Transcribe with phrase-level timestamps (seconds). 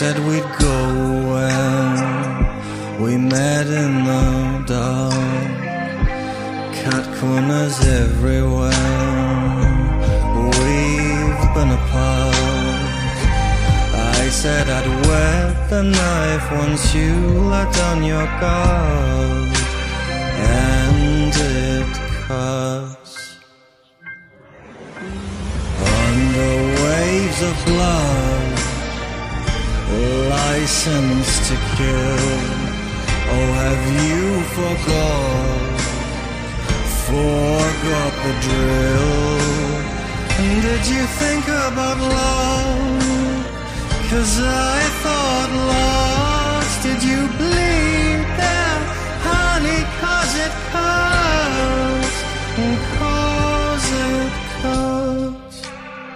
[0.00, 0.78] said we'd go
[1.34, 1.94] when
[3.02, 5.60] we met in the dark.
[6.82, 8.70] Cut corners everywhere.
[10.56, 12.34] We've been apart.
[14.16, 17.14] I said I'd wet the knife once you
[17.52, 19.52] let down your guard.
[20.56, 21.92] And it
[22.26, 22.89] cuts.
[30.80, 32.40] License to kill.
[33.32, 34.24] Oh, have you
[34.56, 35.80] forgot?
[37.06, 39.40] Forgot the drill.
[40.38, 43.44] And did you think about love?
[44.08, 46.82] Cause I thought lost.
[46.82, 48.80] Did you bleed there,
[49.28, 49.82] honey?
[50.00, 52.16] Cause it cuts.
[52.98, 55.56] Cause it cuts.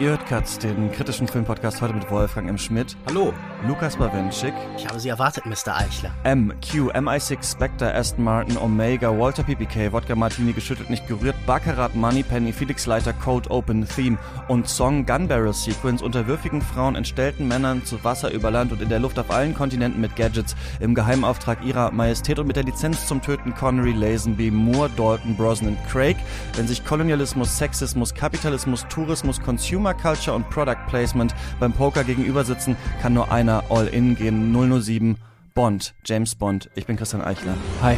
[0.00, 2.56] Ihr Katz, den kritischen Filmpodcast heute mit Wolfgang M.
[2.56, 3.34] Schmidt, Hallo.
[3.66, 5.76] Lukas Bawenschik, Ich habe Sie erwartet, Mr.
[5.76, 6.10] Eichler.
[6.24, 11.94] M, Q, MI6, Spectre, Aston Martin, Omega, Walter PPK, Wodka Martini geschüttelt, nicht gerührt, Baccarat,
[11.94, 14.16] Moneypenny, Felix Leiter, Code Open, Theme
[14.48, 18.80] und Song Gun Barrel Sequence unter würfigen Frauen, entstellten Männern zu Wasser über Land und
[18.80, 22.64] in der Luft auf allen Kontinenten mit Gadgets im Geheimauftrag ihrer Majestät und mit der
[22.64, 26.16] Lizenz zum Töten Connery, Lazenby, Moore, Dalton, Brosnan, Craig,
[26.56, 32.76] wenn sich Kolonialismus, Sexismus, Kapitalismus, Tourismus, Consumer Culture und Product Placement beim Poker gegenüber sitzen,
[33.02, 34.52] kann nur einer all in gehen.
[34.80, 35.16] 007
[35.54, 36.68] Bond, James Bond.
[36.74, 37.54] Ich bin Christian Eichler.
[37.82, 37.96] Hi.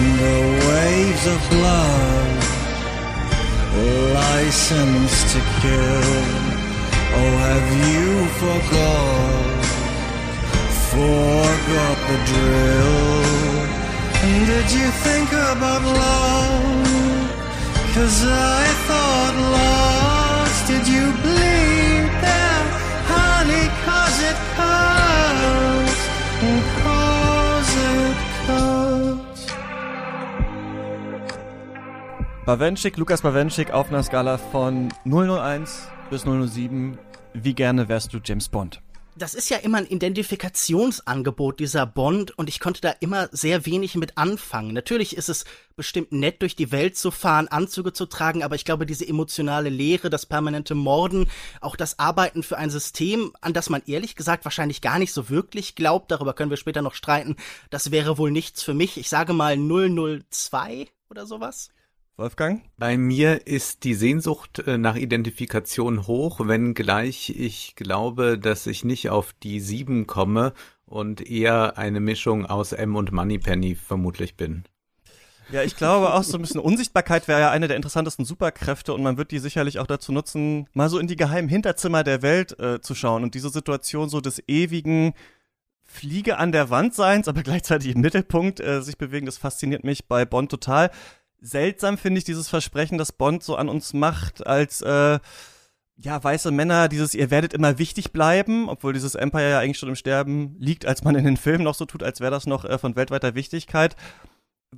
[0.00, 2.38] Under waves of blood,
[4.14, 6.58] license to kill.
[7.14, 9.64] Oh, have you forgot?
[10.90, 13.38] Forgot the drill.
[14.20, 16.88] And did you think about love?
[17.94, 20.17] Cause I thought lost.
[20.68, 22.64] Did you bleed there,
[23.08, 23.70] honey?
[23.86, 25.96] Cause it cuts.
[26.84, 29.46] Cause it cuts.
[32.44, 36.98] Bawenschik, Lukas Bawenschik auf einer Skala von 001 bis 007.
[37.32, 38.82] Wie gerne wärst du James Bond?
[39.18, 43.96] Das ist ja immer ein Identifikationsangebot dieser Bond und ich konnte da immer sehr wenig
[43.96, 44.72] mit anfangen.
[44.72, 48.64] Natürlich ist es bestimmt nett, durch die Welt zu fahren, Anzüge zu tragen, aber ich
[48.64, 51.28] glaube, diese emotionale Leere, das permanente Morden,
[51.60, 55.28] auch das Arbeiten für ein System, an das man ehrlich gesagt wahrscheinlich gar nicht so
[55.28, 57.34] wirklich glaubt, darüber können wir später noch streiten,
[57.70, 58.98] das wäre wohl nichts für mich.
[58.98, 61.70] Ich sage mal 002 oder sowas.
[62.18, 62.62] Wolfgang?
[62.76, 69.08] Bei mir ist die Sehnsucht äh, nach Identifikation hoch, wenngleich ich glaube, dass ich nicht
[69.08, 70.52] auf die sieben komme
[70.84, 74.64] und eher eine Mischung aus M und Moneypenny vermutlich bin.
[75.52, 79.02] Ja, ich glaube auch so ein bisschen Unsichtbarkeit wäre ja eine der interessantesten Superkräfte und
[79.02, 82.58] man wird die sicherlich auch dazu nutzen, mal so in die geheimen Hinterzimmer der Welt
[82.58, 85.14] äh, zu schauen und diese Situation so des ewigen
[85.84, 90.06] Fliege an der Wand seins, aber gleichzeitig im Mittelpunkt äh, sich bewegen, das fasziniert mich
[90.06, 90.90] bei Bond total.
[91.40, 95.18] Seltsam finde ich dieses Versprechen, das Bond so an uns macht, als äh,
[96.00, 99.88] ja, weiße Männer, dieses ihr werdet immer wichtig bleiben, obwohl dieses Empire ja eigentlich schon
[99.88, 102.64] im Sterben liegt, als man in den Filmen noch so tut, als wäre das noch
[102.64, 103.96] äh, von weltweiter Wichtigkeit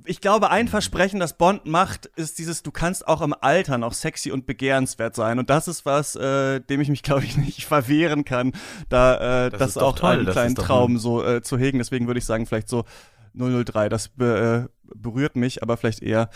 [0.05, 3.93] ich glaube, ein Versprechen, das Bond macht, ist dieses, du kannst auch im Alter noch
[3.93, 5.37] sexy und begehrenswert sein.
[5.37, 8.53] Und das ist was, äh, dem ich mich, glaube ich, nicht verwehren kann,
[8.89, 11.77] da äh, das, Das auch toll, einen kleinen Traum ein- so äh, zu hegen.
[11.79, 12.85] Deswegen würde ich sagen, vielleicht so
[13.33, 13.89] 003.
[13.89, 14.65] Das äh,
[14.95, 16.29] berührt mich, aber vielleicht eher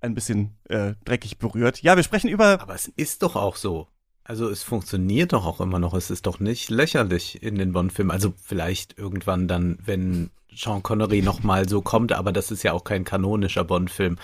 [0.00, 1.82] ein bisschen äh, dreckig berührt.
[1.82, 3.88] Ja, wir sprechen über Aber es ist doch auch so.
[4.24, 5.94] Also es funktioniert doch auch immer noch.
[5.94, 8.10] Es ist doch nicht lächerlich in den Bond-Filmen.
[8.10, 12.84] Also vielleicht irgendwann dann, wenn Sean Connery nochmal so kommt, aber das ist ja auch
[12.84, 14.18] kein kanonischer Bond-Film.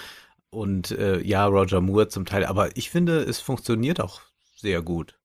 [0.51, 2.45] Und äh, ja, Roger Moore zum Teil.
[2.45, 4.21] Aber ich finde, es funktioniert auch
[4.57, 5.18] sehr gut.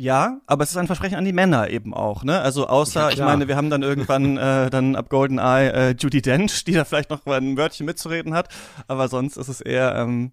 [0.00, 2.40] Ja, aber es ist ein Versprechen an die Männer eben auch, ne?
[2.40, 6.22] Also außer, Ja, ich meine, wir haben dann irgendwann äh, dann ab GoldenEye äh, Judy
[6.22, 8.48] Dench, die da vielleicht noch ein Wörtchen mitzureden hat,
[8.86, 10.30] aber sonst ist es eher ähm,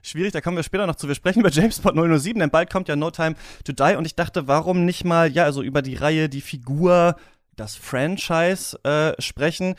[0.00, 0.32] schwierig.
[0.32, 1.06] Da kommen wir später noch zu.
[1.06, 3.34] Wir sprechen über James Bond 007, denn bald kommt ja No Time
[3.64, 7.16] to Die und ich dachte, warum nicht mal, ja, also über die Reihe, die Figur,
[7.56, 9.74] das Franchise äh, sprechen.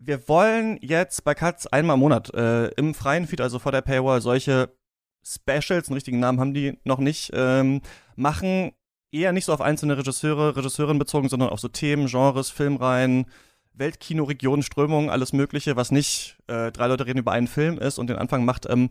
[0.00, 3.82] Wir wollen jetzt bei Katz einmal im Monat äh, im freien Feed, also vor der
[3.82, 4.70] Paywall, solche
[5.24, 7.80] Specials, einen richtigen Namen haben die noch nicht, ähm,
[8.16, 8.72] machen
[9.10, 13.26] eher nicht so auf einzelne Regisseure, Regisseurinnen bezogen, sondern auf so Themen, Genres, Filmreihen,
[13.72, 17.98] Weltkino, Regionen, Strömungen, alles Mögliche, was nicht äh, drei Leute reden über einen Film ist
[17.98, 18.66] und den Anfang macht.
[18.68, 18.90] Ähm,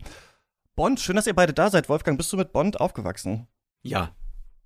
[0.74, 1.88] Bond, schön, dass ihr beide da seid.
[1.88, 3.46] Wolfgang, bist du mit Bond aufgewachsen?
[3.82, 4.10] Ja,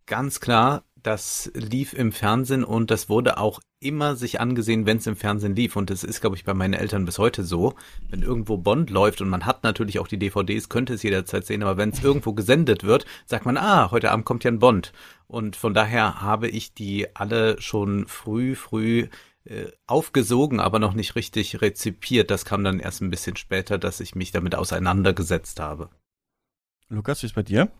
[0.06, 5.06] ganz klar, das lief im Fernsehen und das wurde auch immer sich angesehen, wenn es
[5.06, 5.76] im Fernsehen lief.
[5.76, 7.74] Und das ist, glaube ich, bei meinen Eltern bis heute so.
[8.08, 11.62] Wenn irgendwo Bond läuft und man hat natürlich auch die DVDs, könnte es jederzeit sehen,
[11.62, 14.92] aber wenn es irgendwo gesendet wird, sagt man, ah, heute Abend kommt ja ein Bond.
[15.26, 19.08] Und von daher habe ich die alle schon früh, früh
[19.44, 22.30] äh, aufgesogen, aber noch nicht richtig rezipiert.
[22.30, 25.90] Das kam dann erst ein bisschen später, dass ich mich damit auseinandergesetzt habe.
[26.88, 27.70] Lukas, wie ist bei dir?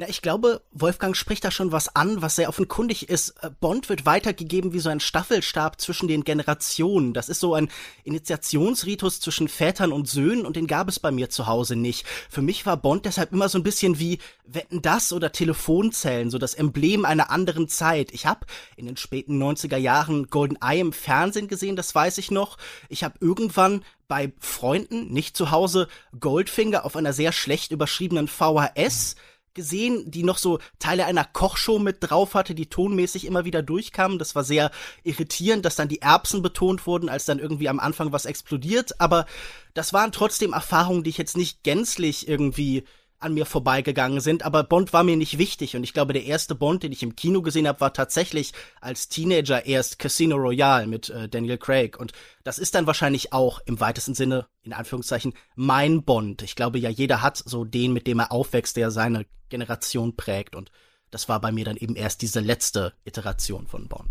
[0.00, 3.30] Na, ich glaube, Wolfgang spricht da schon was an, was sehr offenkundig ist.
[3.42, 7.14] Äh, Bond wird weitergegeben wie so ein Staffelstab zwischen den Generationen.
[7.14, 7.68] Das ist so ein
[8.04, 12.06] Initiationsritus zwischen Vätern und Söhnen und den gab es bei mir zu Hause nicht.
[12.30, 16.38] Für mich war Bond deshalb immer so ein bisschen wie Wetten das oder Telefonzellen, so
[16.38, 18.12] das Emblem einer anderen Zeit.
[18.12, 18.46] Ich habe
[18.76, 22.56] in den späten 90er Jahren Golden Eye im Fernsehen gesehen, das weiß ich noch.
[22.88, 25.88] Ich habe irgendwann bei Freunden, nicht zu Hause,
[26.20, 29.16] Goldfinger auf einer sehr schlecht überschriebenen VHS
[29.58, 34.20] gesehen, die noch so Teile einer Kochshow mit drauf hatte, die tonmäßig immer wieder durchkamen.
[34.20, 34.70] Das war sehr
[35.02, 39.00] irritierend, dass dann die Erbsen betont wurden, als dann irgendwie am Anfang was explodiert.
[39.00, 39.26] Aber
[39.74, 42.84] das waren trotzdem Erfahrungen, die ich jetzt nicht gänzlich irgendwie
[43.20, 46.54] an mir vorbeigegangen sind, aber Bond war mir nicht wichtig und ich glaube, der erste
[46.54, 51.10] Bond, den ich im Kino gesehen habe, war tatsächlich als Teenager erst Casino Royale mit
[51.10, 52.12] äh, Daniel Craig und
[52.44, 56.42] das ist dann wahrscheinlich auch im weitesten Sinne, in Anführungszeichen, mein Bond.
[56.42, 60.56] Ich glaube ja, jeder hat so den, mit dem er aufwächst, der seine Generation prägt
[60.56, 60.70] und
[61.10, 64.10] das war bei mir dann eben erst diese letzte Iteration von Bond.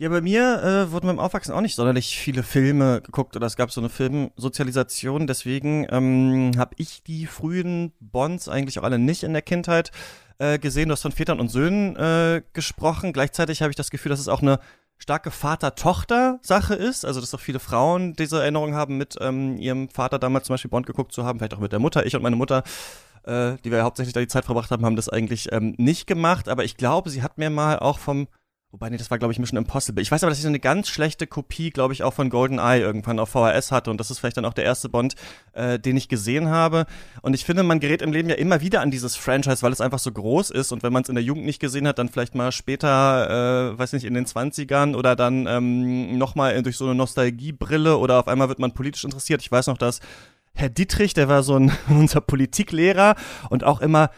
[0.00, 3.56] Ja, bei mir äh, wurden beim Aufwachsen auch nicht sonderlich viele Filme geguckt oder es
[3.56, 5.26] gab so eine Filmsozialisation.
[5.26, 9.90] Deswegen ähm, habe ich die frühen Bonds eigentlich auch alle nicht in der Kindheit
[10.38, 10.88] äh, gesehen.
[10.88, 13.12] Du hast von Vätern und Söhnen äh, gesprochen.
[13.12, 14.58] Gleichzeitig habe ich das Gefühl, dass es auch eine
[14.96, 17.04] starke Vater-Tochter-Sache ist.
[17.04, 20.70] Also, dass auch viele Frauen diese Erinnerung haben, mit ähm, ihrem Vater damals zum Beispiel
[20.70, 22.06] Bond geguckt zu haben, vielleicht auch mit der Mutter.
[22.06, 22.62] Ich und meine Mutter
[23.24, 26.48] äh, die wir hauptsächlich da die Zeit verbracht haben, haben das eigentlich ähm, nicht gemacht.
[26.48, 28.28] Aber ich glaube, sie hat mir mal auch vom
[28.72, 30.00] Wobei, nee, das war, glaube ich, Mission Impossible.
[30.00, 32.80] Ich weiß aber, dass ich so eine ganz schlechte Kopie, glaube ich, auch von GoldenEye
[32.80, 33.90] irgendwann auf VHS hatte.
[33.90, 35.16] Und das ist vielleicht dann auch der erste Bond,
[35.54, 36.86] äh, den ich gesehen habe.
[37.22, 39.80] Und ich finde, man gerät im Leben ja immer wieder an dieses Franchise, weil es
[39.80, 40.70] einfach so groß ist.
[40.70, 43.78] Und wenn man es in der Jugend nicht gesehen hat, dann vielleicht mal später, äh,
[43.78, 48.28] weiß nicht, in den 20ern oder dann ähm, nochmal durch so eine Nostalgiebrille oder auf
[48.28, 49.42] einmal wird man politisch interessiert.
[49.42, 49.98] Ich weiß noch, dass
[50.60, 53.14] Herr Dietrich, der war so ein unser Politiklehrer
[53.48, 54.10] und auch immer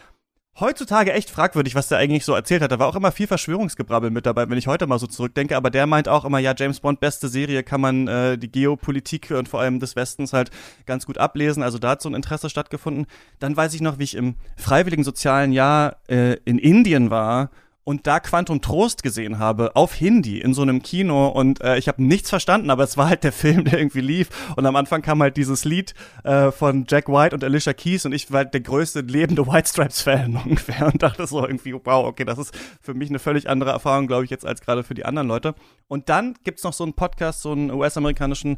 [0.59, 2.69] heutzutage echt fragwürdig, was der eigentlich so erzählt hat.
[2.69, 5.55] Da war auch immer viel Verschwörungsgebrabbel mit dabei, wenn ich heute mal so zurückdenke.
[5.55, 9.31] Aber der meint auch immer, ja, James Bond, beste Serie, kann man äh, die Geopolitik
[9.31, 10.51] und vor allem des Westens halt
[10.85, 11.63] ganz gut ablesen.
[11.63, 13.05] Also da hat so ein Interesse stattgefunden.
[13.39, 17.51] Dann weiß ich noch, wie ich im freiwilligen sozialen Jahr äh, in Indien war
[17.83, 21.87] und da Quantum Trost gesehen habe auf Hindi in so einem Kino und äh, ich
[21.87, 25.01] habe nichts verstanden, aber es war halt der Film, der irgendwie lief und am Anfang
[25.01, 25.93] kam halt dieses Lied
[26.23, 29.69] äh, von Jack White und Alicia Keys und ich war halt der größte lebende White
[29.69, 33.49] Stripes Fan ungefähr und dachte so irgendwie wow, okay, das ist für mich eine völlig
[33.49, 35.55] andere Erfahrung, glaube ich, jetzt als gerade für die anderen Leute.
[35.87, 38.57] Und dann gibt's noch so einen Podcast, so einen US-amerikanischen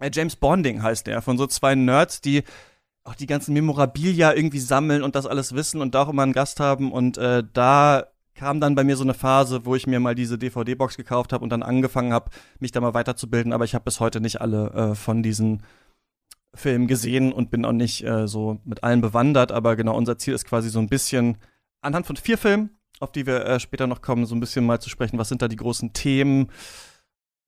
[0.00, 2.42] äh, James Bonding heißt der, von so zwei Nerds, die
[3.04, 6.32] auch die ganzen Memorabilia irgendwie sammeln und das alles wissen und da auch immer einen
[6.32, 8.06] Gast haben und äh, da
[8.36, 11.42] kam dann bei mir so eine Phase, wo ich mir mal diese DVD-Box gekauft habe
[11.42, 12.30] und dann angefangen habe,
[12.60, 13.52] mich da mal weiterzubilden.
[13.52, 15.62] Aber ich habe bis heute nicht alle äh, von diesen
[16.54, 19.52] Filmen gesehen und bin auch nicht äh, so mit allen bewandert.
[19.52, 21.38] Aber genau, unser Ziel ist quasi so ein bisschen
[21.80, 24.80] anhand von vier Filmen, auf die wir äh, später noch kommen, so ein bisschen mal
[24.80, 26.48] zu sprechen, was sind da die großen Themen,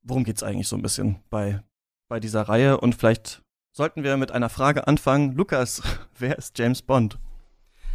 [0.03, 1.63] worum geht's eigentlich so ein bisschen bei,
[2.09, 3.43] bei dieser Reihe und vielleicht
[3.73, 5.33] sollten wir mit einer Frage anfangen.
[5.33, 5.83] Lukas,
[6.19, 7.19] wer ist James Bond?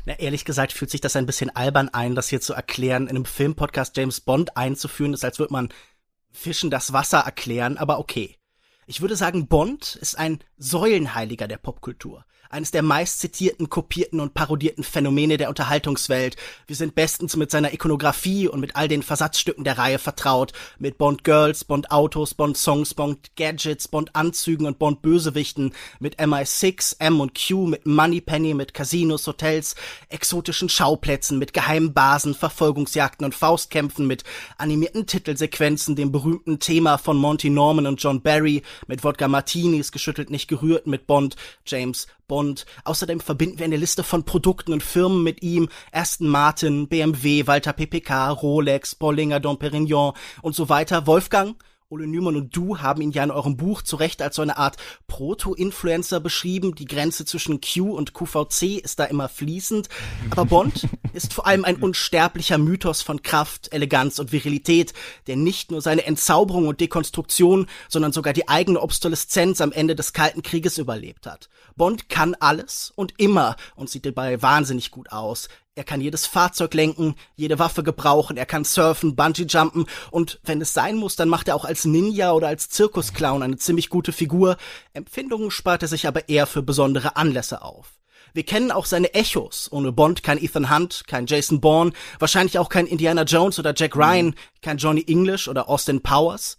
[0.05, 3.15] Na, ehrlich gesagt fühlt sich das ein bisschen albern ein, das hier zu erklären, in
[3.15, 5.69] einem Filmpodcast James Bond einzuführen, ist als würde man
[6.31, 8.37] Fischen das Wasser erklären, aber okay.
[8.85, 14.83] Ich würde sagen, Bond ist ein Säulenheiliger der Popkultur eines der meistzitierten, kopierten und parodierten
[14.83, 16.37] Phänomene der Unterhaltungswelt.
[16.67, 20.53] Wir sind bestens mit seiner Ikonografie und mit all den Versatzstücken der Reihe vertraut.
[20.77, 25.73] Mit Bond Girls, Bond Autos, Bond Songs, Bond Gadgets, Bond Anzügen und Bond Bösewichten.
[25.99, 29.75] Mit MI6, M und Q, mit Moneypenny, mit Casinos, Hotels,
[30.09, 34.23] exotischen Schauplätzen, mit geheimen Basen, Verfolgungsjagden und Faustkämpfen, mit
[34.59, 40.29] animierten Titelsequenzen, dem berühmten Thema von Monty Norman und John Barry, mit Wodka Martinis, geschüttelt
[40.29, 42.65] nicht gerührt, mit Bond, James Bond.
[42.83, 45.69] Außerdem verbinden wir eine Liste von Produkten und Firmen mit ihm.
[45.91, 51.05] Aston Martin, BMW, Walter PPK, Rolex, Bollinger, Dom Perignon und so weiter.
[51.05, 51.55] Wolfgang,
[51.93, 54.57] Ole Newman und du haben ihn ja in eurem Buch zu Recht als so eine
[54.57, 56.73] Art Proto-Influencer beschrieben.
[56.73, 59.89] Die Grenze zwischen Q und QVC ist da immer fließend.
[60.31, 64.93] Aber Bond ist vor allem ein unsterblicher Mythos von Kraft, Eleganz und Virilität,
[65.27, 70.13] der nicht nur seine Entzauberung und Dekonstruktion, sondern sogar die eigene Obsoleszenz am Ende des
[70.13, 71.47] Kalten Krieges überlebt hat.
[71.75, 75.47] Bond kann alles und immer und sieht dabei wahnsinnig gut aus.
[75.75, 80.71] Er kann jedes Fahrzeug lenken, jede Waffe gebrauchen, er kann surfen, Bungee-Jumpen und wenn es
[80.71, 84.57] sein muss, dann macht er auch als Ninja oder als Zirkusclown eine ziemlich gute Figur.
[84.93, 87.93] Empfindungen spart er sich aber eher für besondere Anlässe auf.
[88.35, 89.67] Wir kennen auch seine Echos.
[89.71, 93.95] Ohne Bond kein Ethan Hunt, kein Jason Bourne, wahrscheinlich auch kein Indiana Jones oder Jack
[93.95, 96.57] Ryan, kein Johnny English oder Austin Powers.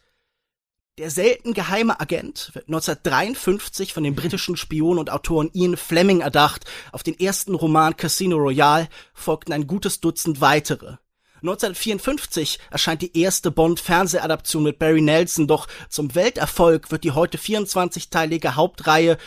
[0.96, 6.66] Der selten geheime Agent wird 1953 von dem britischen Spion und Autoren Ian Fleming erdacht.
[6.92, 10.98] Auf den ersten Roman Casino Royale folgten ein gutes Dutzend weitere.
[11.42, 18.54] 1954 erscheint die erste Bond-Fernsehadaption mit Barry Nelson, doch zum Welterfolg wird die heute 24-teilige
[18.54, 19.18] Hauptreihe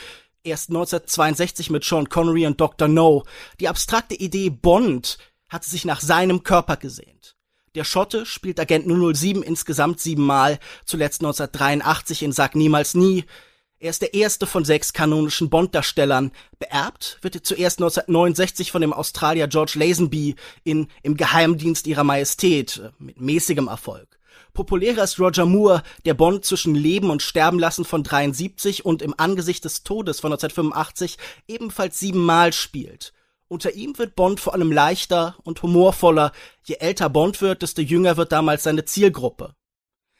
[0.44, 2.88] erst 1962 mit Sean Connery und Dr.
[2.88, 3.26] No.
[3.60, 5.18] Die abstrakte Idee Bond
[5.50, 7.37] hatte sich nach seinem Körper gesehnt.
[7.78, 13.24] Der Schotte spielt Agent 007 insgesamt siebenmal, zuletzt 1983 in Sag Niemals Nie.
[13.78, 16.32] Er ist der erste von sechs kanonischen Bond-Darstellern.
[16.58, 22.78] Beerbt wird er zuerst 1969 von dem Australier George Lazenby in Im Geheimdienst ihrer Majestät,
[22.78, 24.08] äh, mit mäßigem Erfolg.
[24.56, 29.14] Populärer ist Roger Moore, der Bond zwischen Leben und Sterben lassen von 73 und im
[29.18, 33.14] Angesicht des Todes von 1985 ebenfalls siebenmal spielt.
[33.50, 36.34] Unter ihm wird Bond vor allem leichter und humorvoller.
[36.64, 39.54] Je älter Bond wird, desto jünger wird damals seine Zielgruppe.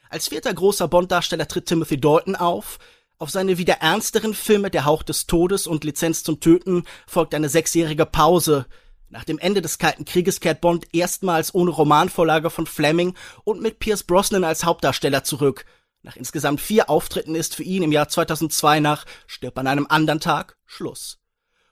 [0.10, 2.80] Als vierter großer Bond-Darsteller tritt Timothy Dalton auf.
[3.20, 7.50] Auf seine wieder ernsteren Filme Der Hauch des Todes und Lizenz zum Töten folgt eine
[7.50, 8.68] sechsjährige Pause.
[9.10, 13.80] Nach dem Ende des Kalten Krieges kehrt Bond erstmals ohne Romanvorlage von Fleming und mit
[13.80, 15.66] Pierce Brosnan als Hauptdarsteller zurück.
[16.04, 20.20] Nach insgesamt vier Auftritten ist für ihn im Jahr 2002 nach Stirb an einem anderen
[20.20, 21.20] Tag Schluss.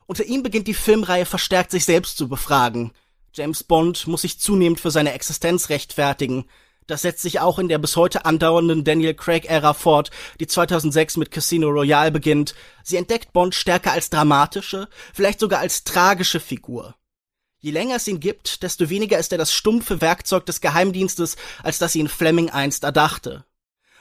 [0.07, 2.91] Unter ihm beginnt die Filmreihe verstärkt sich selbst zu befragen.
[3.33, 6.45] James Bond muss sich zunehmend für seine Existenz rechtfertigen.
[6.88, 11.31] Das setzt sich auch in der bis heute andauernden Daniel Craig-Ära fort, die 2006 mit
[11.31, 12.53] Casino Royale beginnt.
[12.83, 16.95] Sie entdeckt Bond stärker als dramatische, vielleicht sogar als tragische Figur.
[17.59, 21.79] Je länger es ihn gibt, desto weniger ist er das stumpfe Werkzeug des Geheimdienstes, als
[21.79, 23.43] das ihn Fleming einst erdachte.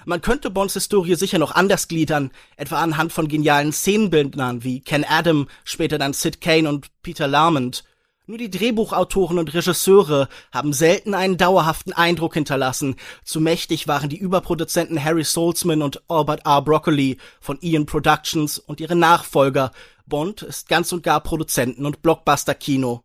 [0.05, 5.05] Man könnte Bonds Historie sicher noch anders gliedern, etwa anhand von genialen Szenenbildnern wie Ken
[5.05, 7.85] Adam, später dann Sid Kane und Peter Lamont.
[8.27, 12.97] Nur die Drehbuchautoren und Regisseure haben selten einen dauerhaften Eindruck hinterlassen.
[13.23, 16.63] Zu mächtig waren die Überproduzenten Harry Saltzman und Albert R.
[16.63, 19.73] Broccoli von Ian Productions und ihre Nachfolger.
[20.07, 23.03] Bond ist ganz und gar Produzenten- und Blockbuster-Kino.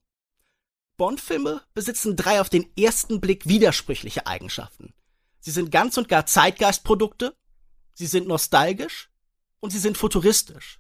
[0.96, 4.94] Bond-Filme besitzen drei auf den ersten Blick widersprüchliche Eigenschaften.
[5.40, 7.36] Sie sind ganz und gar Zeitgeistprodukte,
[7.94, 9.10] sie sind nostalgisch
[9.60, 10.80] und sie sind futuristisch.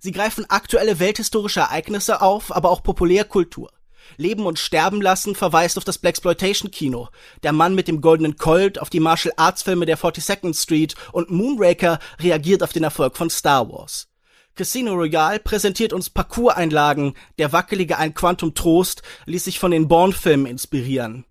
[0.00, 3.70] Sie greifen aktuelle welthistorische Ereignisse auf, aber auch Populärkultur.
[4.16, 7.08] Leben und Sterben lassen verweist auf das Blaxploitation-Kino.
[7.42, 11.30] Der Mann mit dem goldenen Colt auf die Martial Arts Filme der 42nd Street und
[11.30, 14.08] Moonraker reagiert auf den Erfolg von Star Wars.
[14.54, 17.14] Casino Royale präsentiert uns Parcours-Einlagen.
[17.38, 21.24] Der wackelige Ein Quantum Trost ließ sich von den Bourne-Filmen inspirieren.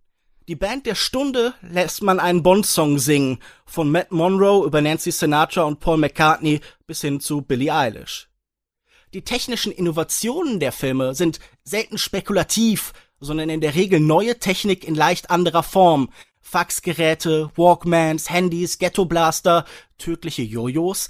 [0.49, 5.63] Die Band der Stunde lässt man einen Bond-Song singen, von Matt Monroe über Nancy Sinatra
[5.63, 8.27] und Paul McCartney bis hin zu Billie Eilish.
[9.13, 14.95] Die technischen Innovationen der Filme sind selten spekulativ, sondern in der Regel neue Technik in
[14.95, 16.09] leicht anderer Form.
[16.41, 19.63] Faxgeräte, Walkmans, Handys, Ghetto Blaster,
[19.97, 21.07] tödliche Jojos,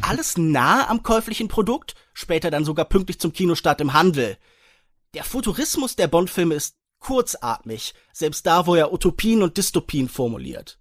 [0.00, 4.38] alles nah am käuflichen Produkt, später dann sogar pünktlich zum Kinostart im Handel.
[5.14, 6.76] Der Futurismus der Bond-Filme ist
[7.06, 10.80] kurzatmig, selbst da, wo er Utopien und Dystopien formuliert.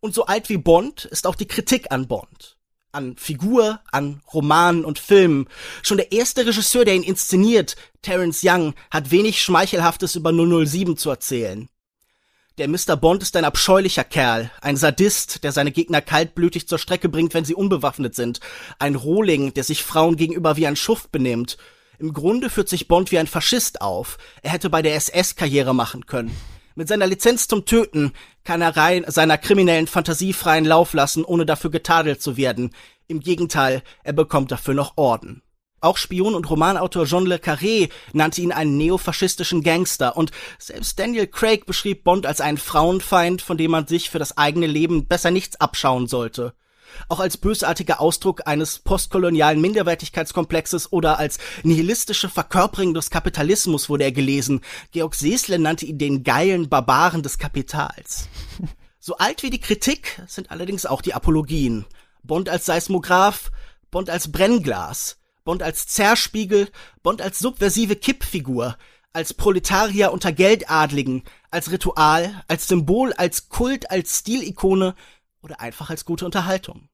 [0.00, 2.58] Und so alt wie Bond ist auch die Kritik an Bond.
[2.92, 5.48] An Figur, an Romanen und Filmen.
[5.82, 11.08] Schon der erste Regisseur, der ihn inszeniert, Terence Young, hat wenig Schmeichelhaftes über 007 zu
[11.08, 11.70] erzählen.
[12.58, 12.96] Der Mr.
[12.96, 17.46] Bond ist ein abscheulicher Kerl, ein Sadist, der seine Gegner kaltblütig zur Strecke bringt, wenn
[17.46, 18.40] sie unbewaffnet sind,
[18.78, 21.56] ein Rohling, der sich Frauen gegenüber wie ein Schuft benimmt
[22.00, 24.16] im Grunde führt sich Bond wie ein Faschist auf.
[24.42, 26.34] Er hätte bei der SS Karriere machen können.
[26.74, 31.44] Mit seiner Lizenz zum Töten kann er rein seiner kriminellen Fantasie freien Lauf lassen, ohne
[31.44, 32.70] dafür getadelt zu werden.
[33.06, 35.42] Im Gegenteil, er bekommt dafür noch Orden.
[35.82, 41.26] Auch Spion und Romanautor Jean Le Carré nannte ihn einen neofaschistischen Gangster und selbst Daniel
[41.26, 45.30] Craig beschrieb Bond als einen Frauenfeind, von dem man sich für das eigene Leben besser
[45.30, 46.54] nichts abschauen sollte
[47.08, 54.12] auch als bösartiger Ausdruck eines postkolonialen Minderwertigkeitskomplexes oder als nihilistische Verkörperung des Kapitalismus wurde er
[54.12, 54.60] gelesen.
[54.92, 58.28] Georg Seesle nannte ihn den geilen Barbaren des Kapitals.
[59.02, 61.86] So alt wie die Kritik sind allerdings auch die Apologien.
[62.22, 63.50] Bond als Seismograph,
[63.90, 66.68] Bond als Brennglas, Bond als Zerspiegel,
[67.02, 68.76] Bond als subversive Kippfigur,
[69.12, 74.94] als Proletarier unter Geldadligen, als Ritual, als Symbol, als Kult, als Stilikone
[75.42, 76.88] oder einfach als gute Unterhaltung.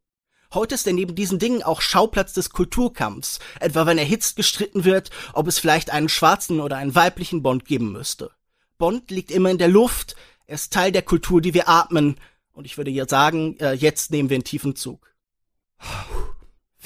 [0.54, 5.10] Heute ist er neben diesen Dingen auch Schauplatz des Kulturkampfs, etwa wenn erhitzt gestritten wird,
[5.32, 8.30] ob es vielleicht einen schwarzen oder einen weiblichen Bond geben müsste.
[8.78, 12.16] Bond liegt immer in der Luft, er ist Teil der Kultur, die wir atmen,
[12.52, 15.12] und ich würde ja sagen, äh, jetzt nehmen wir einen tiefen Zug.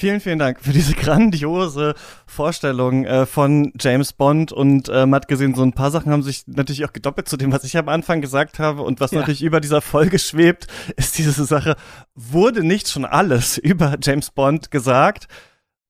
[0.01, 1.93] Vielen, vielen Dank für diese grandiose
[2.25, 6.23] Vorstellung äh, von James Bond und äh, man hat gesehen, so ein paar Sachen haben
[6.23, 9.19] sich natürlich auch gedoppelt zu dem, was ich am Anfang gesagt habe und was ja.
[9.19, 10.65] natürlich über dieser Folge schwebt,
[10.95, 11.75] ist diese Sache,
[12.15, 15.27] wurde nicht schon alles über James Bond gesagt?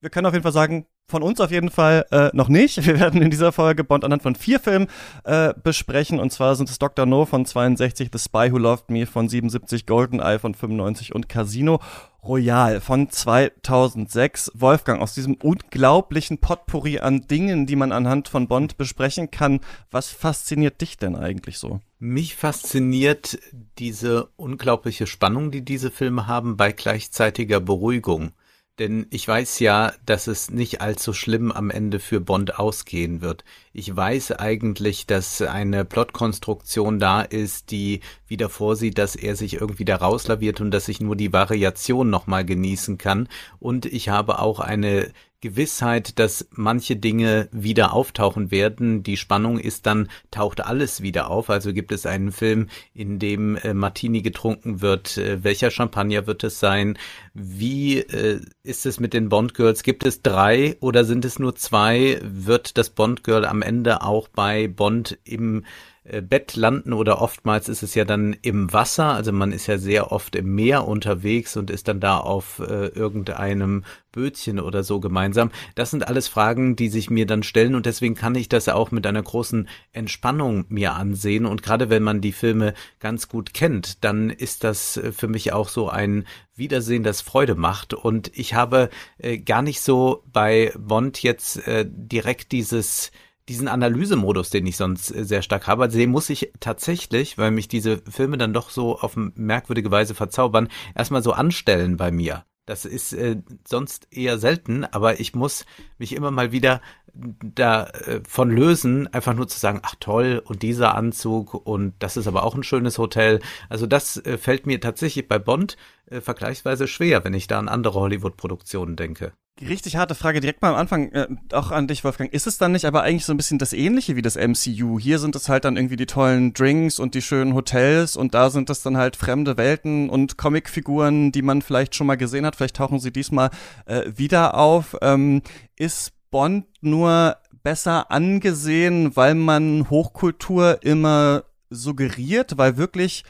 [0.02, 2.86] Wir können auf jeden Fall sagen, von uns auf jeden Fall äh, noch nicht.
[2.86, 4.88] Wir werden in dieser Folge Bond anhand von vier Filmen
[5.24, 6.20] äh, besprechen.
[6.20, 7.06] Und zwar sind es Dr.
[7.06, 11.80] No von 62, The Spy Who Loved Me von 77, Goldeneye von 95 und Casino
[12.24, 14.52] Royale von 2006.
[14.54, 19.60] Wolfgang, aus diesem unglaublichen Potpourri an Dingen, die man anhand von Bond besprechen kann,
[19.90, 21.80] was fasziniert dich denn eigentlich so?
[21.98, 23.40] Mich fasziniert
[23.78, 28.32] diese unglaubliche Spannung, die diese Filme haben, bei gleichzeitiger Beruhigung.
[28.82, 33.44] Denn ich weiß ja, dass es nicht allzu schlimm am Ende für Bond ausgehen wird.
[33.74, 39.86] Ich weiß eigentlich, dass eine Plotkonstruktion da ist, die wieder vorsieht, dass er sich irgendwie
[39.86, 43.30] da rauslaviert und dass ich nur die Variation nochmal genießen kann.
[43.60, 45.12] Und ich habe auch eine
[45.42, 49.04] Gewissheit, dass manche Dinge wieder auftauchen werden.
[49.04, 51.50] Die Spannung ist dann, taucht alles wieder auf.
[51.50, 55.18] Also gibt es einen Film, in dem äh, Martini getrunken wird.
[55.18, 56.98] Äh, welcher Champagner wird es sein?
[57.34, 59.84] Wie äh, ist es mit den Bond Girls?
[59.84, 62.20] Gibt es drei oder sind es nur zwei?
[62.24, 65.66] Wird das Bond Girl am Ende auch bei Bond im
[66.04, 70.12] Bett landen oder oftmals ist es ja dann im Wasser, also man ist ja sehr
[70.12, 75.52] oft im Meer unterwegs und ist dann da auf äh, irgendeinem Bötchen oder so gemeinsam.
[75.76, 78.90] Das sind alles Fragen, die sich mir dann stellen und deswegen kann ich das auch
[78.90, 81.46] mit einer großen Entspannung mir ansehen.
[81.46, 85.54] Und gerade wenn man die Filme ganz gut kennt, dann ist das äh, für mich
[85.54, 87.94] auch so ein Wiedersehen, das Freude macht.
[87.94, 93.12] Und ich habe äh, gar nicht so bei Bond jetzt äh, direkt dieses
[93.50, 97.52] diesen Analysemodus, den ich sonst äh, sehr stark habe, also den muss ich tatsächlich, weil
[97.52, 102.46] mich diese Filme dann doch so auf merkwürdige Weise verzaubern, erstmal so anstellen bei mir.
[102.66, 105.66] Das ist äh, sonst eher selten, aber ich muss
[105.98, 106.80] mich immer mal wieder
[107.14, 112.28] davon äh, lösen, einfach nur zu sagen, ach toll, und dieser Anzug und das ist
[112.28, 113.42] aber auch ein schönes Hotel.
[113.68, 117.68] Also das äh, fällt mir tatsächlich bei Bond äh, vergleichsweise schwer, wenn ich da an
[117.68, 119.34] andere Hollywood-Produktionen denke.
[119.60, 122.34] Richtig harte Frage direkt mal am Anfang, äh, auch an dich, Wolfgang.
[122.34, 125.00] Ist es dann nicht aber eigentlich so ein bisschen das Ähnliche wie das MCU?
[125.00, 128.50] Hier sind es halt dann irgendwie die tollen Drinks und die schönen Hotels und da
[128.50, 132.56] sind es dann halt fremde Welten und Comicfiguren, die man vielleicht schon mal gesehen hat.
[132.56, 133.52] Vielleicht tauchen sie diesmal
[133.86, 134.98] äh, wieder auf.
[135.02, 135.44] Ähm,
[135.76, 143.24] ist Bond nur besser angesehen, weil man Hochkultur immer suggeriert, weil wirklich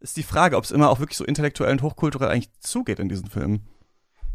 [0.00, 3.10] ist die Frage, ob es immer auch wirklich so intellektuell und hochkulturell eigentlich zugeht in
[3.10, 3.66] diesen Filmen.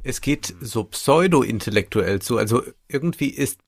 [0.08, 2.38] Es geht so pseudo-intellektuell zu.
[2.38, 3.60] Also irgendwie ist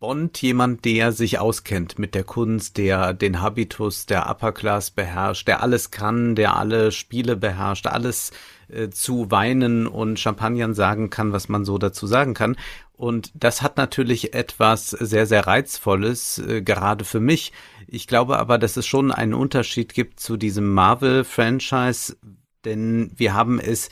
[0.00, 5.46] Bond jemand, der sich auskennt mit der Kunst, der den Habitus der Upper Class beherrscht,
[5.46, 8.32] der alles kann, der alle Spiele beherrscht, alles
[8.66, 12.56] äh, zu Weinen und Champagnern sagen kann, was man so dazu sagen kann.
[12.92, 17.52] Und das hat natürlich etwas sehr, sehr Reizvolles, äh, gerade für mich.
[17.86, 22.16] Ich glaube aber, dass es schon einen Unterschied gibt zu diesem Marvel-Franchise,
[22.64, 23.90] denn wir haben es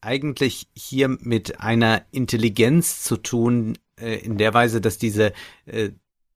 [0.00, 5.32] eigentlich hier mit einer Intelligenz zu tun, äh, in der Weise, dass diese
[5.66, 5.90] äh,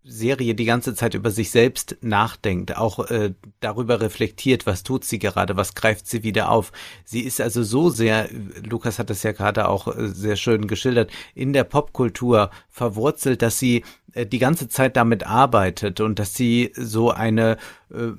[0.07, 5.19] Serie die ganze Zeit über sich selbst nachdenkt, auch äh, darüber reflektiert, was tut sie
[5.19, 6.73] gerade, was greift sie wieder auf.
[7.05, 8.29] Sie ist also so sehr,
[8.69, 13.59] Lukas hat es ja gerade auch äh, sehr schön geschildert, in der Popkultur verwurzelt, dass
[13.59, 17.57] sie äh, die ganze Zeit damit arbeitet und dass sie so eine
[17.91, 18.13] äh,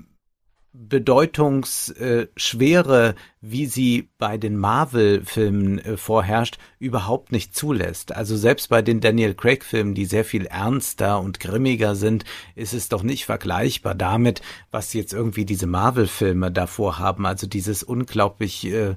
[0.77, 8.11] Bedeutungsschwere, wie sie bei den Marvel-Filmen äh, vorherrscht, überhaupt nicht zulässt.
[8.11, 12.89] Also selbst bei den Daniel Craig-Filmen, die sehr viel ernster und grimmiger sind, ist es
[12.89, 17.25] doch nicht vergleichbar damit, was jetzt irgendwie diese Marvel-Filme davor haben.
[17.25, 18.95] Also dieses unglaublich äh,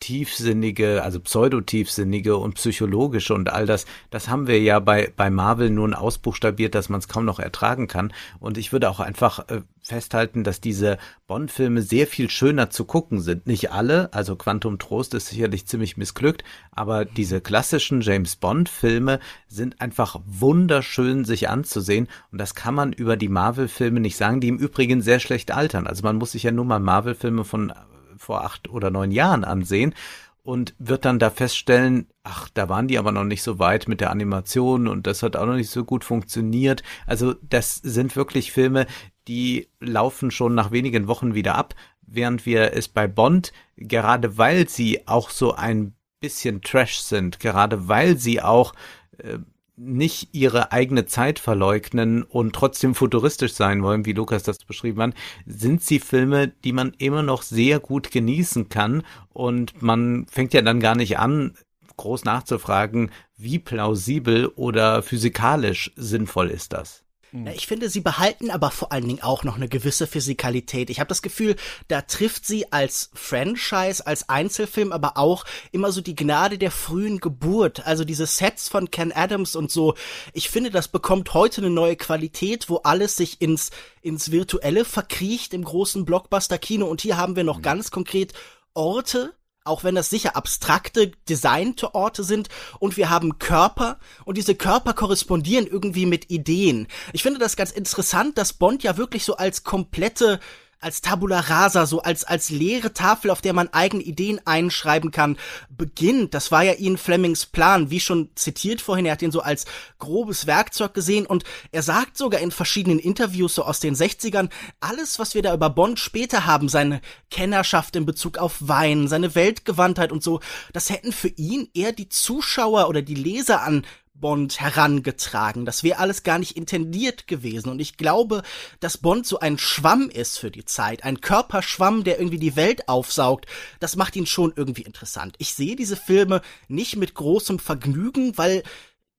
[0.00, 5.70] tiefsinnige, also pseudotiefsinnige und psychologische und all das, das haben wir ja bei, bei Marvel
[5.70, 8.12] nun ausbuchstabiert, dass man es kaum noch ertragen kann.
[8.38, 13.20] Und ich würde auch einfach äh, festhalten, dass diese Bond-Filme sehr viel schöner zu gucken
[13.20, 13.46] sind.
[13.46, 19.18] Nicht alle, also Quantum Trost ist sicherlich ziemlich missglückt, aber diese klassischen James Bond-Filme
[19.48, 22.08] sind einfach wunderschön sich anzusehen.
[22.30, 25.86] Und das kann man über die Marvel-Filme nicht sagen, die im Übrigen sehr schlecht altern.
[25.86, 27.72] Also man muss sich ja nur mal Marvel-Filme von
[28.18, 29.94] vor acht oder neun Jahren ansehen
[30.42, 34.00] und wird dann da feststellen, ach, da waren die aber noch nicht so weit mit
[34.00, 36.82] der Animation und das hat auch noch nicht so gut funktioniert.
[37.06, 38.86] Also das sind wirklich Filme,
[39.28, 44.68] die laufen schon nach wenigen Wochen wieder ab, während wir es bei Bond, gerade weil
[44.68, 48.72] sie auch so ein bisschen Trash sind, gerade weil sie auch
[49.18, 49.38] äh,
[49.78, 55.14] nicht ihre eigene Zeit verleugnen und trotzdem futuristisch sein wollen, wie Lukas das beschrieben hat,
[55.46, 60.62] sind sie Filme, die man immer noch sehr gut genießen kann und man fängt ja
[60.62, 61.54] dann gar nicht an,
[61.96, 67.04] groß nachzufragen, wie plausibel oder physikalisch sinnvoll ist das.
[67.32, 70.88] Ja, ich finde, sie behalten aber vor allen Dingen auch noch eine gewisse Physikalität.
[70.88, 71.56] Ich habe das Gefühl,
[71.88, 77.18] da trifft sie als Franchise, als Einzelfilm, aber auch immer so die Gnade der frühen
[77.18, 77.86] Geburt.
[77.86, 79.94] Also diese Sets von Ken Adams und so.
[80.32, 85.52] Ich finde, das bekommt heute eine neue Qualität, wo alles sich ins, ins Virtuelle verkriecht
[85.52, 86.86] im großen Blockbuster-Kino.
[86.86, 87.62] Und hier haben wir noch mhm.
[87.62, 88.32] ganz konkret
[88.72, 89.34] Orte,
[89.68, 94.94] auch wenn das sicher abstrakte, designte Orte sind und wir haben Körper und diese Körper
[94.94, 96.88] korrespondieren irgendwie mit Ideen.
[97.12, 100.40] Ich finde das ganz interessant, dass Bond ja wirklich so als komplette
[100.80, 105.36] als Tabula rasa, so als, als leere Tafel, auf der man eigene Ideen einschreiben kann,
[105.70, 106.34] beginnt.
[106.34, 109.06] Das war ja Ian Flemings Plan, wie schon zitiert vorhin.
[109.06, 109.66] Er hat ihn so als
[109.98, 115.18] grobes Werkzeug gesehen und er sagt sogar in verschiedenen Interviews so aus den 60ern, alles,
[115.18, 120.12] was wir da über Bond später haben, seine Kennerschaft in Bezug auf Wein, seine Weltgewandtheit
[120.12, 120.40] und so,
[120.72, 123.84] das hätten für ihn eher die Zuschauer oder die Leser an
[124.20, 125.64] Bond herangetragen.
[125.64, 127.68] Das wäre alles gar nicht intendiert gewesen.
[127.70, 128.42] Und ich glaube,
[128.80, 131.04] dass Bond so ein Schwamm ist für die Zeit.
[131.04, 133.46] Ein Körperschwamm, der irgendwie die Welt aufsaugt.
[133.80, 135.36] Das macht ihn schon irgendwie interessant.
[135.38, 138.62] Ich sehe diese Filme nicht mit großem Vergnügen, weil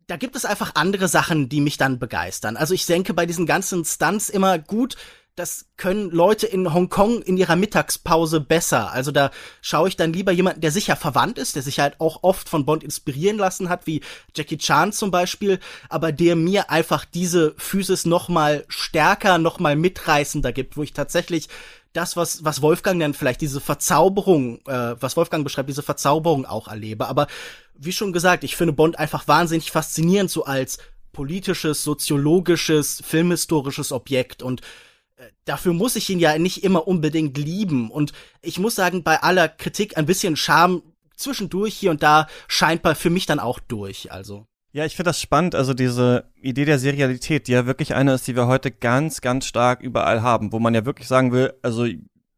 [0.07, 2.57] da gibt es einfach andere Sachen, die mich dann begeistern.
[2.57, 4.95] Also ich denke bei diesen ganzen Stunts immer gut,
[5.39, 8.91] das können Leute in Hongkong in ihrer Mittagspause besser.
[8.91, 12.23] Also da schaue ich dann lieber jemanden, der sicher verwandt ist, der sich halt auch
[12.23, 14.02] oft von Bond inspirieren lassen hat, wie
[14.36, 19.78] Jackie Chan zum Beispiel, aber der mir einfach diese Physis noch mal stärker, noch mal
[19.78, 21.47] mitreißender gibt, wo ich tatsächlich
[21.93, 26.67] das, was, was Wolfgang dann vielleicht diese Verzauberung, äh, was Wolfgang beschreibt, diese Verzauberung auch
[26.67, 27.08] erlebe.
[27.08, 27.28] Aber
[27.75, 30.80] wie schon gesagt, ich finde Bond einfach wahnsinnig faszinierend, so als
[31.13, 34.62] politisches, soziologisches, filmhistorisches Objekt und
[35.45, 37.91] dafür muss ich ihn ja nicht immer unbedingt lieben.
[37.91, 40.82] Und ich muss sagen, bei aller Kritik ein bisschen Charme
[41.15, 44.12] zwischendurch hier und da scheint bei für mich dann auch durch.
[44.12, 44.45] Also.
[44.71, 48.27] Ja, ich finde das spannend, also diese Idee der Serialität, die ja wirklich eine ist,
[48.27, 51.88] die wir heute ganz, ganz stark überall haben, wo man ja wirklich sagen will, also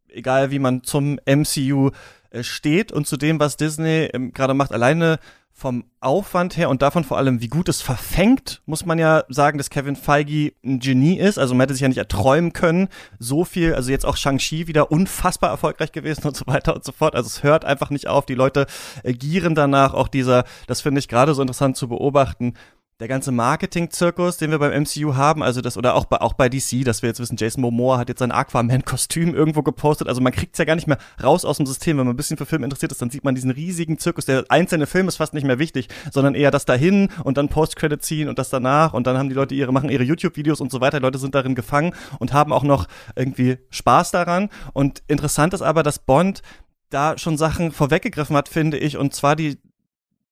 [0.08, 1.91] egal wie man zum MCU
[2.30, 5.20] äh, steht und zu dem, was Disney ähm, gerade macht, alleine
[5.62, 9.60] vom Aufwand her und davon vor allem, wie gut es verfängt, muss man ja sagen,
[9.60, 11.38] dass Kevin Feige ein Genie ist.
[11.38, 12.89] Also man hätte sich ja nicht erträumen können.
[13.19, 16.91] So viel, also jetzt auch Shang-Chi wieder unfassbar erfolgreich gewesen und so weiter und so
[16.91, 17.15] fort.
[17.15, 18.26] Also es hört einfach nicht auf.
[18.26, 18.65] Die Leute
[19.04, 19.93] äh, gieren danach.
[19.93, 22.56] Auch dieser, das finde ich gerade so interessant zu beobachten,
[23.02, 26.50] der ganze Marketing-Zirkus, den wir beim MCU haben, also das, oder auch bei, auch bei
[26.50, 30.32] DC, dass wir jetzt wissen, Jason Momoa hat jetzt sein Aquaman-Kostüm irgendwo gepostet, also man
[30.32, 31.98] kriegt's ja gar nicht mehr raus aus dem System.
[31.98, 34.26] Wenn man ein bisschen für Film interessiert ist, dann sieht man diesen riesigen Zirkus.
[34.26, 38.04] Der einzelne Film ist fast nicht mehr wichtig, sondern eher das dahin und dann Post-Credit
[38.04, 40.80] ziehen und das danach und dann haben die Leute ihre, machen ihre YouTube-Videos und so
[40.80, 41.00] weiter.
[41.00, 44.50] Die Leute sind darin gefangen und haben auch noch irgendwie Spaß daran.
[44.74, 46.44] Und interessant ist aber, dass Bond
[46.92, 49.58] da schon Sachen vorweggegriffen hat, finde ich, und zwar die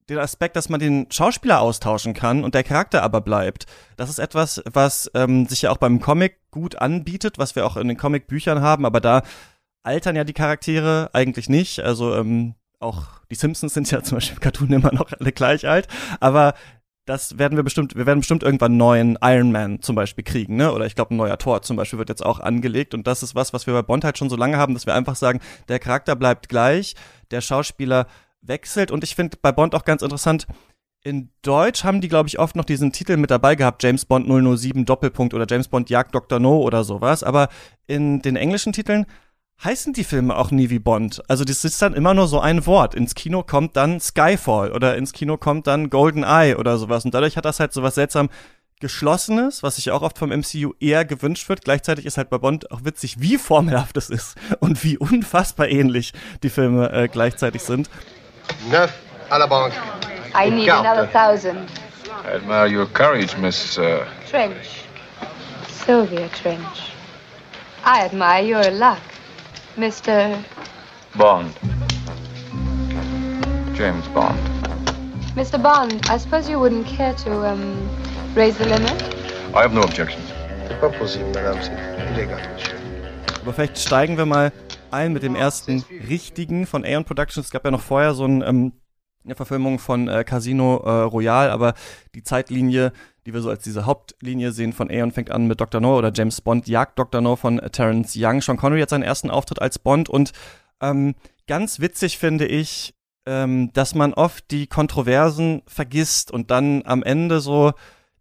[0.10, 3.65] den Aspekt, dass man den Schauspieler austauschen kann und der Charakter aber bleibt.
[3.98, 7.78] Das ist etwas, was ähm, sich ja auch beim Comic gut anbietet, was wir auch
[7.78, 9.24] in den Comicbüchern haben, aber da
[9.84, 11.80] altern ja die Charaktere eigentlich nicht.
[11.82, 15.67] Also ähm, auch die Simpsons sind ja zum Beispiel im Cartoon immer noch alle gleich
[15.67, 15.88] alt,
[16.19, 16.54] aber
[17.10, 20.58] das werden wir bestimmt, wir werden bestimmt irgendwann einen neuen Iron Man zum Beispiel kriegen,
[20.58, 20.72] ne?
[20.72, 22.93] Oder ich glaube, ein neuer Tor zum Beispiel wird jetzt auch angelegt.
[22.93, 24.93] Und das ist was, was wir bei Bond halt schon so lange haben, dass wir
[24.93, 26.93] einfach sagen, der Charakter bleibt gleich,
[27.32, 28.06] der Schauspieler
[28.41, 28.91] wechselt.
[28.91, 30.47] Und ich finde bei Bond auch ganz interessant,
[31.02, 34.28] in Deutsch haben die, glaube ich, oft noch diesen Titel mit dabei gehabt, James Bond
[34.28, 36.39] 007 Doppelpunkt oder James Bond Jagd Dr.
[36.39, 37.23] No oder sowas.
[37.23, 37.47] Aber
[37.88, 39.06] in den englischen Titeln
[39.63, 41.21] heißen die Filme auch nie wie Bond.
[41.30, 42.95] Also das ist dann immer nur so ein Wort.
[42.95, 47.06] Ins Kino kommt dann Skyfall oder ins Kino kommt dann Golden Eye oder sowas.
[47.06, 48.30] Und dadurch hat das halt sowas seltsam
[48.80, 51.65] Geschlossenes, was sich auch oft vom MCU eher gewünscht wird.
[51.65, 56.13] Gleichzeitig ist halt bei Bond auch witzig, wie formelhaft es ist und wie unfassbar ähnlich
[56.43, 57.89] die Filme äh, gleichzeitig sind.
[58.70, 58.92] Neuf
[59.30, 59.74] à la banque.
[60.36, 61.70] I need another thousand.
[62.26, 63.78] I admire your courage, Miss.
[63.78, 64.06] Uh...
[64.28, 64.86] Trench.
[65.68, 66.92] Sylvia Trench.
[67.84, 69.02] I admire your luck,
[69.78, 70.44] Mr.
[71.16, 71.54] Bond.
[73.74, 74.38] James Bond.
[75.36, 75.62] Mr.
[75.62, 77.90] Bond, I suppose you wouldn't care to, um,
[78.36, 79.02] raise the limit?
[79.56, 80.22] I have no objection.
[80.68, 81.58] C'est pas possible, madame.
[82.14, 82.40] Illégal.
[83.42, 84.52] Aber vielleicht steigen wir mal
[84.91, 87.47] ein mit dem ersten richtigen von Aeon Productions.
[87.47, 88.73] Es gab ja noch vorher so ein, ähm,
[89.23, 91.73] eine Verfilmung von äh, Casino äh, Royale, aber
[92.15, 92.91] die Zeitlinie,
[93.25, 95.82] die wir so als diese Hauptlinie sehen von Aeon, fängt an mit Dr.
[95.82, 97.21] No oder James Bond jagt Dr.
[97.21, 98.41] No von äh, Terence Young.
[98.41, 100.32] Sean Connery hat seinen ersten Auftritt als Bond und
[100.82, 101.15] ähm,
[101.47, 102.93] ganz witzig finde ich,
[103.25, 107.73] ähm, dass man oft die Kontroversen vergisst und dann am Ende so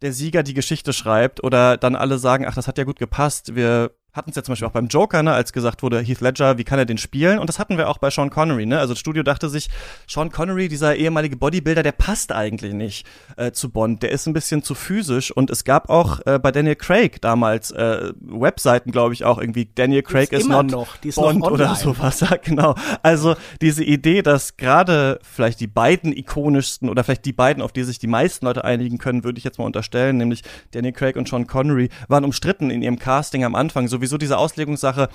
[0.03, 3.55] der Sieger die Geschichte schreibt oder dann alle sagen, ach, das hat ja gut gepasst,
[3.55, 6.59] wir hatten es ja zum Beispiel auch beim Joker, ne, als gesagt wurde, Heath Ledger,
[6.59, 7.39] wie kann er den spielen?
[7.39, 8.79] Und das hatten wir auch bei Sean Connery, ne?
[8.79, 9.69] Also das Studio dachte sich,
[10.09, 14.03] Sean Connery, dieser ehemalige Bodybuilder, der passt eigentlich nicht äh, zu Bond.
[14.03, 15.31] Der ist ein bisschen zu physisch.
[15.31, 19.69] Und es gab auch äh, bei Daniel Craig damals äh, Webseiten, glaube ich, auch irgendwie
[19.75, 20.97] Daniel Craig ist not noch.
[20.97, 22.21] Die ist Bond noch oder sowas.
[22.21, 22.75] Ja, genau.
[23.03, 27.85] Also diese Idee, dass gerade vielleicht die beiden ikonischsten oder vielleicht die beiden, auf die
[27.85, 30.43] sich die meisten Leute einigen können, würde ich jetzt mal unterstellen, nämlich
[30.73, 33.87] Daniel Craig und Sean Connery, waren umstritten in ihrem Casting am Anfang.
[34.09, 35.09] Sowieso diese Auslegungssache,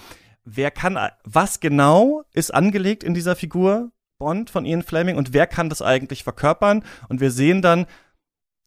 [0.45, 5.47] wer kann, was genau ist angelegt in dieser Figur Bond von Ian Fleming und wer
[5.47, 6.83] kann das eigentlich verkörpern?
[7.09, 7.87] Und wir sehen dann,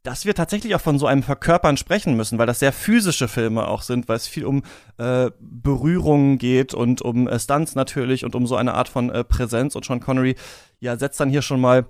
[0.02, 3.66] dass wir tatsächlich auch von so einem Verkörpern sprechen müssen, weil das sehr physische Filme
[3.66, 4.62] auch sind, weil es viel um
[4.98, 9.24] äh, Berührungen geht und um äh, Stunts natürlich und um so eine Art von äh,
[9.24, 9.74] Präsenz.
[9.74, 10.36] Und Sean Connery
[10.78, 11.86] ja setzt dann hier schon mal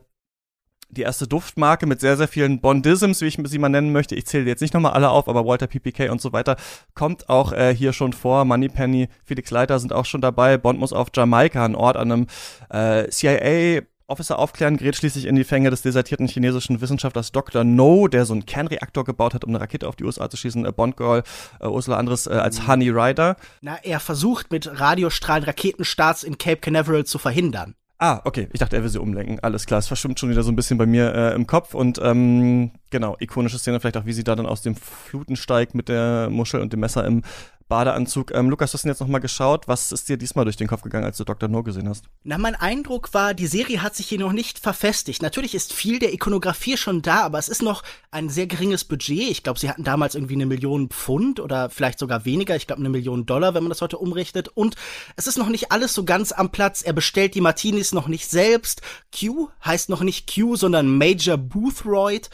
[0.88, 4.14] die erste Duftmarke mit sehr, sehr vielen Bondisms, wie ich sie mal nennen möchte.
[4.14, 6.56] Ich zähle jetzt nicht nochmal alle auf, aber Walter PPK und so weiter
[6.94, 8.44] kommt auch äh, hier schon vor.
[8.44, 10.56] Moneypenny, Felix Leiter sind auch schon dabei.
[10.58, 12.26] Bond muss auf Jamaika, ein Ort an einem
[12.70, 17.64] äh, CIA Officer aufklären, gerät schließlich in die Fänge des desertierten chinesischen Wissenschaftlers Dr.
[17.64, 20.64] No, der so einen Kernreaktor gebaut hat, um eine Rakete auf die USA zu schießen.
[20.64, 21.22] Äh, Bond Girl,
[21.60, 23.36] äh, Ursula Andres äh, als Honey Rider.
[23.62, 27.74] Na, er versucht mit Radiostrahlen Raketenstarts in Cape Canaveral zu verhindern.
[27.98, 28.48] Ah, okay.
[28.52, 29.40] Ich dachte, er will sie umlenken.
[29.40, 29.78] Alles klar.
[29.78, 31.74] Es verschwimmt schon wieder so ein bisschen bei mir äh, im Kopf.
[31.74, 35.74] Und ähm, genau, ikonische Szene vielleicht auch, wie sie da dann aus dem Fluten steigt
[35.74, 37.22] mit der Muschel und dem Messer im
[37.68, 38.32] Badeanzug.
[38.32, 39.66] Ähm, Lukas, du hast denn jetzt nochmal geschaut.
[39.66, 41.48] Was ist dir diesmal durch den Kopf gegangen, als du Dr.
[41.48, 42.04] No gesehen hast?
[42.22, 45.22] Na, mein Eindruck war, die Serie hat sich hier noch nicht verfestigt.
[45.22, 49.30] Natürlich ist viel der Ikonografie schon da, aber es ist noch ein sehr geringes Budget.
[49.30, 52.54] Ich glaube, sie hatten damals irgendwie eine Million Pfund oder vielleicht sogar weniger.
[52.54, 54.48] Ich glaube, eine Million Dollar, wenn man das heute umrechnet.
[54.48, 54.76] Und
[55.16, 56.82] es ist noch nicht alles so ganz am Platz.
[56.82, 58.82] Er bestellt die Martinis noch nicht selbst.
[59.18, 62.30] Q heißt noch nicht Q, sondern Major Boothroyd.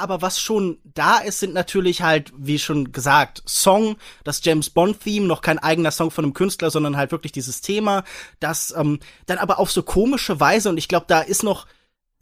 [0.00, 5.26] Aber was schon da ist, sind natürlich halt, wie schon gesagt, Song, das James Bond-Theme,
[5.26, 8.02] noch kein eigener Song von einem Künstler, sondern halt wirklich dieses Thema,
[8.40, 11.66] das ähm, dann aber auf so komische Weise, und ich glaube, da ist noch,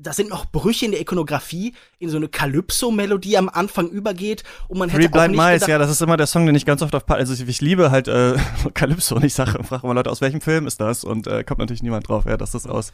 [0.01, 4.79] da sind noch Brüche in der Ikonografie, in so eine Calypso-Melodie am Anfang übergeht, und
[4.79, 6.67] man hätte Three auch Blind nicht Mice, ja, das ist immer der Song, den ich
[6.67, 8.37] ganz oft auf Pa- also ich, ich liebe halt äh,
[8.75, 11.03] Calypso und ich sage, frage immer Leute, aus welchem Film ist das?
[11.05, 12.93] Und äh, kommt natürlich niemand drauf, ja, dass das aus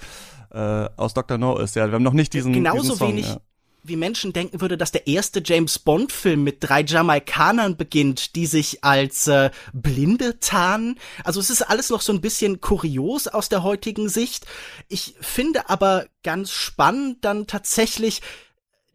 [0.51, 1.37] äh, aus Dr.
[1.37, 1.75] No ist.
[1.77, 3.41] Ja, wir haben noch nicht diesen genauso diesen Song, wenig ja.
[3.85, 8.47] Wie Menschen denken würde, dass der erste James Bond Film mit drei Jamaikanern beginnt, die
[8.47, 10.99] sich als äh, Blinde tarnen.
[11.23, 14.47] Also es ist alles noch so ein bisschen kurios aus der heutigen Sicht.
[14.89, 18.23] Ich finde aber ganz spannend dann tatsächlich,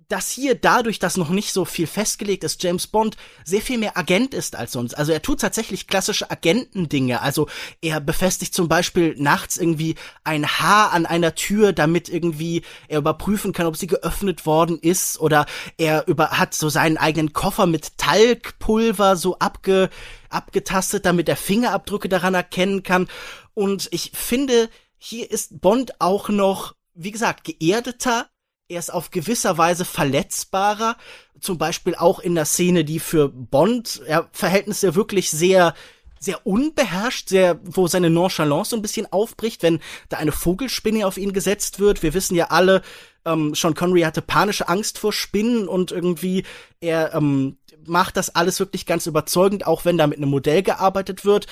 [0.10, 3.96] dass hier dadurch, dass noch nicht so viel festgelegt ist, James Bond sehr viel mehr
[3.96, 4.96] Agent ist als sonst.
[4.96, 7.22] Also er tut tatsächlich klassische Agentendinge.
[7.22, 7.48] Also
[7.82, 13.54] er befestigt zum Beispiel nachts irgendwie ein Haar an einer Tür, damit irgendwie er überprüfen
[13.54, 15.20] kann, ob sie geöffnet worden ist.
[15.20, 15.46] Oder
[15.78, 19.90] er über, hat so seinen eigenen Koffer mit Talgpulver so abge,
[20.30, 23.08] abgetastet, damit er Fingerabdrücke daran erkennen kann.
[23.54, 28.28] Und ich finde, hier ist Bond auch noch, wie gesagt, geerdeter,
[28.70, 30.96] er ist auf gewisser Weise verletzbarer,
[31.42, 35.74] zum Beispiel auch in der Szene, die für Bond ja, Verhältnisse wirklich sehr
[36.22, 39.80] sehr unbeherrscht, sehr, wo seine Nonchalance so ein bisschen aufbricht, wenn
[40.10, 42.04] da eine Vogelspinne auf ihn gesetzt wird.
[42.04, 42.82] Wir wissen ja alle,
[43.24, 46.44] ähm, Sean Connery hatte panische Angst vor Spinnen und irgendwie
[46.82, 51.24] er ähm, macht das alles wirklich ganz überzeugend, auch wenn da mit einem Modell gearbeitet
[51.24, 51.48] wird.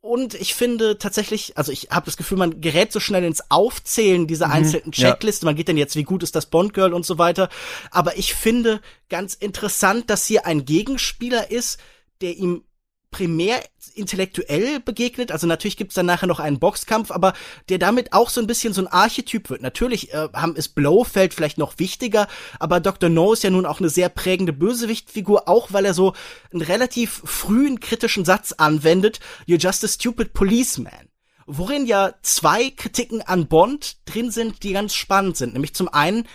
[0.00, 4.28] Und ich finde tatsächlich, also ich habe das Gefühl, man gerät so schnell ins Aufzählen
[4.28, 5.10] dieser einzelnen ja.
[5.10, 5.46] Checklisten.
[5.46, 7.48] Man geht dann jetzt, wie gut ist das Bond Girl und so weiter.
[7.90, 11.80] Aber ich finde ganz interessant, dass hier ein Gegenspieler ist,
[12.20, 12.62] der ihm
[13.10, 13.62] primär
[13.94, 15.32] intellektuell begegnet.
[15.32, 17.32] Also natürlich gibt's dann nachher noch einen Boxkampf, aber
[17.68, 19.62] der damit auch so ein bisschen so ein Archetyp wird.
[19.62, 23.08] Natürlich äh, haben ist Blofeld vielleicht noch wichtiger, aber Dr.
[23.08, 26.14] No ist ja nun auch eine sehr prägende Bösewichtfigur, auch weil er so
[26.52, 29.20] einen relativ frühen kritischen Satz anwendet.
[29.46, 31.08] You're just a stupid policeman
[31.50, 35.54] worin ja zwei Kritiken an Bond drin sind, die ganz spannend sind.
[35.54, 36.28] Nämlich zum einen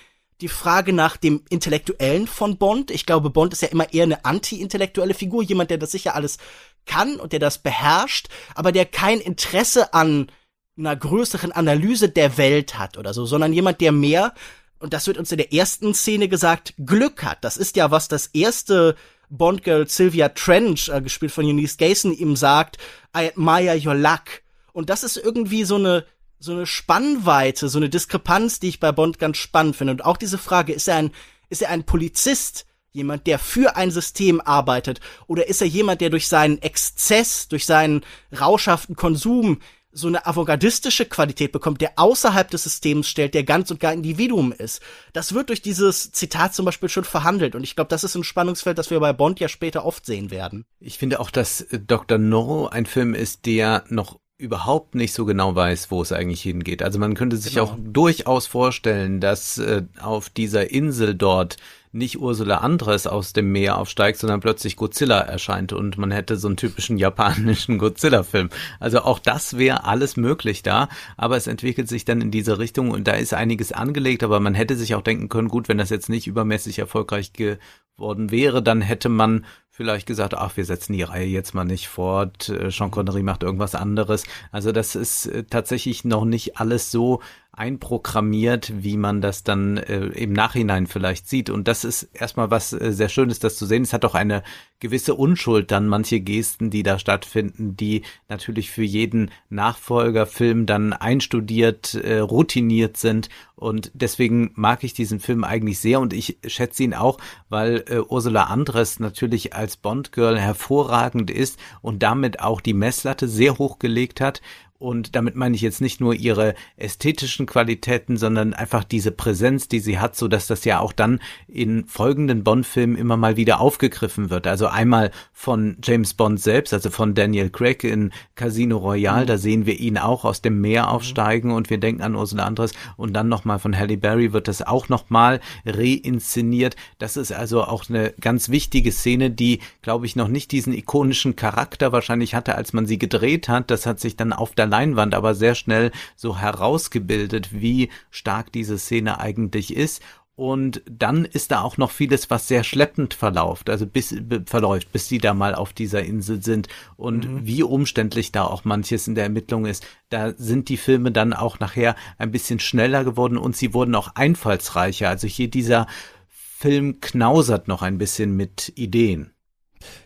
[0.43, 2.91] die Frage nach dem Intellektuellen von Bond.
[2.91, 6.37] Ich glaube, Bond ist ja immer eher eine anti-intellektuelle Figur, jemand, der das sicher alles
[6.85, 10.29] kann und der das beherrscht, aber der kein Interesse an
[10.77, 14.33] einer größeren Analyse der Welt hat oder so, sondern jemand, der mehr,
[14.79, 17.37] und das wird uns in der ersten Szene gesagt, Glück hat.
[17.41, 18.97] Das ist ja, was das erste
[19.29, 22.77] Bond-Girl Sylvia Trench, äh, gespielt von Eunice Gayson, ihm sagt,
[23.15, 24.41] I admire your luck.
[24.73, 26.05] Und das ist irgendwie so eine,
[26.43, 29.93] so eine Spannweite, so eine Diskrepanz, die ich bei Bond ganz spannend finde.
[29.93, 31.11] Und auch diese Frage, ist er ein,
[31.49, 32.65] ist er ein Polizist?
[32.91, 34.99] Jemand, der für ein System arbeitet?
[35.25, 38.01] Oder ist er jemand, der durch seinen Exzess, durch seinen
[38.37, 39.61] rauschhaften Konsum
[39.93, 44.51] so eine avantgardistische Qualität bekommt, der außerhalb des Systems stellt, der ganz und gar Individuum
[44.51, 44.81] ist.
[45.13, 48.23] Das wird durch dieses Zitat zum Beispiel schon verhandelt und ich glaube, das ist ein
[48.23, 50.65] Spannungsfeld, das wir bei Bond ja später oft sehen werden.
[50.79, 52.17] Ich finde auch, dass Dr.
[52.17, 56.83] No ein Film ist, der noch überhaupt nicht so genau weiß, wo es eigentlich hingeht.
[56.83, 57.65] Also man könnte sich Genau.
[57.67, 61.55] auch durchaus vorstellen, dass äh, auf dieser Insel dort
[61.93, 66.47] nicht Ursula Andres aus dem Meer aufsteigt, sondern plötzlich Godzilla erscheint und man hätte so
[66.47, 68.49] einen typischen japanischen Godzilla-Film.
[68.79, 72.89] Also auch das wäre alles möglich da, aber es entwickelt sich dann in diese Richtung
[72.91, 75.91] und da ist einiges angelegt, aber man hätte sich auch denken können, gut, wenn das
[75.91, 81.01] jetzt nicht übermäßig erfolgreich geworden wäre, dann hätte man vielleicht gesagt, ach, wir setzen die
[81.01, 84.23] Reihe jetzt mal nicht fort, äh, Sean Connery macht irgendwas anderes.
[84.51, 87.21] Also das ist äh, tatsächlich noch nicht alles so
[87.55, 91.51] einprogrammiert, wie man das dann äh, im Nachhinein vielleicht sieht.
[91.51, 93.83] Und das ist erstmal was äh, sehr Schönes, das zu sehen.
[93.83, 94.41] Es hat auch eine
[94.79, 101.93] gewisse Unschuld dann manche Gesten, die da stattfinden, die natürlich für jeden Nachfolgerfilm dann einstudiert,
[101.93, 103.29] äh, routiniert sind.
[103.55, 107.99] Und deswegen mag ich diesen Film eigentlich sehr und ich schätze ihn auch, weil äh,
[107.99, 114.21] Ursula Andres natürlich als Bond-Girl hervorragend ist und damit auch die Messlatte sehr hoch gelegt
[114.21, 114.41] hat.
[114.83, 119.79] Und damit meine ich jetzt nicht nur ihre ästhetischen Qualitäten, sondern einfach diese Präsenz, die
[119.79, 124.29] sie hat, so dass das ja auch dann in folgenden Bond-Filmen immer mal wieder aufgegriffen
[124.29, 124.45] wird.
[124.45, 129.65] Also einmal von James Bond selbst, also von Daniel Craig in Casino Royale, da sehen
[129.65, 133.29] wir ihn auch aus dem Meer aufsteigen und wir denken an Ursula Andres und dann
[133.29, 136.75] nochmal von Halle Berry wird das auch nochmal reinszeniert.
[136.97, 141.37] Das ist also auch eine ganz wichtige Szene, die, glaube ich, noch nicht diesen ikonischen
[141.37, 143.71] Charakter wahrscheinlich hatte, als man sie gedreht hat.
[143.71, 148.79] Das hat sich dann auf der Leinwand aber sehr schnell so herausgebildet, wie stark diese
[148.79, 150.01] Szene eigentlich ist.
[150.35, 154.15] Und dann ist da auch noch vieles, was sehr schleppend verläuft, also bis
[154.47, 159.07] verläuft, bis sie da mal auf dieser Insel sind und wie umständlich da auch manches
[159.07, 159.85] in der Ermittlung ist.
[160.09, 164.15] Da sind die Filme dann auch nachher ein bisschen schneller geworden und sie wurden auch
[164.15, 165.07] einfallsreicher.
[165.07, 165.85] Also hier dieser
[166.29, 169.32] Film knausert noch ein bisschen mit Ideen.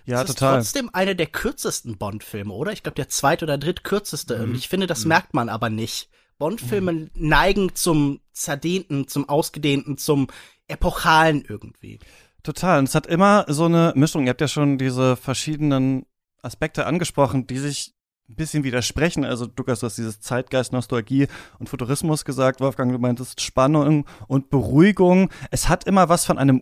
[0.05, 0.59] Ja, es ist total.
[0.59, 2.71] trotzdem einer der kürzesten Bond-Filme, oder?
[2.71, 4.37] Ich glaube, der zweit- oder drittkürzeste.
[4.37, 4.43] Mhm.
[4.43, 6.09] Und ich finde, das merkt man aber nicht.
[6.37, 10.27] Bond-Filme neigen zum Zerdehnten, zum Ausgedehnten, zum
[10.67, 11.99] Epochalen irgendwie.
[12.43, 12.79] Total.
[12.79, 14.23] Und es hat immer so eine Mischung.
[14.25, 16.05] Ihr habt ja schon diese verschiedenen
[16.41, 17.93] Aspekte angesprochen, die sich
[18.29, 19.25] ein bisschen widersprechen.
[19.25, 21.27] Also Lukas, du hast dieses Zeitgeist, Nostalgie
[21.59, 22.59] und Futurismus gesagt.
[22.59, 25.29] Wolfgang, du meintest Spannung und Beruhigung.
[25.49, 26.61] Es hat immer was von einem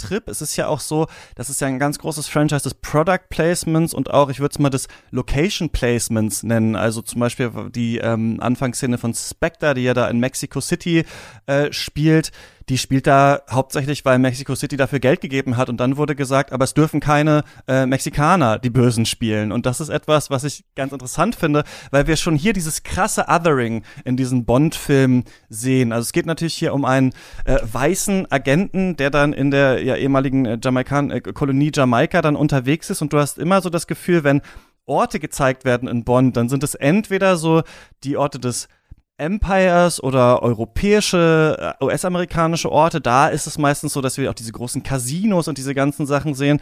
[0.00, 0.28] Urlaubstrip.
[0.28, 3.94] Es ist ja auch so, das ist ja ein ganz großes Franchise des Product Placements
[3.94, 6.76] und auch, ich würde es mal des Location Placements nennen.
[6.76, 11.04] Also zum Beispiel die ähm, Anfangsszene von Spectre, die ja da in Mexico City
[11.46, 12.30] äh, spielt
[12.68, 16.52] die spielt da hauptsächlich, weil Mexico City dafür Geld gegeben hat und dann wurde gesagt,
[16.52, 19.52] aber es dürfen keine äh, Mexikaner die Bösen spielen.
[19.52, 23.26] Und das ist etwas, was ich ganz interessant finde, weil wir schon hier dieses krasse
[23.28, 25.92] Othering in diesen Bond-Filmen sehen.
[25.92, 27.12] Also es geht natürlich hier um einen
[27.44, 32.36] äh, weißen Agenten, der dann in der ja, ehemaligen äh, Jamaikan äh, Kolonie Jamaika dann
[32.36, 34.42] unterwegs ist und du hast immer so das Gefühl, wenn
[34.86, 37.62] Orte gezeigt werden in Bond, dann sind es entweder so
[38.02, 38.68] die Orte des
[39.20, 44.52] Empires oder europäische, äh, US-amerikanische Orte, da ist es meistens so, dass wir auch diese
[44.52, 46.60] großen Casinos und diese ganzen Sachen sehen.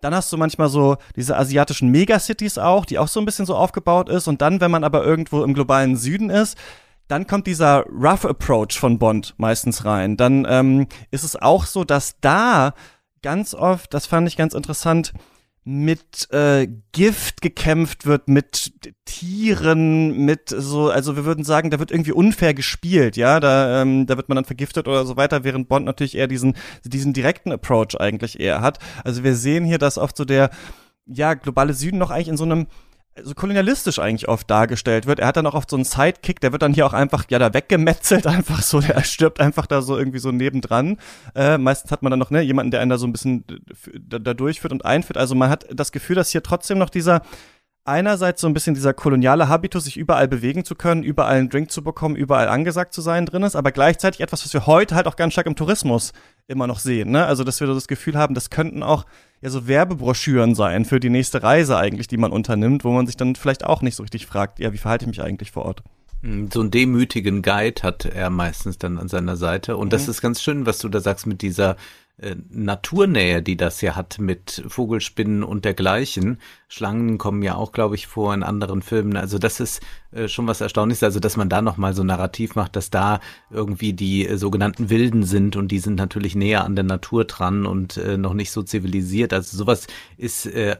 [0.00, 3.56] Dann hast du manchmal so diese asiatischen Megacities auch, die auch so ein bisschen so
[3.56, 4.28] aufgebaut ist.
[4.28, 6.56] Und dann, wenn man aber irgendwo im globalen Süden ist,
[7.08, 10.16] dann kommt dieser Rough Approach von Bond meistens rein.
[10.16, 12.74] Dann ähm, ist es auch so, dass da
[13.22, 15.12] ganz oft, das fand ich ganz interessant,
[15.68, 18.72] mit äh, Gift gekämpft wird, mit
[19.04, 24.06] Tieren, mit so, also wir würden sagen, da wird irgendwie unfair gespielt, ja, da, ähm,
[24.06, 27.50] da wird man dann vergiftet oder so weiter, während Bond natürlich eher diesen, diesen direkten
[27.50, 28.78] Approach eigentlich eher hat.
[29.02, 30.50] Also wir sehen hier, dass oft so der,
[31.04, 32.68] ja, globale Süden noch eigentlich in so einem
[33.22, 35.20] so kolonialistisch eigentlich oft dargestellt wird.
[35.20, 37.38] Er hat dann auch oft so einen Sidekick, der wird dann hier auch einfach, ja,
[37.38, 40.98] da weggemetzelt, einfach so, der stirbt einfach da so irgendwie so nebendran.
[41.34, 43.44] Äh, meistens hat man dann noch, ne, jemanden, der einen da so ein bisschen
[43.94, 45.16] da, da durchführt und einführt.
[45.16, 47.22] Also man hat das Gefühl, dass hier trotzdem noch dieser
[47.86, 51.70] einerseits so ein bisschen dieser koloniale Habitus, sich überall bewegen zu können, überall einen Drink
[51.70, 55.06] zu bekommen, überall angesagt zu sein drin ist, aber gleichzeitig etwas, was wir heute halt
[55.06, 56.12] auch ganz stark im Tourismus
[56.46, 57.26] immer noch sehen, ne?
[57.26, 59.06] Also, dass wir so das Gefühl haben, das könnten auch
[59.40, 63.16] ja so Werbebroschüren sein für die nächste Reise eigentlich, die man unternimmt, wo man sich
[63.16, 65.82] dann vielleicht auch nicht so richtig fragt, ja, wie verhalte ich mich eigentlich vor Ort?
[66.52, 69.76] So einen demütigen Guide hat er meistens dann an seiner Seite.
[69.76, 71.76] Und das ist ganz schön, was du da sagst mit dieser
[72.18, 76.38] Naturnähe, die das ja hat mit Vogelspinnen und dergleichen.
[76.66, 79.18] Schlangen kommen ja auch, glaube ich, vor in anderen Filmen.
[79.18, 82.74] Also das ist äh, schon was Erstaunliches, also dass man da nochmal so narrativ macht,
[82.74, 86.84] dass da irgendwie die äh, sogenannten Wilden sind und die sind natürlich näher an der
[86.84, 89.34] Natur dran und äh, noch nicht so zivilisiert.
[89.34, 89.86] Also sowas
[90.16, 90.76] ist äh,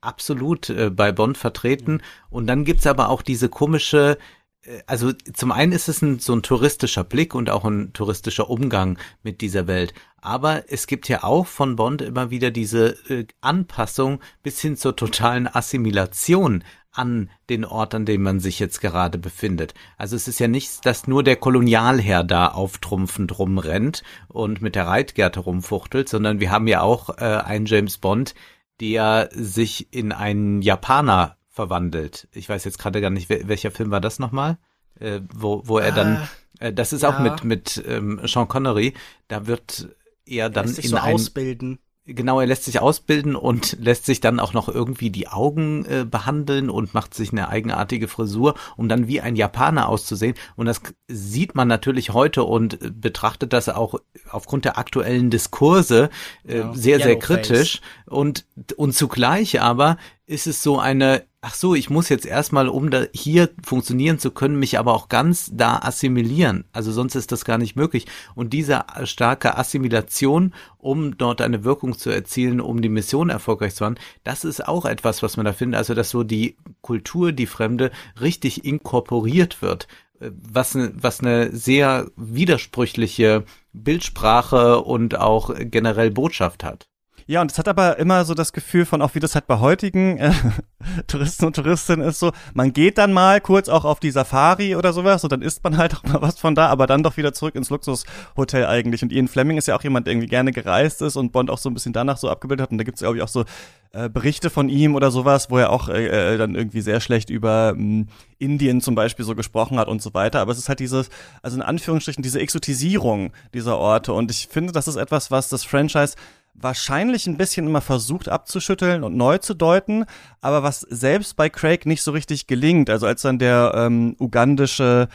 [0.00, 2.02] absolut äh, bei Bond vertreten.
[2.30, 4.16] Und dann gibt's aber auch diese komische
[4.62, 8.50] äh, also zum einen ist es ein, so ein touristischer Blick und auch ein touristischer
[8.50, 9.94] Umgang mit dieser Welt.
[10.20, 14.96] Aber es gibt ja auch von Bond immer wieder diese äh, Anpassung bis hin zur
[14.96, 19.74] totalen Assimilation an den Ort, an dem man sich jetzt gerade befindet.
[19.96, 24.86] Also es ist ja nicht, dass nur der Kolonialherr da auftrumpfend rumrennt und mit der
[24.86, 28.34] Reitgerte rumfuchtelt, sondern wir haben ja auch äh, einen James Bond,
[28.80, 32.28] der sich in einen Japaner verwandelt.
[32.32, 34.58] Ich weiß jetzt gerade gar nicht, welcher Film war das nochmal?
[34.98, 36.28] Äh, wo, wo er dann, ah,
[36.66, 37.10] äh, das ist ja.
[37.10, 38.94] auch mit, mit ähm, Sean Connery,
[39.28, 39.96] da wird
[40.28, 41.78] er dann in so ein, ausbilden.
[42.10, 46.06] Genau, er lässt sich ausbilden und lässt sich dann auch noch irgendwie die Augen äh,
[46.10, 50.34] behandeln und macht sich eine eigenartige Frisur, um dann wie ein Japaner auszusehen.
[50.56, 53.96] Und das sieht man natürlich heute und betrachtet das auch
[54.30, 56.08] aufgrund der aktuellen Diskurse
[56.46, 56.74] äh, ja.
[56.74, 57.82] sehr, sehr kritisch.
[58.06, 62.90] Und, und zugleich aber ist es so eine ach so, ich muss jetzt erstmal, um
[62.90, 66.64] da hier funktionieren zu können, mich aber auch ganz da assimilieren.
[66.72, 68.06] Also sonst ist das gar nicht möglich.
[68.34, 73.84] Und diese starke Assimilation, um dort eine Wirkung zu erzielen, um die Mission erfolgreich zu
[73.84, 75.78] machen, das ist auch etwas, was man da findet.
[75.78, 79.86] Also, dass so die Kultur, die Fremde, richtig inkorporiert wird.
[80.20, 86.88] Was, was eine sehr widersprüchliche Bildsprache und auch generell Botschaft hat.
[87.30, 89.58] Ja, und es hat aber immer so das Gefühl von, auch wie das halt bei
[89.58, 90.32] heutigen äh,
[91.06, 94.94] Touristen und Touristinnen ist, so, man geht dann mal kurz auch auf die Safari oder
[94.94, 97.34] sowas und dann isst man halt auch mal was von da, aber dann doch wieder
[97.34, 99.02] zurück ins Luxushotel eigentlich.
[99.02, 101.58] Und Ian Fleming ist ja auch jemand, der irgendwie gerne gereist ist und Bond auch
[101.58, 102.70] so ein bisschen danach so abgebildet hat.
[102.70, 103.44] Und da gibt's glaube ich, auch so
[103.92, 107.28] äh, Berichte von ihm oder sowas, wo er auch äh, äh, dann irgendwie sehr schlecht
[107.28, 108.06] über ähm,
[108.38, 110.40] Indien zum Beispiel so gesprochen hat und so weiter.
[110.40, 111.10] Aber es ist halt dieses,
[111.42, 114.14] also in Anführungsstrichen, diese Exotisierung dieser Orte.
[114.14, 116.14] Und ich finde, das ist etwas, was das Franchise
[116.60, 120.04] wahrscheinlich ein bisschen immer versucht abzuschütteln und neu zu deuten,
[120.40, 122.90] aber was selbst bei Craig nicht so richtig gelingt.
[122.90, 125.08] Also als dann der ähm, ugandische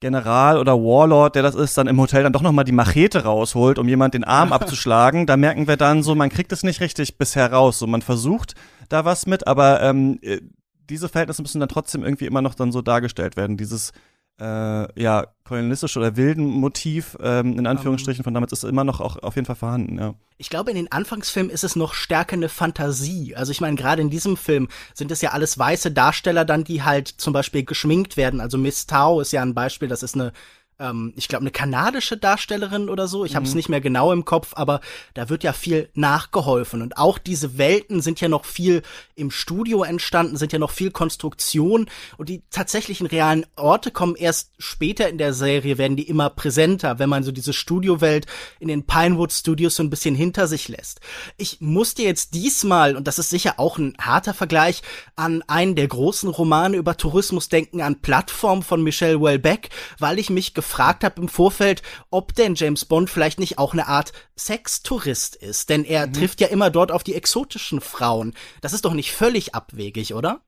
[0.00, 3.78] General oder Warlord, der das ist, dann im Hotel dann doch nochmal die Machete rausholt,
[3.78, 7.18] um jemand den Arm abzuschlagen, da merken wir dann so, man kriegt es nicht richtig
[7.18, 7.78] bisher raus.
[7.78, 8.54] So, man versucht
[8.88, 10.40] da was mit, aber ähm, äh,
[10.88, 13.56] diese Verhältnisse müssen dann trotzdem irgendwie immer noch dann so dargestellt werden.
[13.56, 13.92] Dieses
[14.40, 19.16] äh, ja, kolonialistische oder wilden Motiv, ähm, in Anführungsstrichen, von damals ist immer noch auch
[19.22, 20.14] auf jeden Fall vorhanden, ja.
[20.36, 23.34] Ich glaube, in den Anfangsfilmen ist es noch stärker eine Fantasie.
[23.34, 26.84] Also ich meine, gerade in diesem Film sind es ja alles weiße Darsteller dann, die
[26.84, 28.40] halt zum Beispiel geschminkt werden.
[28.40, 30.32] Also Miss Tao ist ja ein Beispiel, das ist eine
[30.78, 33.24] ähm, ich glaube, eine kanadische Darstellerin oder so.
[33.24, 33.56] Ich habe es mhm.
[33.56, 34.80] nicht mehr genau im Kopf, aber
[35.14, 36.82] da wird ja viel nachgeholfen.
[36.82, 38.82] Und auch diese Welten sind ja noch viel
[39.14, 41.86] im Studio entstanden, sind ja noch viel Konstruktion.
[42.16, 46.98] Und die tatsächlichen realen Orte kommen erst später in der Serie, werden die immer präsenter,
[46.98, 48.26] wenn man so diese Studiowelt
[48.60, 51.00] in den Pinewood Studios so ein bisschen hinter sich lässt.
[51.36, 54.82] Ich musste jetzt diesmal, und das ist sicher auch ein harter Vergleich,
[55.16, 60.30] an einen der großen Romane über Tourismus denken, an Plattform von Michelle Welbeck, weil ich
[60.30, 60.67] mich gefragt
[61.04, 65.68] habe im Vorfeld, ob denn James Bond vielleicht nicht auch eine Art Sextourist ist.
[65.68, 66.12] Denn er mhm.
[66.12, 68.34] trifft ja immer dort auf die exotischen Frauen.
[68.60, 70.42] Das ist doch nicht völlig abwegig, oder?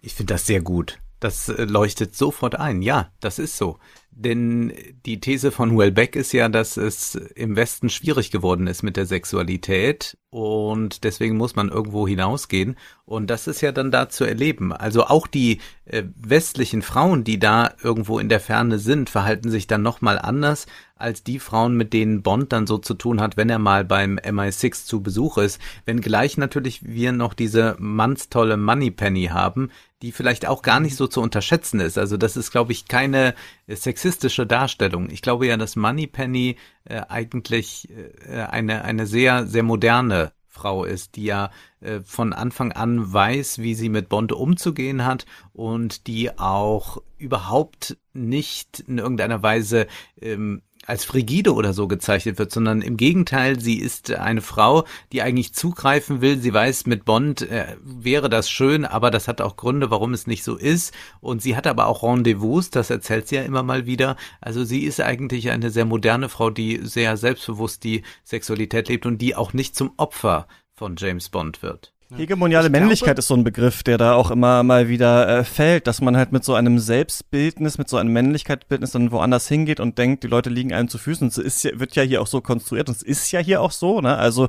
[0.00, 0.98] Ich finde das sehr gut.
[1.22, 2.82] Das äh, leuchtet sofort ein.
[2.82, 3.78] Ja, das ist so.
[4.10, 4.72] Denn
[5.06, 9.06] die These von Wellbeck ist ja, dass es im Westen schwierig geworden ist mit der
[9.06, 14.72] Sexualität und deswegen muss man irgendwo hinausgehen und das ist ja dann da zu erleben.
[14.72, 19.66] Also auch die äh, westlichen Frauen, die da irgendwo in der Ferne sind, verhalten sich
[19.66, 23.48] dann nochmal anders als die Frauen, mit denen Bond dann so zu tun hat, wenn
[23.48, 25.60] er mal beim MI6 zu Besuch ist.
[25.86, 29.70] Wenngleich natürlich wir noch diese mannstolle Moneypenny haben,
[30.02, 31.96] die vielleicht auch gar nicht so zu unterschätzen ist.
[31.96, 33.34] Also das ist, glaube ich, keine
[33.68, 35.08] sexistische Darstellung.
[35.10, 37.88] Ich glaube ja, dass Moneypenny äh, eigentlich
[38.28, 41.50] äh, eine, eine sehr, sehr moderne Frau ist, die ja
[41.80, 45.24] äh, von Anfang an weiß, wie sie mit Bond umzugehen hat
[45.54, 49.86] und die auch überhaupt nicht in irgendeiner Weise
[50.20, 55.22] ähm, als frigide oder so gezeichnet wird, sondern im Gegenteil, sie ist eine Frau, die
[55.22, 56.38] eigentlich zugreifen will.
[56.38, 60.26] Sie weiß, mit Bond äh, wäre das schön, aber das hat auch Gründe, warum es
[60.26, 60.92] nicht so ist.
[61.20, 64.16] Und sie hat aber auch Rendezvous, das erzählt sie ja immer mal wieder.
[64.40, 69.18] Also sie ist eigentlich eine sehr moderne Frau, die sehr selbstbewusst die Sexualität lebt und
[69.18, 71.91] die auch nicht zum Opfer von James Bond wird.
[72.16, 75.44] Hegemoniale Ich glaube- Männlichkeit ist so ein Begriff, der da auch immer mal wieder äh,
[75.44, 79.80] fällt, dass man halt mit so einem Selbstbildnis, mit so einem Männlichkeitsbildnis dann woanders hingeht
[79.80, 81.24] und denkt, die Leute liegen einem zu Füßen.
[81.26, 83.60] Und es ist, ja- wird ja hier auch so konstruiert und es ist ja hier
[83.60, 84.16] auch so, ne?
[84.16, 84.48] Also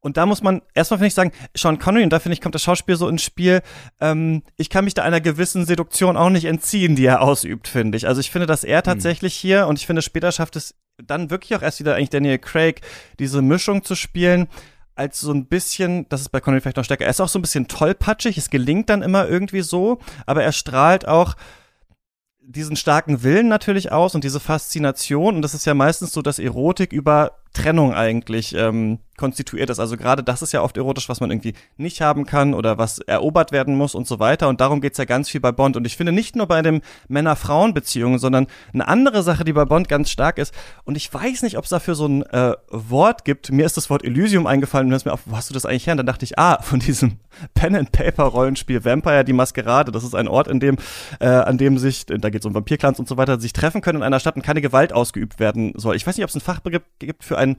[0.00, 2.54] und da muss man, erstmal finde ich sagen, Sean Connery, und da finde ich, kommt
[2.54, 3.60] das Schauspiel so ins Spiel,
[4.00, 7.96] ähm, ich kann mich da einer gewissen Seduktion auch nicht entziehen, die er ausübt, finde
[7.98, 8.06] ich.
[8.06, 11.56] Also ich finde, dass er tatsächlich hier, und ich finde, später schafft es dann wirklich
[11.56, 12.82] auch erst wieder eigentlich Daniel Craig,
[13.18, 14.46] diese Mischung zu spielen,
[14.96, 17.38] als so ein bisschen, das ist bei Connery vielleicht noch stärker, er ist auch so
[17.38, 21.34] ein bisschen tollpatschig, es gelingt dann immer irgendwie so, aber er strahlt auch
[22.40, 26.38] diesen starken Willen natürlich aus und diese Faszination und das ist ja meistens so, dass
[26.38, 29.80] Erotik über Trennung eigentlich ähm, konstituiert ist.
[29.80, 32.98] Also gerade das ist ja oft erotisch, was man irgendwie nicht haben kann oder was
[32.98, 34.48] erobert werden muss und so weiter.
[34.48, 35.76] Und darum geht's ja ganz viel bei Bond.
[35.76, 39.88] Und ich finde nicht nur bei dem Männer-Frauen-Beziehungen, sondern eine andere Sache, die bei Bond
[39.88, 40.54] ganz stark ist.
[40.84, 43.50] Und ich weiß nicht, ob es dafür so ein äh, Wort gibt.
[43.50, 45.66] Mir ist das Wort Elysium eingefallen und dann ist mir auf, wo hast du das
[45.66, 45.92] eigentlich her?
[45.92, 47.18] Und dann dachte ich, ah, von diesem
[47.54, 49.92] Pen-and-Paper-Rollenspiel Vampire die Maskerade.
[49.92, 50.76] Das ist ein Ort, in dem,
[51.20, 53.98] äh, an dem sich, da geht es um Vampirclans und so weiter, sich treffen können
[53.98, 55.96] in einer Stadt und keine Gewalt ausgeübt werden soll.
[55.96, 57.56] Ich weiß nicht, ob es einen Fachbegriff gibt für einen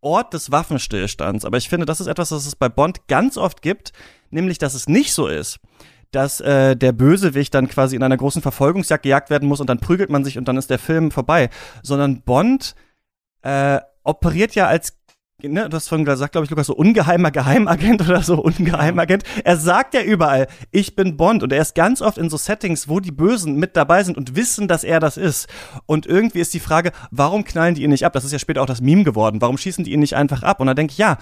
[0.00, 3.62] Ort des Waffenstillstands, aber ich finde, das ist etwas, was es bei Bond ganz oft
[3.62, 3.92] gibt,
[4.30, 5.60] nämlich, dass es nicht so ist,
[6.10, 9.80] dass äh, der Bösewicht dann quasi in einer großen Verfolgungsjagd gejagt werden muss und dann
[9.80, 11.48] prügelt man sich und dann ist der Film vorbei,
[11.82, 12.74] sondern Bond
[13.42, 14.98] äh, operiert ja als
[15.48, 19.24] Ne, du hast vorhin gesagt, glaube ich, Lukas, so ungeheimer Geheimagent oder so, Ungeheimagent.
[19.44, 22.88] Er sagt ja überall, ich bin Bond und er ist ganz oft in so Settings,
[22.88, 25.48] wo die Bösen mit dabei sind und wissen, dass er das ist.
[25.86, 28.12] Und irgendwie ist die Frage, warum knallen die ihn nicht ab?
[28.12, 29.40] Das ist ja später auch das Meme geworden.
[29.40, 30.60] Warum schießen die ihn nicht einfach ab?
[30.60, 31.18] Und dann denke ich, ja,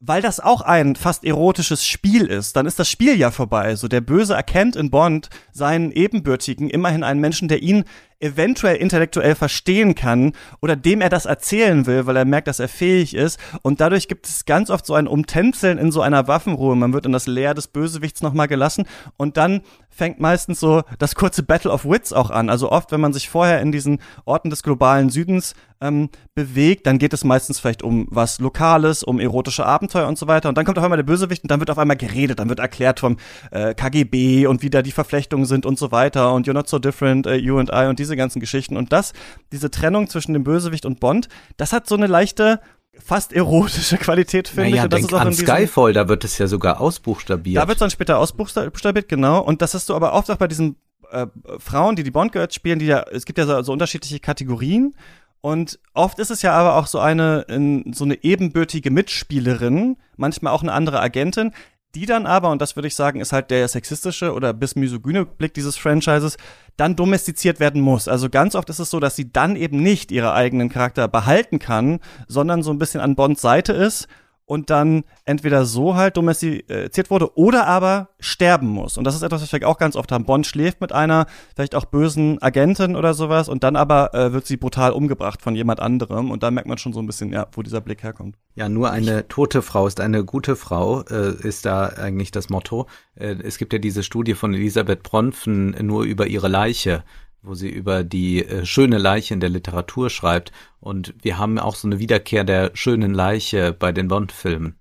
[0.00, 3.76] weil das auch ein fast erotisches Spiel ist, dann ist das Spiel ja vorbei.
[3.76, 7.84] So der Böse erkennt in Bond seinen Ebenbürtigen, immerhin einen Menschen, der ihn
[8.20, 12.68] eventuell intellektuell verstehen kann oder dem er das erzählen will, weil er merkt, dass er
[12.68, 13.38] fähig ist.
[13.62, 16.76] Und dadurch gibt es ganz oft so ein Umtänzeln in so einer Waffenruhe.
[16.76, 18.86] Man wird in das Leer des Bösewichts nochmal gelassen
[19.16, 19.62] und dann
[19.96, 22.50] fängt meistens so das kurze Battle of Wits auch an.
[22.50, 26.98] Also oft, wenn man sich vorher in diesen Orten des globalen Südens ähm, bewegt, dann
[26.98, 30.50] geht es meistens vielleicht um was Lokales, um erotische Abenteuer und so weiter.
[30.50, 32.60] Und dann kommt auf einmal der Bösewicht und dann wird auf einmal geredet, dann wird
[32.60, 33.16] erklärt vom
[33.50, 36.78] äh, KGB und wie da die Verflechtungen sind und so weiter und You're not so
[36.78, 38.76] different, uh, you and I und diese ganzen Geschichten.
[38.76, 39.12] Und das,
[39.50, 42.60] diese Trennung zwischen dem Bösewicht und Bond, das hat so eine leichte
[43.04, 44.74] fast erotische Qualität, finde ich.
[44.74, 47.62] Naja, Und das ist auch an in diesem- Skyfall, da wird es ja sogar ausbuchstabiert.
[47.62, 49.40] da wird dann später ausbuchstabiert, genau.
[49.40, 50.76] Und das hast du aber oft auch bei diesen
[51.10, 51.26] äh,
[51.58, 54.94] Frauen, die die Bond Girls spielen, die ja, es gibt ja so, so unterschiedliche Kategorien.
[55.42, 60.52] Und oft ist es ja aber auch so eine, in, so eine ebenbürtige Mitspielerin, manchmal
[60.52, 61.52] auch eine andere Agentin,
[61.96, 65.24] die dann aber, und das würde ich sagen, ist halt der sexistische oder bis misogyne
[65.24, 66.36] Blick dieses Franchises,
[66.76, 68.06] dann domestiziert werden muss.
[68.06, 71.58] Also ganz oft ist es so, dass sie dann eben nicht ihre eigenen Charakter behalten
[71.58, 74.08] kann, sondern so ein bisschen an Bonds Seite ist
[74.46, 78.96] und dann entweder so halt domestiziert wurde oder aber sterben muss.
[78.96, 80.24] Und das ist etwas, was wir auch ganz oft haben.
[80.24, 84.46] Bond schläft mit einer vielleicht auch bösen Agentin oder sowas und dann aber äh, wird
[84.46, 87.46] sie brutal umgebracht von jemand anderem und da merkt man schon so ein bisschen, ja,
[87.52, 88.36] wo dieser Blick herkommt.
[88.54, 92.86] Ja, nur eine tote Frau ist eine gute Frau, äh, ist da eigentlich das Motto.
[93.16, 97.02] Äh, es gibt ja diese Studie von Elisabeth Bronfen nur über ihre Leiche,
[97.42, 100.52] wo sie über die äh, schöne Leiche in der Literatur schreibt.
[100.80, 104.76] Und wir haben auch so eine Wiederkehr der schönen Leiche bei den Bond-Filmen.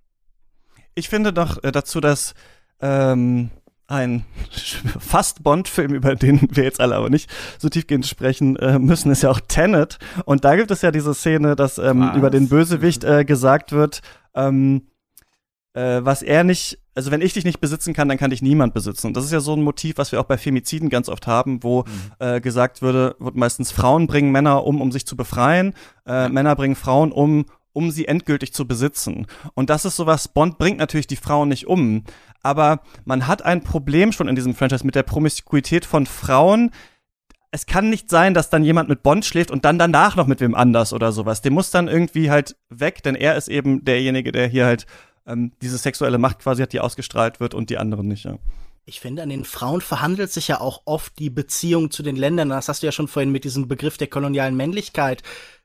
[0.95, 2.33] Ich finde noch äh, dazu, dass
[2.79, 3.51] ähm,
[3.87, 4.25] ein
[4.99, 9.23] fast Bond-Film, über den wir jetzt alle aber nicht so tiefgehend sprechen äh, müssen, ist
[9.23, 9.99] ja auch Tenet.
[10.25, 12.17] Und da gibt es ja diese Szene, dass ähm, Was?
[12.17, 14.01] über den Bösewicht äh, gesagt wird,
[14.33, 14.87] ähm,
[15.73, 18.73] äh, was er nicht, also wenn ich dich nicht besitzen kann, dann kann dich niemand
[18.73, 19.07] besitzen.
[19.07, 21.61] Und das ist ja so ein Motiv, was wir auch bei Femiziden ganz oft haben,
[21.61, 21.83] wo
[22.19, 25.73] äh, gesagt würde, wird meistens Frauen bringen Männer um, um sich zu befreien,
[26.07, 29.27] äh, Männer bringen Frauen um, um sie endgültig zu besitzen.
[29.53, 32.05] Und das ist sowas, Bond bringt natürlich die Frauen nicht um,
[32.41, 36.71] aber man hat ein Problem schon in diesem Franchise mit der Promiskuität von Frauen.
[37.51, 40.39] Es kann nicht sein, dass dann jemand mit Bond schläft und dann danach noch mit
[40.39, 41.41] wem anders oder sowas.
[41.41, 44.85] Der muss dann irgendwie halt weg, denn er ist eben derjenige, der hier halt
[45.25, 48.25] ähm, diese sexuelle Macht quasi hat, die ausgestrahlt wird und die anderen nicht.
[48.25, 48.37] Ja.
[48.85, 52.49] Ich finde, an den Frauen verhandelt sich ja auch oft die Beziehung zu den Ländern.
[52.49, 55.23] Das hast du ja schon vorhin mit diesem Begriff der kolonialen Männlichkeit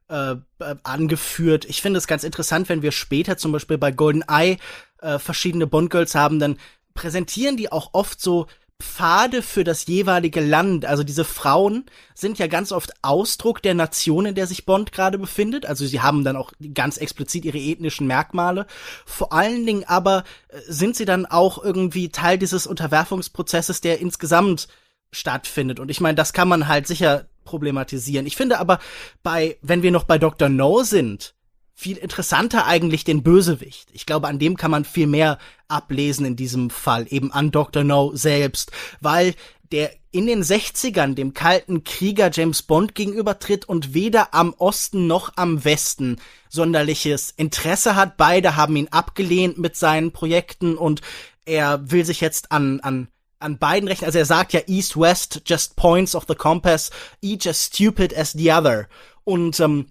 [0.08, 1.66] äh, äh, angeführt.
[1.66, 4.56] Ich finde es ganz interessant, wenn wir später zum Beispiel bei Golden Eye
[5.02, 6.56] äh, verschiedene Bond-Girls haben, dann
[6.94, 8.46] präsentieren die auch oft so
[8.80, 10.84] Pfade für das jeweilige Land.
[10.84, 15.18] Also diese Frauen sind ja ganz oft Ausdruck der Nation, in der sich Bond gerade
[15.18, 15.66] befindet.
[15.66, 18.66] Also sie haben dann auch ganz explizit ihre ethnischen Merkmale.
[19.06, 24.68] Vor allen Dingen aber äh, sind sie dann auch irgendwie Teil dieses Unterwerfungsprozesses, der insgesamt
[25.12, 25.80] stattfindet.
[25.80, 28.26] Und ich meine, das kann man halt sicher problematisieren.
[28.26, 28.78] Ich finde aber
[29.22, 30.48] bei, wenn wir noch bei Dr.
[30.48, 31.34] No sind,
[31.80, 33.88] viel interessanter eigentlich den Bösewicht.
[33.92, 37.84] Ich glaube, an dem kann man viel mehr ablesen in diesem Fall, eben an Dr.
[37.84, 38.70] No selbst,
[39.00, 39.34] weil
[39.72, 45.32] der in den 60ern dem kalten Krieger James Bond gegenübertritt und weder am Osten noch
[45.36, 46.20] am Westen
[46.50, 48.18] sonderliches Interesse hat.
[48.18, 51.00] Beide haben ihn abgelehnt mit seinen Projekten und
[51.46, 53.08] er will sich jetzt an, an
[53.38, 56.90] an beiden Rechten, also er sagt ja East West, just points of the compass,
[57.22, 58.86] each as stupid as the other.
[59.24, 59.86] Und ähm,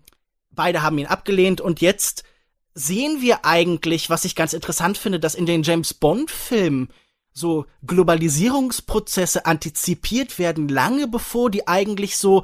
[0.60, 2.26] beide haben ihn abgelehnt und jetzt
[2.74, 6.89] sehen wir eigentlich, was ich ganz interessant finde, dass in den James Bond Filmen
[7.32, 12.43] so Globalisierungsprozesse antizipiert werden, lange bevor die eigentlich so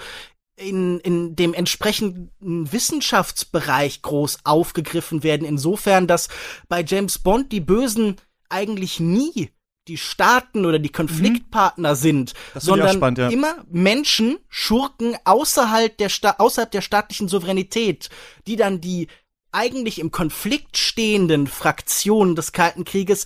[0.56, 2.32] in, in dem entsprechenden
[2.72, 5.46] Wissenschaftsbereich groß aufgegriffen werden.
[5.46, 6.30] Insofern, dass
[6.70, 8.16] bei James Bond die Bösen
[8.48, 9.50] eigentlich nie
[9.88, 11.96] die Staaten oder die Konfliktpartner mhm.
[11.96, 13.30] sind, sondern spannend, ja.
[13.30, 18.10] immer Menschen, Schurken außerhalb der, Sta außerhalb der staatlichen Souveränität,
[18.48, 19.08] die dann die
[19.52, 23.26] eigentlich im Konflikt stehenden Fraktionen des Kalten Krieges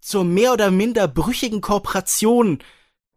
[0.00, 2.58] zur mehr oder minder brüchigen Kooperation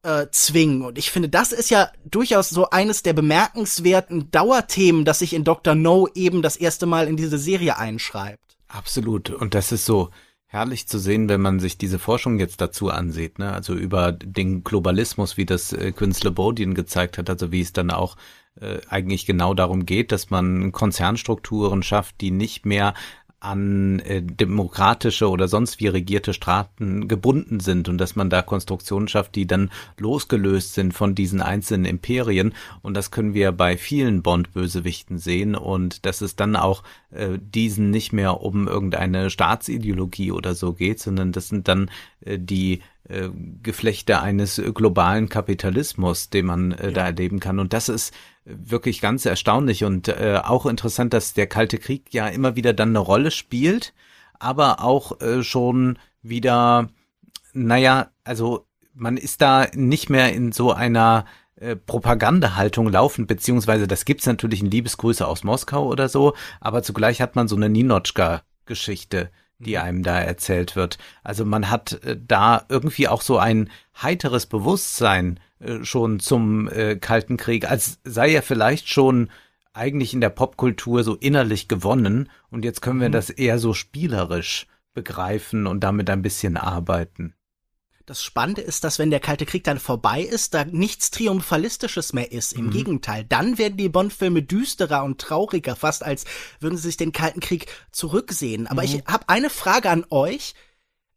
[0.03, 0.81] äh, zwingen.
[0.81, 5.43] Und ich finde, das ist ja durchaus so eines der bemerkenswerten Dauerthemen, das sich in
[5.43, 5.75] Dr.
[5.75, 8.57] No eben das erste Mal in diese Serie einschreibt.
[8.69, 9.29] Absolut.
[9.29, 10.09] Und das ist so,
[10.47, 13.51] herrlich zu sehen, wenn man sich diese Forschung jetzt dazu ansieht, ne?
[13.51, 17.91] also über den Globalismus, wie das äh, Künstler Bodien gezeigt hat, also wie es dann
[17.91, 18.15] auch
[18.59, 22.93] äh, eigentlich genau darum geht, dass man Konzernstrukturen schafft, die nicht mehr
[23.39, 29.07] an äh, demokratische oder sonst wie regierte Staaten gebunden sind und dass man da Konstruktionen
[29.07, 32.53] schafft, die dann losgelöst sind von diesen einzelnen Imperien.
[32.81, 36.81] Und das können wir bei vielen Bond-Bösewichten sehen und dass es dann auch
[37.11, 41.89] äh, diesen nicht mehr um irgendeine Staatsideologie oder so geht, sondern das sind dann
[42.21, 43.29] äh, die äh,
[43.63, 46.91] Geflechte eines globalen Kapitalismus, den man äh, ja.
[46.91, 47.59] da erleben kann.
[47.59, 52.27] Und das ist wirklich ganz erstaunlich und äh, auch interessant, dass der Kalte Krieg ja
[52.27, 53.93] immer wieder dann eine Rolle spielt,
[54.39, 56.89] aber auch äh, schon wieder,
[57.53, 61.25] naja, also man ist da nicht mehr in so einer
[61.59, 67.21] äh, Propagandahaltung laufen, beziehungsweise das gibt's natürlich in Liebesgrüße aus Moskau oder so, aber zugleich
[67.21, 69.81] hat man so eine Ninotschka-Geschichte, die mhm.
[69.81, 70.97] einem da erzählt wird.
[71.23, 73.69] Also man hat äh, da irgendwie auch so ein
[74.01, 79.29] heiteres Bewusstsein äh, schon zum äh, Kalten Krieg, als sei er vielleicht schon
[79.73, 83.13] eigentlich in der Popkultur so innerlich gewonnen und jetzt können wir mhm.
[83.13, 87.33] das eher so spielerisch begreifen und damit ein bisschen arbeiten.
[88.07, 92.31] Das Spannende ist, dass wenn der Kalte Krieg dann vorbei ist, da nichts Triumphalistisches mehr
[92.31, 92.53] ist.
[92.53, 92.71] Im mhm.
[92.71, 96.23] Gegenteil, dann werden die Bond-Filme düsterer und trauriger, fast als
[96.61, 98.65] würden sie sich den Kalten Krieg zurücksehen.
[98.65, 98.87] Aber mhm.
[98.87, 100.55] ich habe eine Frage an euch.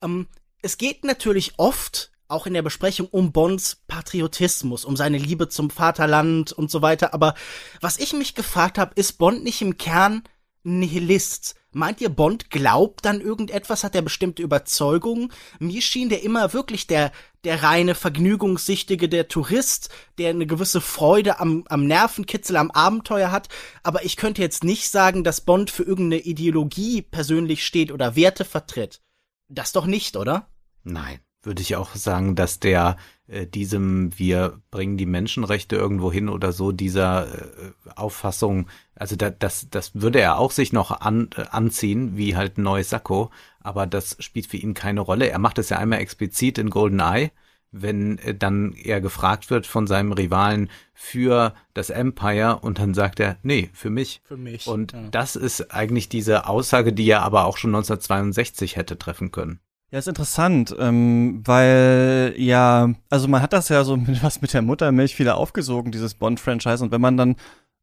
[0.03, 0.27] Ähm,
[0.63, 5.71] es geht natürlich oft auch in der Besprechung um Bonds Patriotismus, um seine Liebe zum
[5.71, 7.15] Vaterland und so weiter.
[7.15, 7.37] Aber
[7.81, 10.25] was ich mich gefragt habe, ist Bond nicht im Kern
[10.65, 11.55] Nihilist?
[11.73, 13.85] Meint ihr, Bond glaubt an irgendetwas?
[13.85, 15.33] Hat er bestimmte Überzeugungen?
[15.61, 17.13] Mir schien der immer wirklich der,
[17.45, 23.49] der reine Vergnügungssichtige, der Tourist, der eine gewisse Freude am, am Nervenkitzel, am Abenteuer hat.
[23.85, 28.45] Aber ich könnte jetzt nicht sagen, dass Bond für irgendeine Ideologie persönlich steht oder Werte
[28.45, 29.01] vertritt.
[29.49, 30.49] Das doch nicht, oder?
[30.83, 32.97] Nein würde ich auch sagen, dass der
[33.31, 39.31] äh, diesem wir bringen die Menschenrechte irgendwo hin oder so dieser äh, Auffassung, also da,
[39.31, 43.31] das das würde er auch sich noch an, äh, anziehen wie halt ein neues Sakko,
[43.61, 45.29] aber das spielt für ihn keine Rolle.
[45.29, 47.31] Er macht es ja einmal explizit in Golden Eye,
[47.73, 53.21] wenn äh, dann er gefragt wird von seinem Rivalen für das Empire und dann sagt
[53.21, 54.23] er, nee, für mich.
[54.25, 54.67] Für mich.
[54.67, 55.09] Und ja.
[55.11, 59.61] das ist eigentlich diese Aussage, die er aber auch schon 1962 hätte treffen können.
[59.93, 64.53] Ja, ist interessant, ähm, weil ja, also man hat das ja so mit was mit
[64.53, 66.83] der Muttermilch wieder aufgesogen, dieses Bond-Franchise.
[66.85, 67.37] Und wenn man dann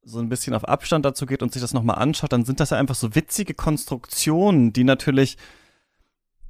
[0.03, 2.69] so ein bisschen auf Abstand dazu geht und sich das nochmal anschaut, dann sind das
[2.69, 5.37] ja einfach so witzige Konstruktionen, die natürlich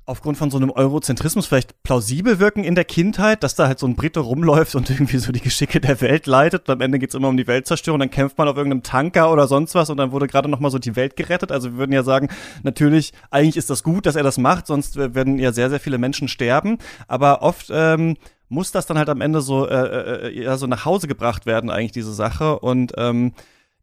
[0.08, 3.86] aufgrund von so einem Eurozentrismus vielleicht plausibel wirken in der Kindheit, dass da halt so
[3.86, 7.14] ein Brite rumläuft und irgendwie so die Geschicke der Welt leitet und am Ende geht's
[7.14, 10.14] immer um die Weltzerstörung, dann kämpft man auf irgendeinem Tanker oder sonst was und dann
[10.14, 11.52] wurde gerade noch mal so die Welt gerettet.
[11.52, 12.30] Also wir würden ja sagen,
[12.64, 15.98] natürlich, eigentlich ist das gut, dass er das macht, sonst werden ja sehr, sehr viele
[15.98, 16.78] Menschen sterben,
[17.10, 18.16] aber oft ähm,
[18.48, 21.70] muss das dann halt am Ende so, äh, äh, ja, so nach Hause gebracht werden,
[21.70, 23.34] eigentlich diese Sache und ähm,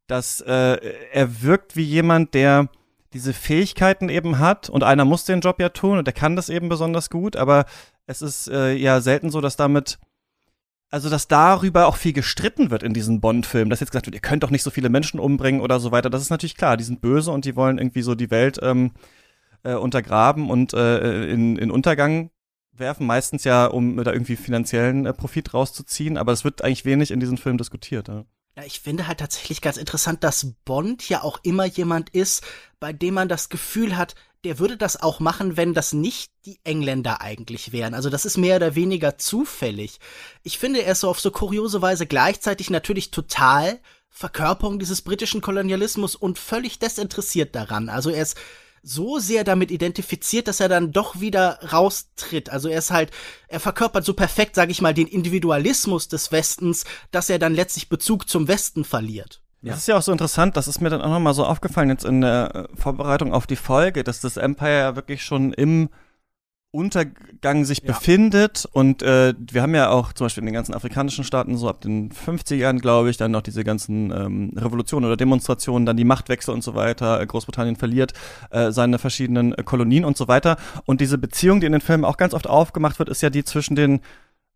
[0.06, 0.78] dass äh,
[1.12, 2.70] er wirkt wie jemand, der
[3.14, 6.48] diese Fähigkeiten eben hat und einer muss den Job ja tun und der kann das
[6.48, 7.64] eben besonders gut, aber
[8.06, 9.98] es ist äh, ja selten so, dass damit
[10.90, 14.20] also dass darüber auch viel gestritten wird in diesen Bond-Filmen, dass jetzt gesagt wird, ihr
[14.20, 16.08] könnt doch nicht so viele Menschen umbringen oder so weiter.
[16.08, 18.92] Das ist natürlich klar, die sind böse und die wollen irgendwie so die Welt ähm,
[19.64, 22.30] äh, untergraben und äh, in, in Untergang
[22.72, 27.10] werfen, meistens ja, um da irgendwie finanziellen äh, Profit rauszuziehen, aber es wird eigentlich wenig
[27.10, 28.06] in diesen Filmen diskutiert.
[28.06, 28.24] Ja.
[28.56, 32.44] Ja, ich finde halt tatsächlich ganz interessant, dass Bond ja auch immer jemand ist,
[32.78, 36.60] bei dem man das Gefühl hat, der würde das auch machen, wenn das nicht die
[36.62, 37.94] Engländer eigentlich wären.
[37.94, 39.98] Also das ist mehr oder weniger zufällig.
[40.42, 43.80] Ich finde, er ist so auf so kuriose Weise gleichzeitig natürlich total
[44.10, 47.88] Verkörperung dieses britischen Kolonialismus und völlig desinteressiert daran.
[47.88, 48.36] Also er ist
[48.84, 52.50] so sehr damit identifiziert, dass er dann doch wieder raustritt.
[52.50, 53.10] Also er ist halt,
[53.48, 57.88] er verkörpert so perfekt, sage ich mal, den Individualismus des Westens, dass er dann letztlich
[57.88, 59.40] Bezug zum Westen verliert.
[59.62, 59.72] Ja.
[59.72, 62.04] Das ist ja auch so interessant, das ist mir dann auch nochmal so aufgefallen jetzt
[62.04, 65.88] in der äh, Vorbereitung auf die Folge, dass das Empire ja wirklich schon im
[66.74, 67.86] Untergang sich ja.
[67.86, 71.68] befindet und äh, wir haben ja auch zum Beispiel in den ganzen afrikanischen Staaten so
[71.68, 76.04] ab den 50ern, glaube ich, dann noch diese ganzen ähm, Revolutionen oder Demonstrationen, dann die
[76.04, 77.24] Machtwechsel und so weiter.
[77.24, 78.12] Großbritannien verliert
[78.50, 80.56] äh, seine verschiedenen äh, Kolonien und so weiter.
[80.84, 83.44] Und diese Beziehung, die in den Filmen auch ganz oft aufgemacht wird, ist ja die
[83.44, 84.00] zwischen den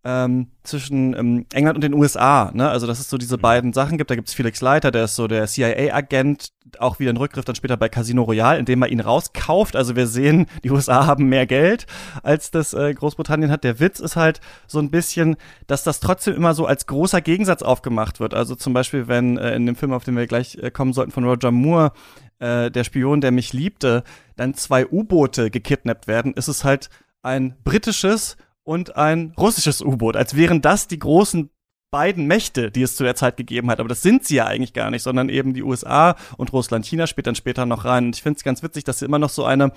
[0.08, 2.50] ähm, zwischen ähm, England und den USA.
[2.54, 2.66] Ne?
[2.66, 3.42] Also dass es so diese mhm.
[3.42, 4.10] beiden Sachen gibt.
[4.10, 7.56] Da gibt es Felix Leiter, der ist so der CIA-Agent, auch wieder ein Rückgriff dann
[7.56, 9.76] später bei Casino Royale, indem man ihn rauskauft.
[9.76, 11.86] Also wir sehen, die USA haben mehr Geld,
[12.22, 13.64] als das äh, Großbritannien hat.
[13.64, 15.36] Der Witz ist halt so ein bisschen,
[15.66, 18.32] dass das trotzdem immer so als großer Gegensatz aufgemacht wird.
[18.32, 21.12] Also zum Beispiel, wenn äh, in dem Film, auf den wir gleich äh, kommen sollten,
[21.12, 21.92] von Roger Moore,
[22.38, 24.04] äh, der Spion, der mich liebte,
[24.36, 26.88] dann zwei U-Boote gekidnappt werden, ist es halt
[27.22, 28.38] ein britisches
[28.68, 31.48] und ein russisches U-Boot, als wären das die großen
[31.90, 33.80] beiden Mächte, die es zu der Zeit gegeben hat.
[33.80, 36.84] Aber das sind sie ja eigentlich gar nicht, sondern eben die USA und Russland.
[36.84, 38.04] China spielt dann später noch rein.
[38.04, 39.72] Und ich finde es ganz witzig, dass immer noch so eine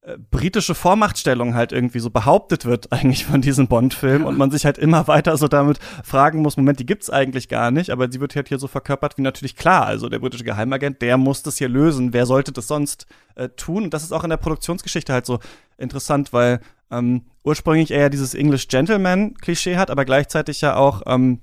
[0.00, 4.64] äh, britische Vormachtstellung halt irgendwie so behauptet wird eigentlich von diesem Bond-Film und man sich
[4.64, 8.20] halt immer weiter so damit fragen muss, Moment, die gibt's eigentlich gar nicht, aber sie
[8.20, 11.58] wird halt hier so verkörpert wie natürlich klar, also der britische Geheimagent, der muss das
[11.58, 13.06] hier lösen, wer sollte das sonst
[13.36, 13.84] äh, tun?
[13.84, 15.38] Und das ist auch in der Produktionsgeschichte halt so
[15.78, 16.60] interessant, weil
[16.90, 21.40] ähm, ursprünglich eher dieses English Gentleman-Klischee hat, aber gleichzeitig ja auch ähm,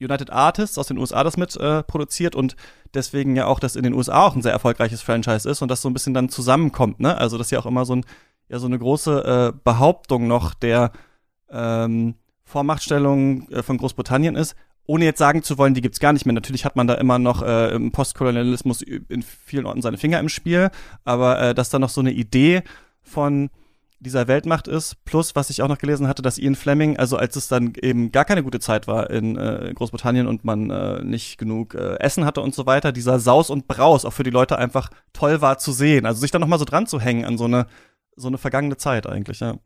[0.00, 2.56] United Artists aus den USA das mit äh, produziert und
[2.94, 5.82] deswegen ja auch, dass in den USA auch ein sehr erfolgreiches Franchise ist und das
[5.82, 7.16] so ein bisschen dann zusammenkommt, ne?
[7.16, 8.04] Also das ist ja auch immer so, ein,
[8.48, 10.92] ja, so eine große äh, Behauptung noch der
[11.50, 12.14] ähm,
[12.44, 16.32] Vormachtstellung äh, von Großbritannien ist, ohne jetzt sagen zu wollen, die gibt's gar nicht mehr.
[16.32, 20.28] Natürlich hat man da immer noch äh, im Postkolonialismus in vielen Orten seine Finger im
[20.28, 20.70] Spiel,
[21.04, 22.62] aber äh, dass da noch so eine Idee
[23.02, 23.50] von
[24.02, 25.04] dieser Weltmacht ist.
[25.04, 28.12] Plus, was ich auch noch gelesen hatte, dass Ian Fleming, also als es dann eben
[28.12, 32.24] gar keine gute Zeit war in äh, Großbritannien und man äh, nicht genug äh, Essen
[32.24, 35.58] hatte und so weiter, dieser Saus und Braus auch für die Leute einfach toll war
[35.58, 36.04] zu sehen.
[36.04, 37.66] Also sich da nochmal so dran zu hängen an so eine,
[38.16, 39.56] so eine vergangene Zeit eigentlich, ja.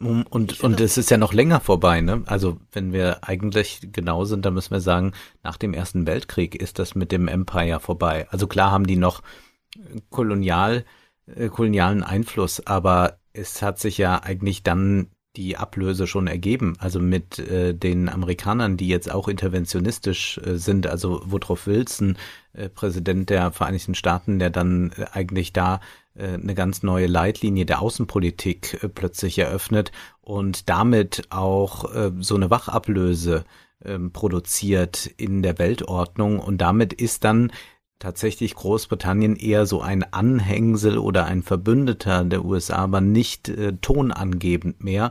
[0.00, 2.22] Und, und es ist ja noch länger vorbei, ne?
[2.26, 5.12] Also wenn wir eigentlich genau sind, dann müssen wir sagen,
[5.42, 8.28] nach dem Ersten Weltkrieg ist das mit dem Empire vorbei.
[8.30, 9.22] Also klar haben die noch
[10.10, 10.84] kolonial,
[11.26, 16.98] äh, kolonialen Einfluss, aber es hat sich ja eigentlich dann die Ablöse schon ergeben, also
[16.98, 22.16] mit äh, den Amerikanern, die jetzt auch interventionistisch äh, sind, also Woodrow Wilson,
[22.54, 25.80] äh, Präsident der Vereinigten Staaten, der dann äh, eigentlich da
[26.14, 31.86] äh, eine ganz neue Leitlinie der Außenpolitik äh, plötzlich eröffnet und damit auch
[32.18, 33.44] so eine Wachablöse
[33.80, 36.40] äh, produziert in der Weltordnung.
[36.40, 37.52] Und damit ist dann
[37.98, 44.82] tatsächlich Großbritannien eher so ein Anhängsel oder ein Verbündeter der USA, aber nicht äh, tonangebend
[44.82, 45.10] mehr.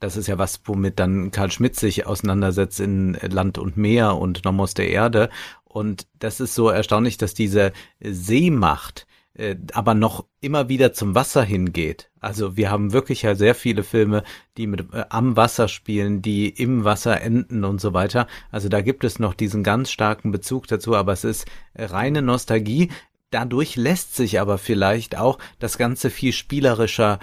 [0.00, 4.44] Das ist ja was, womit dann Karl Schmidt sich auseinandersetzt in Land und Meer und
[4.44, 5.28] Nomos der Erde.
[5.64, 9.06] Und das ist so erstaunlich, dass diese Seemacht
[9.38, 12.10] äh, aber noch immer wieder zum Wasser hingeht.
[12.20, 14.24] Also wir haben wirklich ja sehr viele Filme,
[14.56, 18.26] die mit äh, am Wasser spielen, die im Wasser enden und so weiter.
[18.50, 22.90] Also da gibt es noch diesen ganz starken Bezug dazu, aber es ist reine Nostalgie.
[23.30, 27.18] Dadurch lässt sich aber vielleicht auch das Ganze viel spielerischer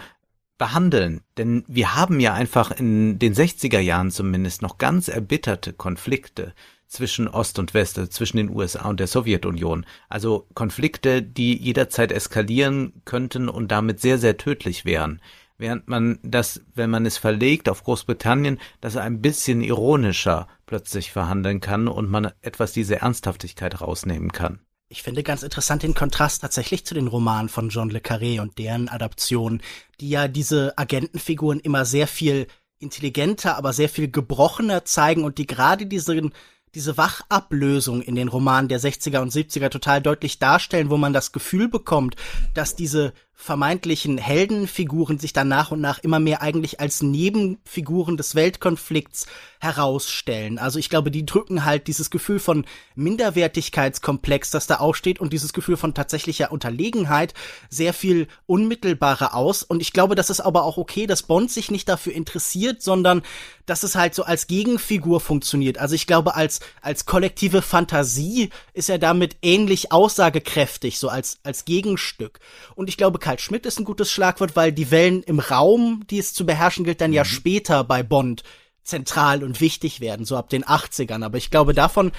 [0.58, 1.22] behandeln.
[1.38, 6.54] Denn wir haben ja einfach in den 60er Jahren zumindest noch ganz erbitterte Konflikte
[6.96, 9.86] zwischen Ost und West, also zwischen den USA und der Sowjetunion.
[10.10, 15.22] Also Konflikte, die jederzeit eskalieren könnten und damit sehr, sehr tödlich wären.
[15.58, 21.62] Während man das, wenn man es verlegt auf Großbritannien, das ein bisschen ironischer plötzlich verhandeln
[21.62, 24.60] kann und man etwas diese Ernsthaftigkeit rausnehmen kann.
[24.88, 28.58] Ich finde ganz interessant den Kontrast tatsächlich zu den Romanen von John le Carré und
[28.58, 29.62] deren Adaptionen,
[30.00, 32.48] die ja diese Agentenfiguren immer sehr viel
[32.80, 36.34] intelligenter, aber sehr viel gebrochener zeigen und die gerade diesen
[36.76, 41.32] diese Wachablösung in den Romanen der 60er und 70er total deutlich darstellen, wo man das
[41.32, 42.16] Gefühl bekommt,
[42.54, 48.34] dass diese vermeintlichen Heldenfiguren sich dann nach und nach immer mehr eigentlich als Nebenfiguren des
[48.34, 49.28] Weltkonflikts
[49.60, 50.58] herausstellen.
[50.58, 52.66] Also ich glaube, die drücken halt dieses Gefühl von
[52.96, 57.34] Minderwertigkeitskomplex, das da aufsteht und dieses Gefühl von tatsächlicher Unterlegenheit
[57.70, 59.64] sehr viel unmittelbarer aus.
[59.64, 63.22] Und ich glaube, das ist aber auch okay, dass Bond sich nicht dafür interessiert, sondern
[63.66, 65.78] dass es halt so als Gegenfigur funktioniert.
[65.78, 71.66] Also ich glaube, als als kollektive Fantasie ist er damit ähnlich aussagekräftig, so als, als
[71.66, 72.40] Gegenstück.
[72.76, 76.20] Und ich glaube, Karl Schmidt ist ein gutes Schlagwort, weil die Wellen im Raum, die
[76.20, 78.44] es zu beherrschen gilt, dann ja später bei Bond
[78.84, 81.26] zentral und wichtig werden, so ab den 80ern.
[81.26, 82.12] Aber ich glaube, davon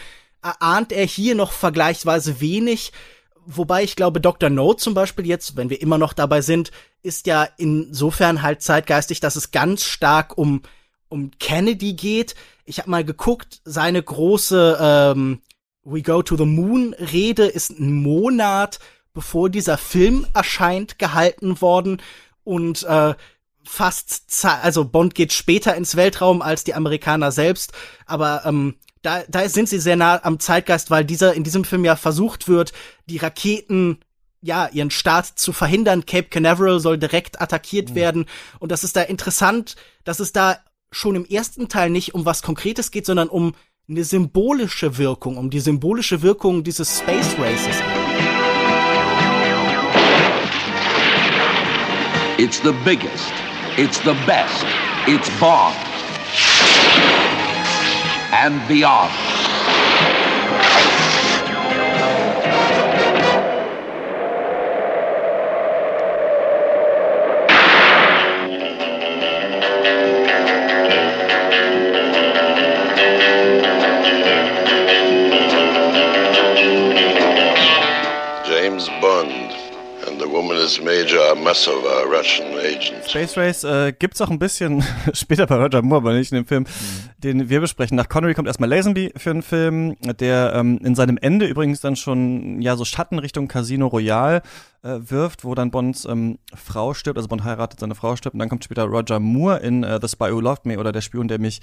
[0.43, 2.91] erahnt er hier noch vergleichsweise wenig.
[3.47, 4.51] Wobei ich glaube, Dr.
[4.51, 6.73] No zum Beispiel jetzt, wenn wir immer noch dabei sind,
[7.05, 10.63] ist ja insofern halt zeitgeistig, dass es ganz stark um,
[11.09, 12.35] um Kennedy geht.
[12.65, 15.41] Ich habe mal geguckt, seine große ähm,
[15.85, 18.81] We Go to the Moon Rede ist ein Monat
[19.17, 22.03] bevor dieser Film erscheint gehalten worden
[22.45, 23.15] und äh,
[23.65, 27.73] fast, also Bond geht später ins Weltraum als die Amerikaner selbst,
[28.05, 31.83] aber ähm, da, da sind sie sehr nah am Zeitgeist, weil dieser in diesem Film
[31.87, 32.75] ja versucht wird,
[33.07, 34.01] die Raketen
[34.43, 36.05] ja, ihren Start zu verhindern.
[36.05, 37.95] Cape Canaveral soll direkt attackiert mhm.
[37.95, 38.27] werden.
[38.59, 40.59] Und das ist da interessant, dass es da
[40.93, 43.55] schon im ersten Teil nicht um was Konkretes geht, sondern um
[43.89, 47.77] eine symbolische Wirkung, um die symbolische Wirkung dieses Space Races.
[52.39, 53.33] It's the biggest.
[53.79, 54.63] It's the best.
[55.09, 55.75] It's Bond.
[58.31, 59.36] And beyond.
[80.67, 83.05] Is Major Masova, Russian agent.
[83.09, 86.47] Space Race äh, gibt's auch ein bisschen später bei Roger Moore, aber nicht in dem
[86.47, 87.11] Film, Mhm.
[87.23, 87.97] den wir besprechen.
[87.97, 91.95] Nach Connery kommt erstmal Lazenby für einen Film, der ähm, in seinem Ende übrigens dann
[91.95, 94.43] schon ja so Schatten Richtung Casino Royale
[94.83, 98.41] äh, wirft, wo dann Bonds ähm, Frau stirbt, also Bond heiratet, seine Frau stirbt und
[98.41, 101.29] dann kommt später Roger Moore in äh, The Spy Who Loved Me oder Der Spion,
[101.29, 101.61] der mich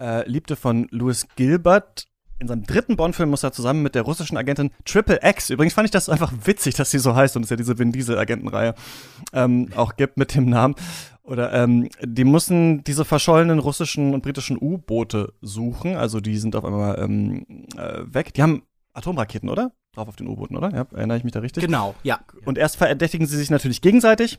[0.00, 2.06] äh, liebte von Louis Gilbert.
[2.40, 5.86] In seinem dritten Bond-Film muss er zusammen mit der russischen Agentin Triple X, übrigens fand
[5.86, 8.74] ich das einfach witzig, dass sie so heißt und es ja diese Vin Diesel-Agentenreihe
[9.32, 10.76] ähm, auch gibt mit dem Namen.
[11.24, 15.96] Oder ähm, die mussten diese verschollenen russischen und britischen U-Boote suchen.
[15.96, 17.44] Also die sind auf einmal ähm,
[17.76, 18.32] äh, weg.
[18.34, 18.62] Die haben
[18.94, 19.72] Atomraketen, oder?
[19.94, 20.70] Drauf auf den U-Booten, oder?
[20.70, 21.62] Ja, erinnere ich mich da richtig?
[21.62, 22.20] Genau, ja.
[22.46, 24.38] Und erst verdächtigen sie sich natürlich gegenseitig.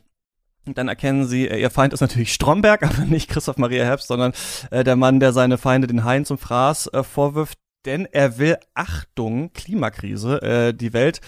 [0.66, 4.08] Und dann erkennen sie, äh, ihr Feind ist natürlich Stromberg, aber nicht Christoph Maria Herbst,
[4.08, 4.32] sondern
[4.70, 7.58] äh, der Mann, der seine Feinde den Haien zum Fraß äh, vorwirft.
[7.86, 11.20] Denn er will, Achtung, Klimakrise, äh, die Welt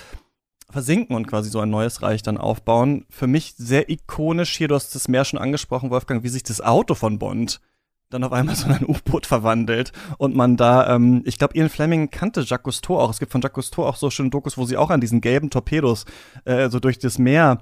[0.70, 3.06] versinken und quasi so ein neues Reich dann aufbauen.
[3.10, 6.60] Für mich sehr ikonisch hier, du hast das mehr schon angesprochen, Wolfgang, wie sich das
[6.60, 7.60] Auto von Bond
[8.12, 11.68] dann auf einmal so in ein U-Boot verwandelt und man da, ähm, ich glaube, Ian
[11.68, 13.10] Fleming kannte Jacques Cousteau auch.
[13.10, 15.50] Es gibt von Jacques Cousteau auch so schöne Dokus, wo sie auch an diesen gelben
[15.50, 16.04] Torpedos
[16.44, 17.58] äh, so durch das Meer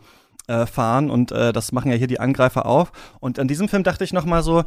[0.49, 2.93] äh, fahren und äh, das machen ja hier die Angreifer auf.
[3.21, 4.65] Und an diesem Film dachte ich noch mal so,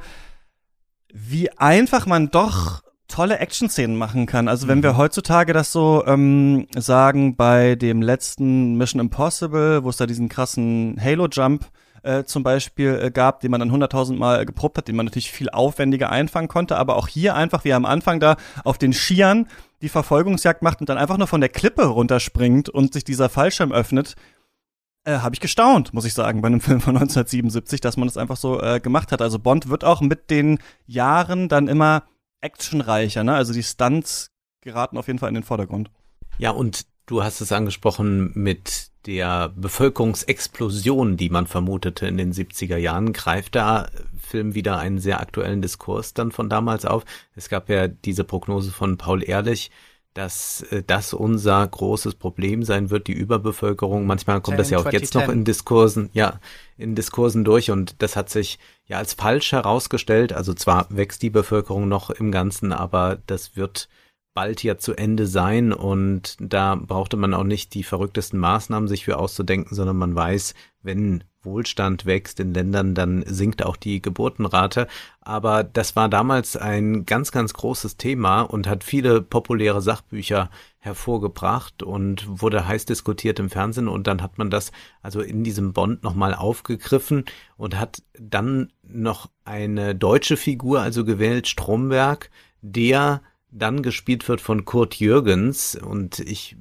[1.14, 2.84] wie einfach man doch
[3.14, 4.48] tolle Action-Szenen machen kann.
[4.48, 9.98] Also wenn wir heutzutage das so ähm, sagen bei dem letzten Mission Impossible, wo es
[9.98, 11.68] da diesen krassen Halo-Jump
[12.02, 15.32] äh, zum Beispiel äh, gab, den man dann hunderttausend Mal geprobt hat, den man natürlich
[15.32, 18.94] viel aufwendiger einfangen konnte, aber auch hier einfach, wie er am Anfang da auf den
[18.94, 19.48] Skiern
[19.84, 23.72] die Verfolgungsjagd macht und dann einfach nur von der Klippe runterspringt und sich dieser Fallschirm
[23.72, 24.16] öffnet,
[25.04, 28.18] äh, habe ich gestaunt, muss ich sagen, bei einem Film von 1977, dass man das
[28.18, 29.22] einfach so äh, gemacht hat.
[29.22, 30.58] Also Bond wird auch mit den
[30.88, 32.04] Jahren dann immer
[32.44, 33.34] actionreicher, ne?
[33.36, 34.28] Also die Stunts
[34.62, 35.90] geraten auf jeden Fall in den Vordergrund.
[36.38, 42.78] Ja, und du hast es angesprochen mit der Bevölkerungsexplosion, die man vermutete in den 70er
[42.78, 47.04] Jahren, greift da Film wieder einen sehr aktuellen Diskurs dann von damals auf.
[47.36, 49.72] Es gab ja diese Prognose von Paul Ehrlich,
[50.14, 54.06] dass äh, das unser großes Problem sein wird, die Überbevölkerung.
[54.06, 56.40] Manchmal kommt das ja auch jetzt noch in Diskursen, ja,
[56.78, 60.34] in Diskursen durch und das hat sich ja als falsch herausgestellt.
[60.34, 63.90] Also zwar wächst die Bevölkerung noch im Ganzen, aber das wird
[64.34, 69.06] bald ja zu Ende sein und da brauchte man auch nicht die verrücktesten Maßnahmen sich
[69.06, 74.88] für auszudenken, sondern man weiß, wenn Wohlstand wächst in Ländern, dann sinkt auch die Geburtenrate.
[75.22, 81.82] Aber das war damals ein ganz, ganz großes Thema und hat viele populäre Sachbücher hervorgebracht
[81.82, 86.04] und wurde heiß diskutiert im Fernsehen und dann hat man das also in diesem Bond
[86.04, 87.24] nochmal aufgegriffen
[87.56, 92.30] und hat dann noch eine deutsche Figur also gewählt, Stromberg,
[92.62, 96.58] der dann gespielt wird von Kurt Jürgens und ich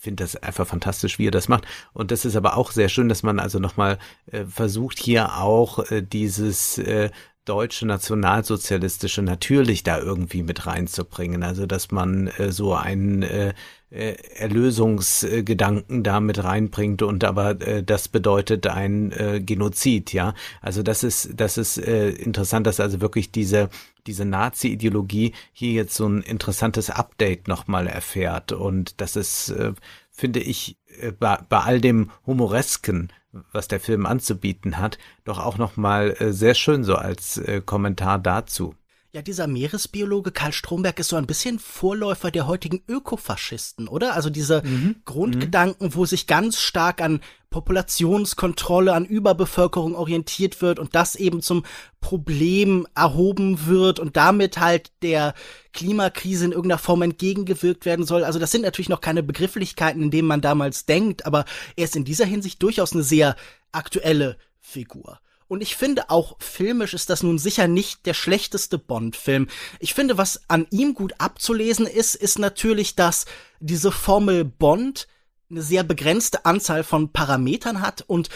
[0.00, 1.66] finde das einfach fantastisch, wie er das macht.
[1.92, 5.90] Und das ist aber auch sehr schön, dass man also nochmal äh, versucht, hier auch
[5.90, 7.10] äh, dieses äh,
[7.44, 11.42] deutsche nationalsozialistische natürlich da irgendwie mit reinzubringen.
[11.42, 13.52] Also dass man äh, so einen äh,
[13.90, 20.34] äh, Erlösungsgedanken da mit reinbringt und aber äh, das bedeutet ein äh, Genozid, ja.
[20.60, 23.68] Also das ist das ist äh, interessant, dass also wirklich diese
[24.06, 29.72] diese Nazi-Ideologie hier jetzt so ein interessantes Update nochmal erfährt und das ist, äh,
[30.10, 33.12] finde ich, äh, bei, bei all dem Humoresken,
[33.52, 38.18] was der Film anzubieten hat, doch auch nochmal äh, sehr schön so als äh, Kommentar
[38.18, 38.74] dazu.
[39.12, 44.14] Ja, dieser Meeresbiologe Karl Stromberg ist so ein bisschen Vorläufer der heutigen Ökofaschisten, oder?
[44.14, 45.02] Also diese mhm.
[45.04, 51.64] Grundgedanken, wo sich ganz stark an Populationskontrolle, an Überbevölkerung orientiert wird und das eben zum
[52.00, 55.34] Problem erhoben wird und damit halt der
[55.72, 58.22] Klimakrise in irgendeiner Form entgegengewirkt werden soll.
[58.22, 61.96] Also das sind natürlich noch keine Begrifflichkeiten, in denen man damals denkt, aber er ist
[61.96, 63.34] in dieser Hinsicht durchaus eine sehr
[63.72, 65.18] aktuelle Figur.
[65.50, 69.48] Und ich finde auch filmisch ist das nun sicher nicht der schlechteste Bond-Film.
[69.80, 73.24] Ich finde, was an ihm gut abzulesen ist, ist natürlich, dass
[73.58, 75.08] diese Formel Bond
[75.50, 78.28] eine sehr begrenzte Anzahl von Parametern hat und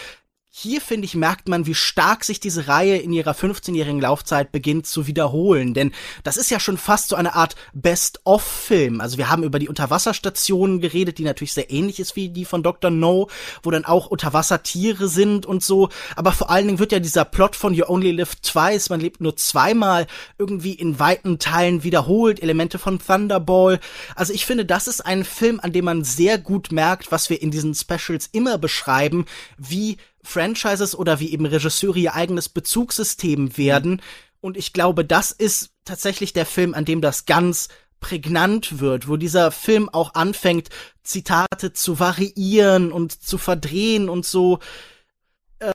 [0.57, 4.87] hier, finde ich, merkt man, wie stark sich diese Reihe in ihrer 15-jährigen Laufzeit beginnt
[4.87, 5.75] zu wiederholen.
[5.75, 5.91] Denn
[6.23, 9.01] das ist ja schon fast so eine Art Best-of-Film.
[9.01, 12.63] Also wir haben über die Unterwasserstationen geredet, die natürlich sehr ähnlich ist wie die von
[12.63, 12.93] Dr.
[12.93, 13.27] No,
[13.65, 15.89] wo dann auch Unterwassertiere sind und so.
[16.15, 19.21] Aber vor allen Dingen wird ja dieser Plot von You Only Live Twice, man lebt
[19.21, 20.07] nur zweimal,
[20.39, 22.41] irgendwie in weiten Teilen wiederholt.
[22.41, 23.81] Elemente von Thunderball.
[24.15, 27.43] Also ich finde, das ist ein Film, an dem man sehr gut merkt, was wir
[27.43, 29.25] in diesen Specials immer beschreiben,
[29.59, 34.03] wie Franchises oder wie eben Regisseure ihr eigenes Bezugssystem werden.
[34.41, 37.69] Und ich glaube, das ist tatsächlich der Film, an dem das ganz
[38.01, 40.69] prägnant wird, wo dieser Film auch anfängt,
[41.03, 44.59] Zitate zu variieren und zu verdrehen und so.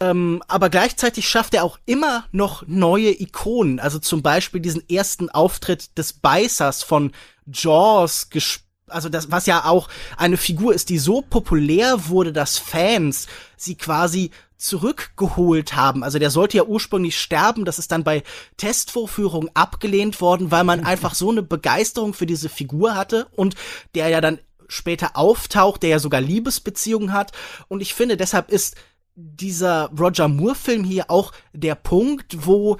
[0.01, 3.79] Ähm, aber gleichzeitig schafft er auch immer noch neue Ikonen.
[3.79, 7.11] Also zum Beispiel diesen ersten Auftritt des Beißers von
[7.47, 12.57] Jaws gespielt also das, was ja auch eine Figur ist, die so populär wurde, dass
[12.57, 13.27] Fans
[13.57, 16.03] sie quasi zurückgeholt haben.
[16.03, 18.23] Also der sollte ja ursprünglich sterben, das ist dann bei
[18.57, 23.55] Testvorführungen abgelehnt worden, weil man einfach so eine Begeisterung für diese Figur hatte und
[23.95, 27.31] der ja dann später auftaucht, der ja sogar Liebesbeziehungen hat.
[27.69, 28.75] Und ich finde, deshalb ist
[29.15, 32.77] dieser Roger Moore-Film hier auch der Punkt, wo,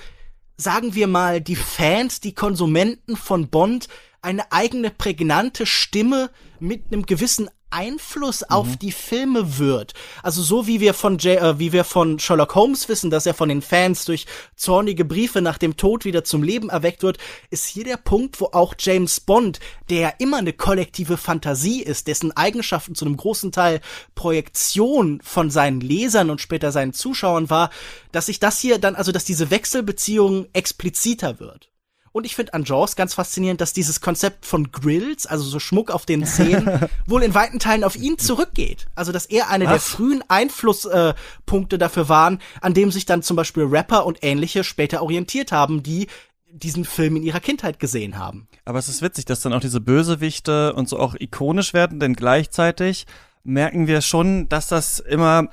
[0.58, 3.88] sagen wir mal, die Fans, die Konsumenten von Bond
[4.22, 8.80] eine eigene prägnante Stimme mit einem gewissen Einfluss auf mhm.
[8.80, 9.94] die Filme wird.
[10.24, 13.34] Also so wie wir von J äh, wie wir von Sherlock Holmes wissen, dass er
[13.34, 17.18] von den Fans durch zornige Briefe nach dem Tod wieder zum Leben erweckt wird,
[17.50, 19.60] ist hier der Punkt, wo auch James Bond,
[19.90, 23.82] der ja immer eine kollektive Fantasie ist, dessen Eigenschaften zu einem großen Teil
[24.16, 27.70] Projektion von seinen Lesern und später seinen Zuschauern war,
[28.12, 31.70] dass sich das hier dann also dass diese Wechselbeziehung expliziter wird.
[32.12, 35.92] Und ich finde an Jaws ganz faszinierend, dass dieses Konzept von Grills, also so Schmuck
[35.92, 38.88] auf den Zähnen, wohl in weiten Teilen auf ihn zurückgeht.
[38.96, 39.72] Also dass er eine Was?
[39.72, 44.64] der frühen Einflusspunkte äh, dafür waren, an dem sich dann zum Beispiel Rapper und ähnliche
[44.64, 46.08] später orientiert haben, die
[46.52, 48.48] diesen Film in ihrer Kindheit gesehen haben.
[48.66, 52.16] Aber es ist witzig, dass dann auch diese Bösewichte und so auch ikonisch werden, denn
[52.16, 53.06] gleichzeitig
[53.44, 55.50] merken wir schon, dass das immer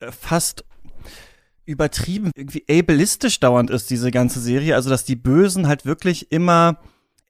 [0.00, 0.64] äh, fast
[1.66, 4.74] übertrieben irgendwie ableistisch dauernd ist, diese ganze Serie.
[4.74, 6.78] Also, dass die Bösen halt wirklich immer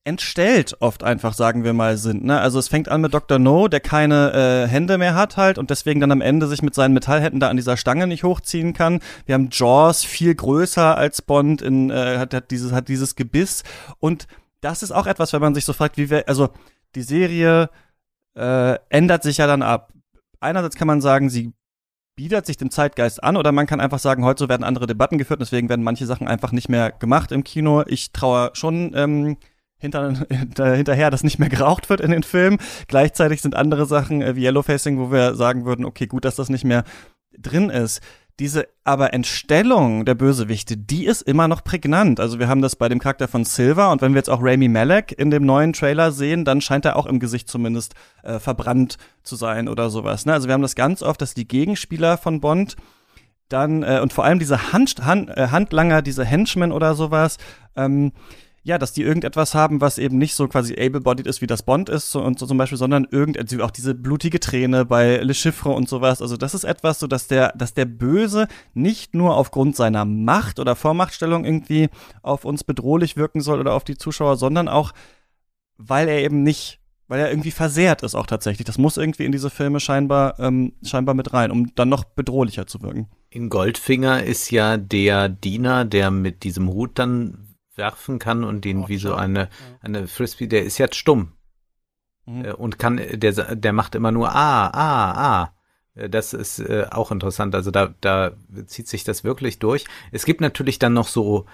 [0.06, 2.24] entstellt oft einfach, sagen wir mal, sind.
[2.24, 2.40] Ne?
[2.40, 3.40] Also es fängt an mit Dr.
[3.40, 6.76] No, der keine äh, Hände mehr hat halt und deswegen dann am Ende sich mit
[6.76, 9.00] seinen Metallhänden da an dieser Stange nicht hochziehen kann.
[9.26, 13.64] Wir haben Jaws viel größer als Bond, in, äh, hat, hat, dieses, hat dieses Gebiss.
[13.98, 14.28] Und
[14.60, 16.50] das ist auch etwas, wenn man sich so fragt, wie wir, also
[16.94, 17.68] die Serie
[18.36, 19.92] äh, ändert sich ja dann ab.
[20.38, 21.52] Einerseits kann man sagen, sie
[22.16, 25.18] biedert sich dem Zeitgeist an oder man kann einfach sagen, heute so werden andere Debatten
[25.18, 27.84] geführt, deswegen werden manche Sachen einfach nicht mehr gemacht im Kino.
[27.86, 29.36] Ich traue schon ähm,
[29.78, 30.12] hinter,
[30.74, 32.58] hinterher, dass nicht mehr geraucht wird in den Filmen.
[32.88, 36.48] Gleichzeitig sind andere Sachen äh, wie Yellowfacing, wo wir sagen würden, okay, gut, dass das
[36.48, 36.84] nicht mehr
[37.38, 38.00] drin ist.
[38.38, 42.20] Diese aber Entstellung der Bösewichte, die ist immer noch prägnant.
[42.20, 44.68] Also wir haben das bei dem Charakter von Silver und wenn wir jetzt auch Rami
[44.68, 48.98] Malek in dem neuen Trailer sehen, dann scheint er auch im Gesicht zumindest äh, verbrannt
[49.22, 50.26] zu sein oder sowas.
[50.26, 50.34] Ne?
[50.34, 52.76] Also wir haben das ganz oft, dass die Gegenspieler von Bond
[53.48, 57.38] dann äh, und vor allem diese Hand, Hand, äh, Handlanger, diese Henchmen oder sowas,
[57.74, 58.12] ähm,
[58.66, 61.88] ja, dass die irgendetwas haben, was eben nicht so quasi able-bodied ist, wie das Bond
[61.88, 65.34] ist so, und so zum Beispiel, sondern irgend, also auch diese blutige Träne bei Le
[65.34, 66.20] Chiffre und sowas.
[66.20, 70.58] Also das ist etwas so, dass der, dass der Böse nicht nur aufgrund seiner Macht
[70.58, 71.90] oder Vormachtstellung irgendwie
[72.22, 74.90] auf uns bedrohlich wirken soll oder auf die Zuschauer, sondern auch,
[75.76, 78.66] weil er eben nicht weil er irgendwie versehrt ist auch tatsächlich.
[78.66, 82.66] Das muss irgendwie in diese Filme scheinbar, ähm, scheinbar mit rein, um dann noch bedrohlicher
[82.66, 83.06] zu wirken.
[83.30, 87.45] In Goldfinger ist ja der Diener, der mit diesem Hut dann
[87.76, 89.48] werfen kann und den oh, wie so eine,
[89.80, 91.32] eine Frisbee, der ist jetzt stumm.
[92.26, 92.44] mhm.
[92.44, 95.52] äh, und kann, der, der macht immer nur ah, ah, ah.
[95.94, 97.54] Äh, das ist äh, auch interessant.
[97.54, 98.32] Also da, da
[98.66, 99.84] zieht sich das wirklich durch.
[100.12, 101.46] Es gibt natürlich dann noch so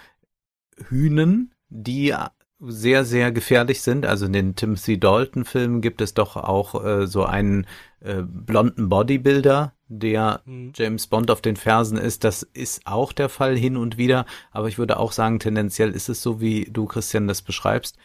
[0.89, 2.15] Hühnen, die
[2.61, 4.07] sehr, sehr gefährlich sind.
[4.07, 7.67] Also in den Timothy Dalton-Filmen gibt es doch auch äh, so einen
[8.01, 10.73] äh, blonden Bodybuilder, der mhm.
[10.75, 12.25] James Bond auf den Fersen ist.
[12.25, 14.27] Das ist auch der Fall hin und wieder.
[14.51, 17.97] Aber ich würde auch sagen, tendenziell ist es so, wie du, Christian, das beschreibst.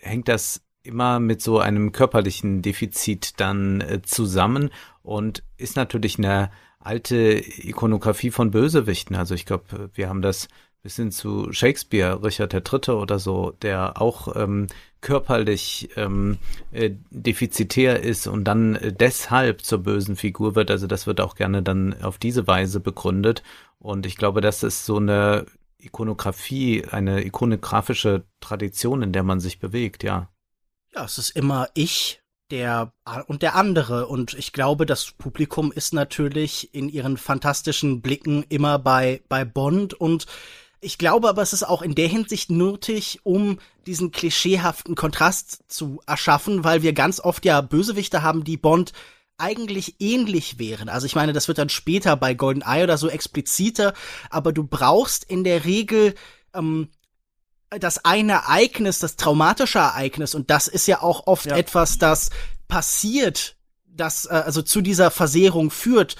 [0.00, 4.70] Hängt das immer mit so einem körperlichen Defizit dann äh, zusammen
[5.02, 9.16] und ist natürlich eine alte Ikonografie von Bösewichten.
[9.16, 10.48] Also ich glaube, wir haben das
[10.82, 12.94] bis hin zu Shakespeare, Richard III.
[12.96, 14.66] oder so, der auch ähm,
[15.04, 16.38] körperlich ähm,
[16.72, 20.70] äh, defizitär ist und dann äh, deshalb zur bösen Figur wird.
[20.70, 23.42] Also das wird auch gerne dann auf diese Weise begründet.
[23.78, 25.44] Und ich glaube, das ist so eine
[25.78, 30.30] Ikonografie, eine ikonografische Tradition, in der man sich bewegt, ja.
[30.94, 32.92] Ja, es ist immer ich, der
[33.26, 34.06] und der andere.
[34.06, 39.92] Und ich glaube, das Publikum ist natürlich in ihren fantastischen Blicken immer bei, bei Bond
[39.92, 40.26] und
[40.84, 46.00] ich glaube aber, es ist auch in der Hinsicht nötig, um diesen klischeehaften Kontrast zu
[46.06, 48.92] erschaffen, weil wir ganz oft ja Bösewichte haben, die Bond
[49.38, 50.88] eigentlich ähnlich wären.
[50.88, 53.94] Also ich meine, das wird dann später bei GoldenEye oder so expliziter,
[54.30, 56.14] aber du brauchst in der Regel
[56.54, 56.90] ähm,
[57.70, 61.56] das eine Ereignis, das traumatische Ereignis, und das ist ja auch oft ja.
[61.56, 62.30] etwas, das
[62.68, 63.56] passiert,
[63.86, 66.16] das äh, also zu dieser Versehrung führt,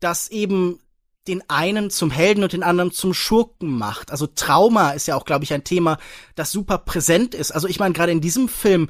[0.00, 0.80] das eben
[1.28, 4.10] den einen zum Helden und den anderen zum Schurken macht.
[4.10, 5.98] Also Trauma ist ja auch, glaube ich, ein Thema,
[6.34, 7.52] das super präsent ist.
[7.52, 8.88] Also ich meine, gerade in diesem Film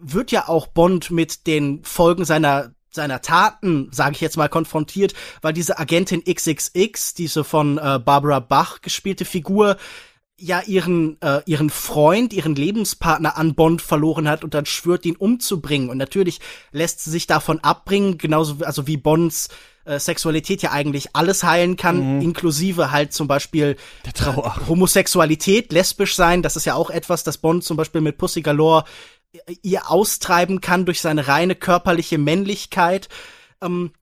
[0.00, 5.14] wird ja auch Bond mit den Folgen seiner seiner Taten, sage ich jetzt mal, konfrontiert,
[5.40, 9.78] weil diese Agentin XXX, diese von äh, Barbara Bach gespielte Figur,
[10.42, 15.16] ja ihren äh, ihren Freund, ihren Lebenspartner an Bond verloren hat und dann schwört, ihn
[15.16, 15.88] umzubringen.
[15.88, 16.40] Und natürlich
[16.72, 19.48] lässt sie sich davon abbringen, genauso also wie Bonds
[19.84, 22.22] äh, Sexualität ja eigentlich alles heilen kann, mhm.
[22.22, 24.56] inklusive halt zum Beispiel Der Trauer.
[24.56, 26.42] Äh, Homosexualität, lesbisch sein.
[26.42, 28.84] Das ist ja auch etwas, das Bond zum Beispiel mit Pussy Galore
[29.32, 33.08] äh, ihr austreiben kann durch seine reine körperliche Männlichkeit.
[33.60, 33.92] Ähm,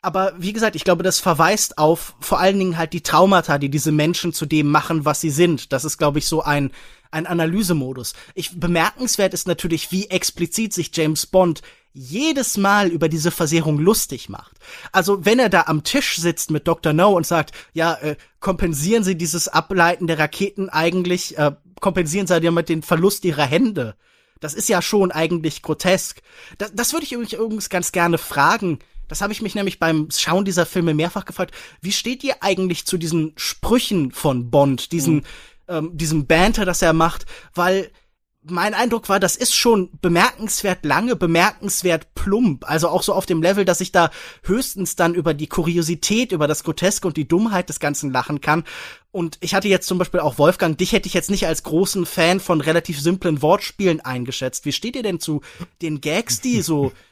[0.00, 3.68] aber wie gesagt, ich glaube, das verweist auf vor allen Dingen halt die Traumata, die
[3.68, 5.72] diese Menschen zu dem machen, was sie sind.
[5.72, 6.70] Das ist, glaube ich, so ein,
[7.10, 8.14] ein Analysemodus.
[8.34, 14.28] Ich, bemerkenswert ist natürlich, wie explizit sich James Bond jedes Mal über diese Versehrung lustig
[14.28, 14.56] macht.
[14.92, 16.92] Also wenn er da am Tisch sitzt mit Dr.
[16.92, 22.36] No und sagt, ja, äh, kompensieren Sie dieses Ableiten der Raketen eigentlich, äh, kompensieren Sie
[22.36, 23.96] ja mit den Verlust Ihrer Hände.
[24.38, 26.22] Das ist ja schon eigentlich grotesk.
[26.58, 28.78] Das, das würde ich übrigens ganz gerne fragen.
[29.08, 31.54] Das habe ich mich nämlich beim Schauen dieser Filme mehrfach gefragt.
[31.80, 35.22] Wie steht ihr eigentlich zu diesen Sprüchen von Bond, diesen, mhm.
[35.68, 37.26] ähm, diesem Banter, das er macht?
[37.54, 37.90] Weil
[38.50, 42.68] mein Eindruck war, das ist schon bemerkenswert lange, bemerkenswert plump.
[42.68, 44.10] Also auch so auf dem Level, dass ich da
[44.42, 48.64] höchstens dann über die Kuriosität, über das Groteske und die Dummheit des Ganzen lachen kann.
[49.10, 52.06] Und ich hatte jetzt zum Beispiel auch Wolfgang, dich hätte ich jetzt nicht als großen
[52.06, 54.64] Fan von relativ simplen Wortspielen eingeschätzt.
[54.64, 55.40] Wie steht ihr denn zu
[55.82, 56.92] den Gags, die so,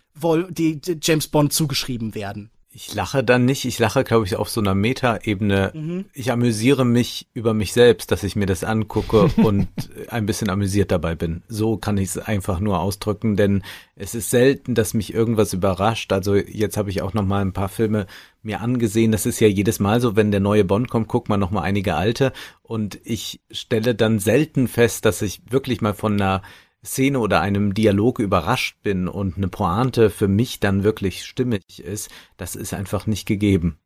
[0.50, 2.50] die James Bond zugeschrieben werden?
[2.76, 5.72] Ich lache dann nicht, ich lache, glaube ich, auf so einer Meta-Ebene.
[5.72, 6.04] Mhm.
[6.12, 9.66] Ich amüsiere mich über mich selbst, dass ich mir das angucke und
[10.08, 11.42] ein bisschen amüsiert dabei bin.
[11.48, 13.62] So kann ich es einfach nur ausdrücken, denn
[13.94, 16.12] es ist selten, dass mich irgendwas überrascht.
[16.12, 18.06] Also jetzt habe ich auch noch mal ein paar Filme
[18.42, 19.10] mir angesehen.
[19.10, 21.62] Das ist ja jedes Mal so, wenn der neue Bond kommt, guckt man noch mal
[21.62, 26.42] einige alte und ich stelle dann selten fest, dass ich wirklich mal von einer
[26.86, 32.10] Szene oder einem Dialog überrascht bin und eine Pointe für mich dann wirklich stimmig ist,
[32.36, 33.78] das ist einfach nicht gegeben.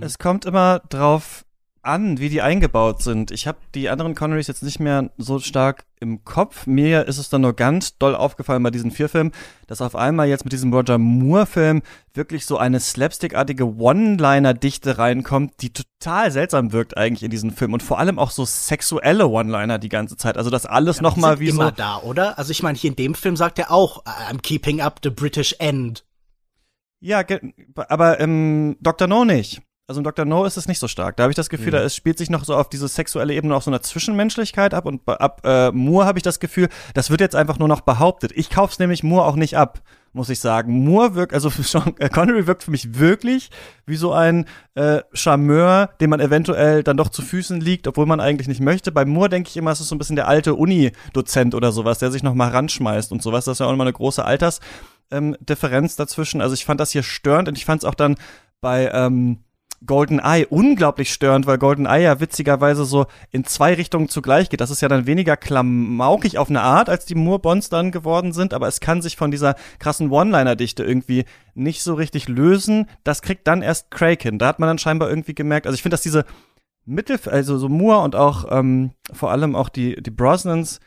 [0.00, 1.44] Es kommt immer drauf
[1.88, 3.30] an, wie die eingebaut sind.
[3.30, 6.66] Ich habe die anderen Connerys jetzt nicht mehr so stark im Kopf.
[6.66, 9.32] Mir ist es dann nur ganz doll aufgefallen bei diesen vier Filmen,
[9.66, 11.82] dass auf einmal jetzt mit diesem Roger Moore-Film
[12.14, 17.82] wirklich so eine slapstickartige One-Liner-Dichte reinkommt, die total seltsam wirkt eigentlich in diesem Film und
[17.82, 20.36] vor allem auch so sexuelle One-Liner die ganze Zeit.
[20.36, 21.74] Also das alles ja, nochmal wie immer so.
[21.76, 22.38] da, oder?
[22.38, 25.56] Also ich meine, hier in dem Film sagt er auch, I'm keeping up the British
[25.58, 26.04] End.
[27.00, 27.24] Ja,
[27.76, 29.08] aber ähm, Dr.
[29.08, 29.62] No nicht.
[29.90, 30.26] Also in Dr.
[30.26, 31.16] No ist es nicht so stark.
[31.16, 31.76] Da habe ich das Gefühl, mhm.
[31.76, 34.84] da ist, spielt sich noch so auf diese sexuelle Ebene auch so eine Zwischenmenschlichkeit ab.
[34.84, 38.32] Und ab äh, Moore habe ich das Gefühl, das wird jetzt einfach nur noch behauptet.
[38.34, 39.80] Ich kauf's nämlich Moore auch nicht ab,
[40.12, 40.84] muss ich sagen.
[40.84, 43.48] Moore wirkt, also Sean äh, Connery wirkt für mich wirklich
[43.86, 44.44] wie so ein
[44.74, 48.92] äh, Charmeur, dem man eventuell dann doch zu Füßen liegt, obwohl man eigentlich nicht möchte.
[48.92, 51.98] Bei Moore denke ich immer, es ist so ein bisschen der alte Uni-Dozent oder sowas,
[51.98, 53.46] der sich noch mal ranschmeißt und sowas.
[53.46, 56.42] Das ist ja auch immer eine große Altersdifferenz ähm, dazwischen.
[56.42, 58.16] Also ich fand das hier störend und ich fand es auch dann
[58.60, 59.44] bei ähm,
[59.86, 64.60] GoldenEye unglaublich störend, weil GoldenEye ja witzigerweise so in zwei Richtungen zugleich geht.
[64.60, 68.54] Das ist ja dann weniger klamaukig auf eine Art, als die Moore-Bonds dann geworden sind,
[68.54, 71.24] aber es kann sich von dieser krassen One-Liner-Dichte irgendwie
[71.54, 72.86] nicht so richtig lösen.
[73.04, 74.38] Das kriegt dann erst Craig hin.
[74.38, 76.24] Da hat man dann scheinbar irgendwie gemerkt, also ich finde, dass diese
[76.84, 80.80] Mittel, also so Moore und auch ähm, vor allem auch die, die Brosnans,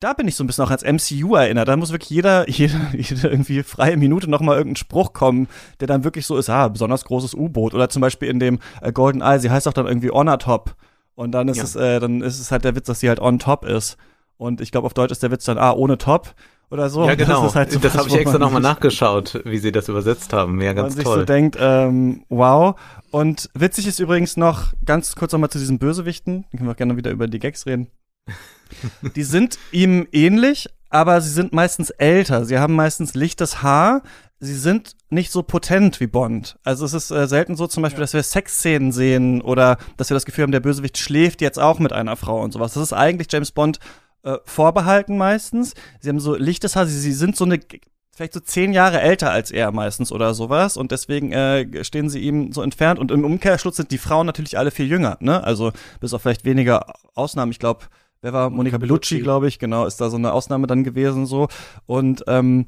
[0.00, 1.68] da bin ich so ein bisschen auch als MCU erinnert.
[1.68, 5.48] Da muss wirklich jeder, jeder, jede irgendwie freie Minute nochmal irgendein Spruch kommen,
[5.80, 7.74] der dann wirklich so ist, ah, besonders großes U-Boot.
[7.74, 10.74] Oder zum Beispiel in dem äh, Golden Eye, sie heißt auch dann irgendwie Honor Top.
[11.14, 11.62] Und dann ist Ja.
[11.64, 13.96] es, äh, dann ist es halt der Witz, dass sie halt on top ist.
[14.36, 16.34] Und ich glaube, auf Deutsch ist der Witz dann, ah, ohne Top
[16.70, 17.06] oder so.
[17.06, 17.42] ja, genau.
[17.42, 19.88] Das, ist halt so das habe ich extra man nochmal sich- nachgeschaut, wie sie das
[19.88, 20.60] übersetzt haben.
[20.60, 21.20] Ja, man ganz sich toll.
[21.20, 22.74] so denkt, ähm, wow.
[23.12, 26.76] Und witzig ist übrigens noch, ganz kurz nochmal zu diesen Bösewichten, dann können wir auch
[26.76, 27.86] gerne wieder über die Gags reden.
[29.16, 32.44] die sind ihm ähnlich, aber sie sind meistens älter.
[32.44, 34.02] Sie haben meistens lichtes Haar.
[34.40, 36.58] Sie sind nicht so potent wie Bond.
[36.64, 40.14] Also es ist äh, selten so zum Beispiel, dass wir Sexszenen sehen oder dass wir
[40.14, 42.74] das Gefühl haben, der Bösewicht schläft jetzt auch mit einer Frau und sowas.
[42.74, 43.78] Das ist eigentlich James Bond
[44.22, 45.74] äh, vorbehalten meistens.
[46.00, 46.86] Sie haben so lichtes Haar.
[46.86, 47.58] Sie, sie sind so eine
[48.14, 52.20] vielleicht so zehn Jahre älter als er meistens oder sowas und deswegen äh, stehen sie
[52.20, 55.42] ihm so entfernt und im Umkehrschluss sind die Frauen natürlich alle viel jünger, ne?
[55.42, 57.50] Also bis auf vielleicht weniger Ausnahmen.
[57.50, 57.86] Ich glaube,
[58.24, 61.48] wer war Monica Bellucci, glaube ich, genau, ist da so eine Ausnahme dann gewesen so
[61.86, 62.66] und ähm,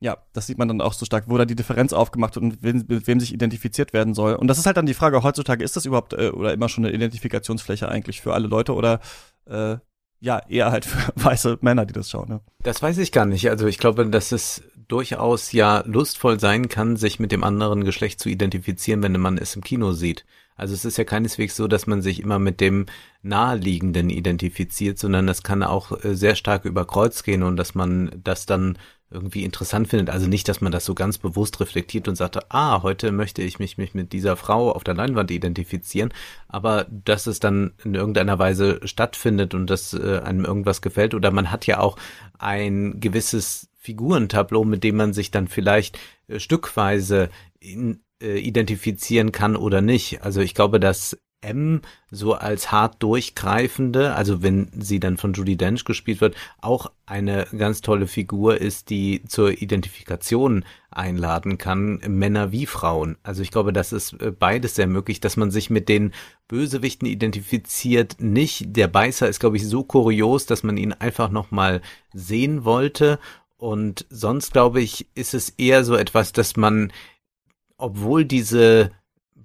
[0.00, 2.62] ja, das sieht man dann auch so stark, wo da die Differenz aufgemacht wird und
[2.62, 4.34] wem, mit wem sich identifiziert werden soll.
[4.34, 6.84] Und das ist halt dann die Frage, heutzutage ist das überhaupt äh, oder immer schon
[6.84, 9.00] eine Identifikationsfläche eigentlich für alle Leute oder
[9.46, 9.76] äh,
[10.20, 12.40] ja, eher halt für weiße Männer, die das schauen, ne?
[12.62, 13.48] Das weiß ich gar nicht.
[13.48, 18.20] Also ich glaube, dass es durchaus ja lustvoll sein kann, sich mit dem anderen Geschlecht
[18.20, 20.24] zu identifizieren, wenn man es im Kino sieht.
[20.56, 22.86] Also es ist ja keineswegs so, dass man sich immer mit dem
[23.22, 28.10] Naheliegenden identifiziert, sondern es kann auch äh, sehr stark über Kreuz gehen und dass man
[28.24, 28.78] das dann
[29.10, 30.10] irgendwie interessant findet.
[30.10, 33.58] Also nicht, dass man das so ganz bewusst reflektiert und sagt, ah, heute möchte ich
[33.58, 36.12] mich, mich mit dieser Frau auf der Leinwand identifizieren,
[36.48, 41.30] aber dass es dann in irgendeiner Weise stattfindet und dass äh, einem irgendwas gefällt oder
[41.30, 41.96] man hat ja auch
[42.38, 47.30] ein gewisses Figurentableau, mit dem man sich dann vielleicht äh, stückweise
[47.60, 50.22] in, äh, identifizieren kann oder nicht.
[50.22, 55.56] Also ich glaube, dass M so als hart durchgreifende, also wenn sie dann von Judy
[55.56, 62.52] Dench gespielt wird, auch eine ganz tolle Figur ist, die zur Identifikation einladen kann, Männer
[62.52, 63.16] wie Frauen.
[63.22, 66.12] Also ich glaube, das ist äh, beides sehr möglich, dass man sich mit den
[66.48, 68.16] Bösewichten identifiziert.
[68.18, 71.80] Nicht, der Beißer ist, glaube ich, so kurios, dass man ihn einfach nochmal
[72.12, 73.18] sehen wollte.
[73.56, 76.92] Und sonst, glaube ich, ist es eher so etwas, dass man,
[77.78, 78.90] obwohl diese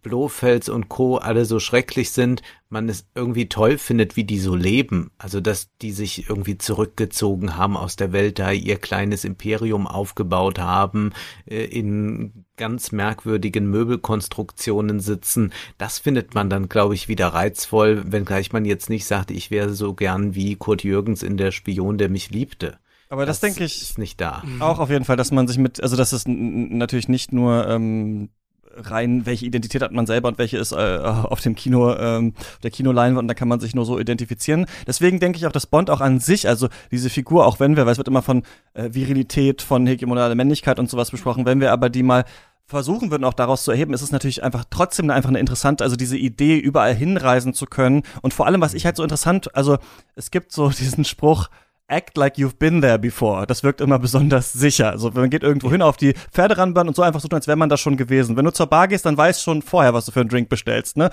[0.01, 1.17] Blofels und Co.
[1.17, 5.11] alle so schrecklich sind, man es irgendwie toll findet, wie die so leben.
[5.17, 10.59] Also, dass die sich irgendwie zurückgezogen haben aus der Welt, da ihr kleines Imperium aufgebaut
[10.59, 11.13] haben,
[11.45, 15.53] äh, in ganz merkwürdigen Möbelkonstruktionen sitzen.
[15.77, 19.73] Das findet man dann, glaube ich, wieder reizvoll, wenngleich man jetzt nicht sagt, ich wäre
[19.73, 22.79] so gern wie Kurt Jürgens in der Spion, der mich liebte.
[23.11, 24.41] Aber das, denke ich ist nicht da.
[24.59, 28.29] auch auf jeden Fall, dass man sich mit, also dass es natürlich nicht nur ähm,
[28.73, 32.59] rein, welche Identität hat man selber und welche ist äh, auf dem Kino, ähm, auf
[32.59, 34.65] der Kinoleinwand, und da kann man sich nur so identifizieren.
[34.87, 37.85] Deswegen denke ich auch, dass Bond auch an sich, also diese Figur, auch wenn wir,
[37.85, 38.43] weil es wird immer von
[38.75, 42.23] äh, Virilität, von hegemonaler Männlichkeit und sowas besprochen, wenn wir aber die mal
[42.65, 45.97] versuchen würden, auch daraus zu erheben, ist es natürlich einfach trotzdem einfach eine interessante, also
[45.97, 48.03] diese Idee, überall hinreisen zu können.
[48.21, 49.79] Und vor allem, was ich halt so interessant, also
[50.15, 51.49] es gibt so diesen Spruch,
[51.91, 53.45] act like you've been there before.
[53.45, 54.91] Das wirkt immer besonders sicher.
[54.91, 57.57] Also man geht irgendwo hin auf die Pferderanbahn und so einfach so tun, als wäre
[57.57, 58.37] man da schon gewesen.
[58.37, 60.97] Wenn du zur Bar gehst, dann weißt schon vorher, was du für einen Drink bestellst.
[60.97, 61.09] Ne?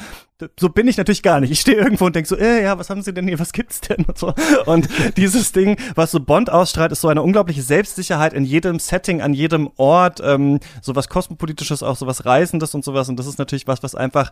[0.59, 1.51] So bin ich natürlich gar nicht.
[1.51, 3.81] Ich stehe irgendwo und denk so, äh, ja, was haben sie denn hier, was gibt's
[3.81, 4.33] denn und so.
[4.67, 9.21] Und dieses Ding, was so Bond ausstrahlt, ist so eine unglaubliche Selbstsicherheit in jedem Setting,
[9.21, 13.09] an jedem Ort, ähm, so was kosmopolitisches, auch so was Reisendes und sowas.
[13.09, 14.31] Und das ist natürlich was, was einfach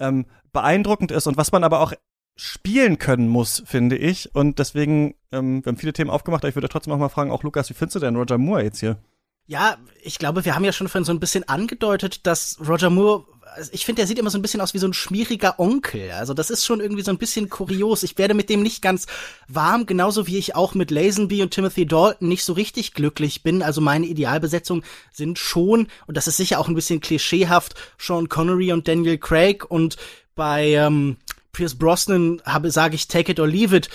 [0.00, 1.92] ähm, beeindruckend ist und was man aber auch
[2.36, 4.34] spielen können muss, finde ich.
[4.34, 7.30] Und deswegen, ähm, wir haben viele Themen aufgemacht, aber ich würde trotzdem auch mal fragen,
[7.30, 8.98] auch Lukas, wie findest du denn Roger Moore jetzt hier?
[9.46, 13.26] Ja, ich glaube, wir haben ja schon vorhin so ein bisschen angedeutet, dass Roger Moore,
[13.54, 16.12] also ich finde, der sieht immer so ein bisschen aus wie so ein schmieriger Onkel.
[16.12, 18.04] Also das ist schon irgendwie so ein bisschen kurios.
[18.04, 19.06] Ich werde mit dem nicht ganz
[19.46, 23.62] warm, genauso wie ich auch mit Lazenby und Timothy Dalton nicht so richtig glücklich bin.
[23.62, 24.82] Also meine Idealbesetzung
[25.12, 29.70] sind schon, und das ist sicher auch ein bisschen klischeehaft, Sean Connery und Daniel Craig
[29.70, 29.98] und
[30.34, 31.18] bei ähm,
[31.54, 33.88] Pierce Brosnan habe, sage ich, take it or leave it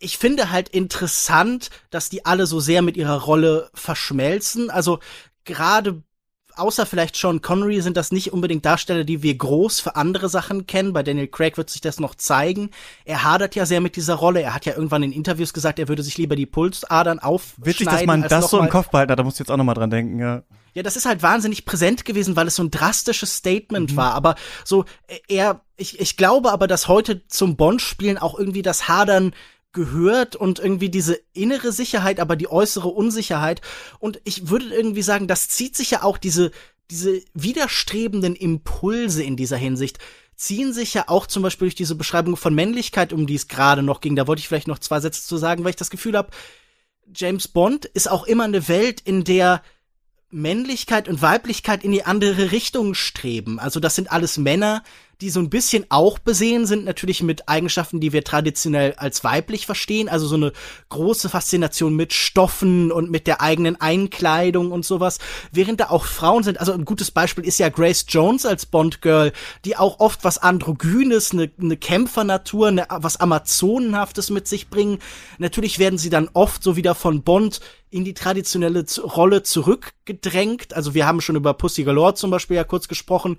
[0.00, 4.70] ich finde halt interessant, dass die alle so sehr mit ihrer Rolle verschmelzen.
[4.70, 5.00] Also
[5.44, 6.02] gerade
[6.58, 10.66] außer vielleicht Sean Connery sind das nicht unbedingt Darsteller, die wir groß für andere Sachen
[10.66, 10.92] kennen.
[10.92, 12.70] Bei Daniel Craig wird sich das noch zeigen.
[13.04, 14.42] Er hadert ja sehr mit dieser Rolle.
[14.42, 17.66] Er hat ja irgendwann in Interviews gesagt, er würde sich lieber die Pulsadern aufschneiden.
[17.66, 19.74] Witzig, dass man das so im Kopf behalten hat, da musst du jetzt auch nochmal
[19.74, 20.42] dran denken, ja.
[20.78, 23.96] Ja, das ist halt wahnsinnig präsent gewesen, weil es so ein drastisches Statement mhm.
[23.96, 24.14] war.
[24.14, 24.84] Aber so,
[25.26, 29.34] er, ich, ich glaube aber, dass heute zum Bond-Spielen auch irgendwie das Hadern
[29.72, 33.60] gehört und irgendwie diese innere Sicherheit, aber die äußere Unsicherheit.
[33.98, 36.52] Und ich würde irgendwie sagen, das zieht sich ja auch diese,
[36.92, 39.98] diese widerstrebenden Impulse in dieser Hinsicht
[40.36, 43.82] ziehen sich ja auch zum Beispiel durch diese Beschreibung von Männlichkeit, um die es gerade
[43.82, 44.14] noch ging.
[44.14, 46.30] Da wollte ich vielleicht noch zwei Sätze zu sagen, weil ich das Gefühl habe,
[47.12, 49.60] James Bond ist auch immer eine Welt, in der
[50.30, 53.58] Männlichkeit und Weiblichkeit in die andere Richtung streben.
[53.58, 54.82] Also das sind alles Männer,
[55.20, 59.66] die so ein bisschen auch besehen sind, natürlich mit Eigenschaften, die wir traditionell als weiblich
[59.66, 60.52] verstehen, also so eine
[60.90, 65.18] große Faszination mit Stoffen und mit der eigenen Einkleidung und sowas,
[65.50, 69.32] während da auch Frauen sind, also ein gutes Beispiel ist ja Grace Jones als Bond-Girl,
[69.64, 75.00] die auch oft was Androgynes, eine, eine Kämpfernatur, eine, was Amazonenhaftes mit sich bringen.
[75.38, 80.74] Natürlich werden sie dann oft so wieder von Bond in die traditionelle Rolle zurückgedrängt.
[80.74, 83.38] Also wir haben schon über Pussy Galore zum Beispiel ja kurz gesprochen,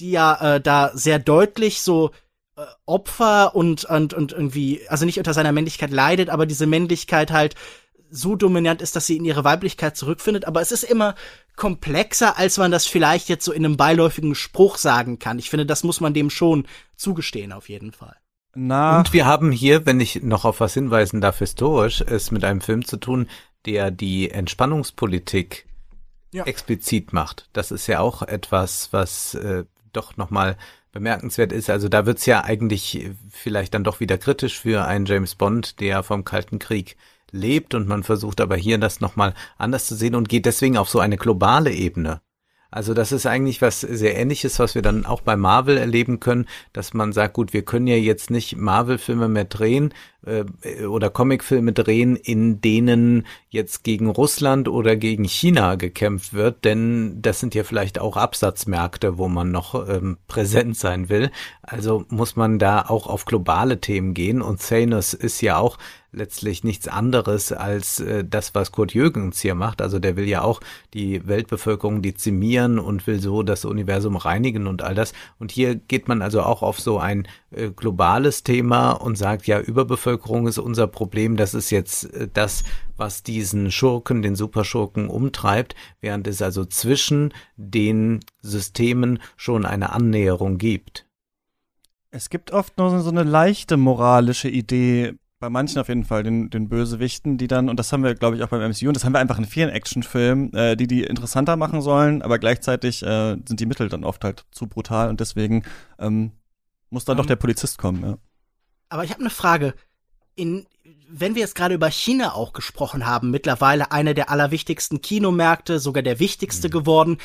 [0.00, 2.10] die ja äh, da sehr deutlich so
[2.56, 7.30] äh, Opfer und, und, und irgendwie, also nicht unter seiner Männlichkeit leidet, aber diese Männlichkeit
[7.30, 7.54] halt
[8.10, 10.46] so dominant ist, dass sie in ihre Weiblichkeit zurückfindet.
[10.46, 11.14] Aber es ist immer
[11.56, 15.38] komplexer, als man das vielleicht jetzt so in einem beiläufigen Spruch sagen kann.
[15.38, 16.66] Ich finde, das muss man dem schon
[16.96, 18.16] zugestehen, auf jeden Fall.
[18.54, 18.98] Na.
[18.98, 22.60] Und wir haben hier, wenn ich noch auf was hinweisen darf, historisch, es mit einem
[22.60, 23.28] Film zu tun,
[23.64, 25.66] der die Entspannungspolitik
[26.32, 26.44] ja.
[26.44, 27.48] explizit macht.
[27.52, 30.56] Das ist ja auch etwas, was äh, doch nochmal
[30.92, 31.70] bemerkenswert ist.
[31.70, 36.02] Also da wird's ja eigentlich vielleicht dann doch wieder kritisch für einen James Bond, der
[36.02, 36.96] vom Kalten Krieg
[37.32, 40.88] lebt und man versucht aber hier das nochmal anders zu sehen und geht deswegen auf
[40.88, 42.20] so eine globale Ebene.
[42.70, 46.46] Also das ist eigentlich was sehr ähnliches, was wir dann auch bei Marvel erleben können,
[46.72, 49.92] dass man sagt, gut, wir können ja jetzt nicht Marvel-Filme mehr drehen
[50.24, 50.44] äh,
[50.84, 57.40] oder Comic-Filme drehen, in denen jetzt gegen Russland oder gegen China gekämpft wird, denn das
[57.40, 61.30] sind ja vielleicht auch Absatzmärkte, wo man noch ähm, präsent sein will.
[61.62, 65.78] Also muss man da auch auf globale Themen gehen und Thanos ist ja auch
[66.12, 69.80] letztlich nichts anderes als äh, das, was Kurt Jürgens hier macht.
[69.80, 70.60] Also der will ja auch
[70.94, 75.12] die Weltbevölkerung dezimieren und will so das Universum reinigen und all das.
[75.38, 79.60] Und hier geht man also auch auf so ein äh, globales Thema und sagt, ja,
[79.60, 81.36] Überbevölkerung ist unser Problem.
[81.36, 82.64] Das ist jetzt äh, das,
[82.96, 90.58] was diesen Schurken, den Superschurken umtreibt, während es also zwischen den Systemen schon eine Annäherung
[90.58, 91.06] gibt.
[92.12, 96.50] Es gibt oft nur so eine leichte moralische Idee bei manchen auf jeden Fall, den,
[96.50, 99.04] den Bösewichten, die dann, und das haben wir, glaube ich, auch beim MCU, und das
[99.04, 103.36] haben wir einfach in vielen Actionfilmen, äh, die die interessanter machen sollen, aber gleichzeitig äh,
[103.46, 105.64] sind die Mittel dann oft halt zu brutal und deswegen
[105.98, 106.32] ähm,
[106.90, 107.28] muss dann um, doch ähm.
[107.28, 108.18] der Polizist kommen, ja.
[108.90, 109.74] Aber ich habe eine Frage.
[110.34, 110.66] In,
[111.08, 116.02] wenn wir jetzt gerade über China auch gesprochen haben, mittlerweile einer der allerwichtigsten Kinomärkte, sogar
[116.02, 116.72] der wichtigste mhm.
[116.72, 117.18] geworden.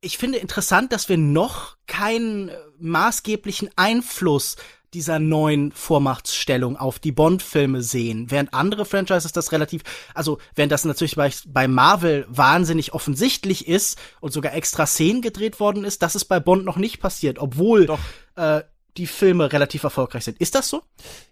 [0.00, 4.56] Ich finde interessant, dass wir noch keinen maßgeblichen Einfluss
[4.94, 9.82] dieser neuen Vormachtstellung auf die Bond-Filme sehen, während andere Franchises das relativ,
[10.14, 15.60] also während das natürlich bei, bei Marvel wahnsinnig offensichtlich ist und sogar extra Szenen gedreht
[15.60, 18.00] worden ist, das ist bei Bond noch nicht passiert, obwohl Doch.
[18.36, 18.62] Äh,
[18.96, 20.38] die Filme relativ erfolgreich sind.
[20.38, 20.82] Ist das so?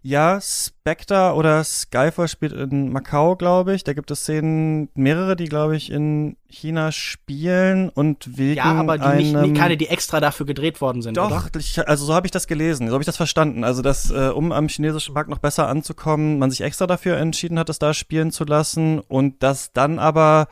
[0.03, 3.85] Ja, Spectre oder Skyfall spielt in Macau, glaube ich.
[3.85, 8.99] Da gibt es Szenen, mehrere, die, glaube ich, in China spielen und wegen Ja, aber
[8.99, 11.89] die nicht, nicht, keine, die extra dafür gedreht worden sind, Doch, oder?
[11.89, 13.65] Also so habe ich das gelesen, so habe ich das verstanden.
[13.65, 17.59] Also, dass, äh, um am chinesischen Markt noch besser anzukommen, man sich extra dafür entschieden
[17.59, 20.49] hat, es da spielen zu lassen und dass dann aber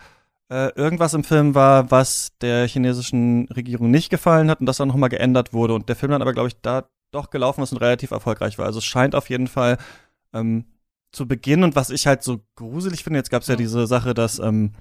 [0.49, 4.89] äh, irgendwas im Film war, was der chinesischen Regierung nicht gefallen hat und das dann
[4.89, 5.75] nochmal geändert wurde.
[5.75, 8.67] Und der Film dann aber, glaube ich, da doch gelaufen ist und relativ erfolgreich war.
[8.67, 9.79] Also es scheint auf jeden Fall
[10.33, 10.65] ähm,
[11.13, 13.57] zu Beginn und was ich halt so gruselig finde, jetzt gab es ja.
[13.57, 14.73] diese Sache, dass ähm,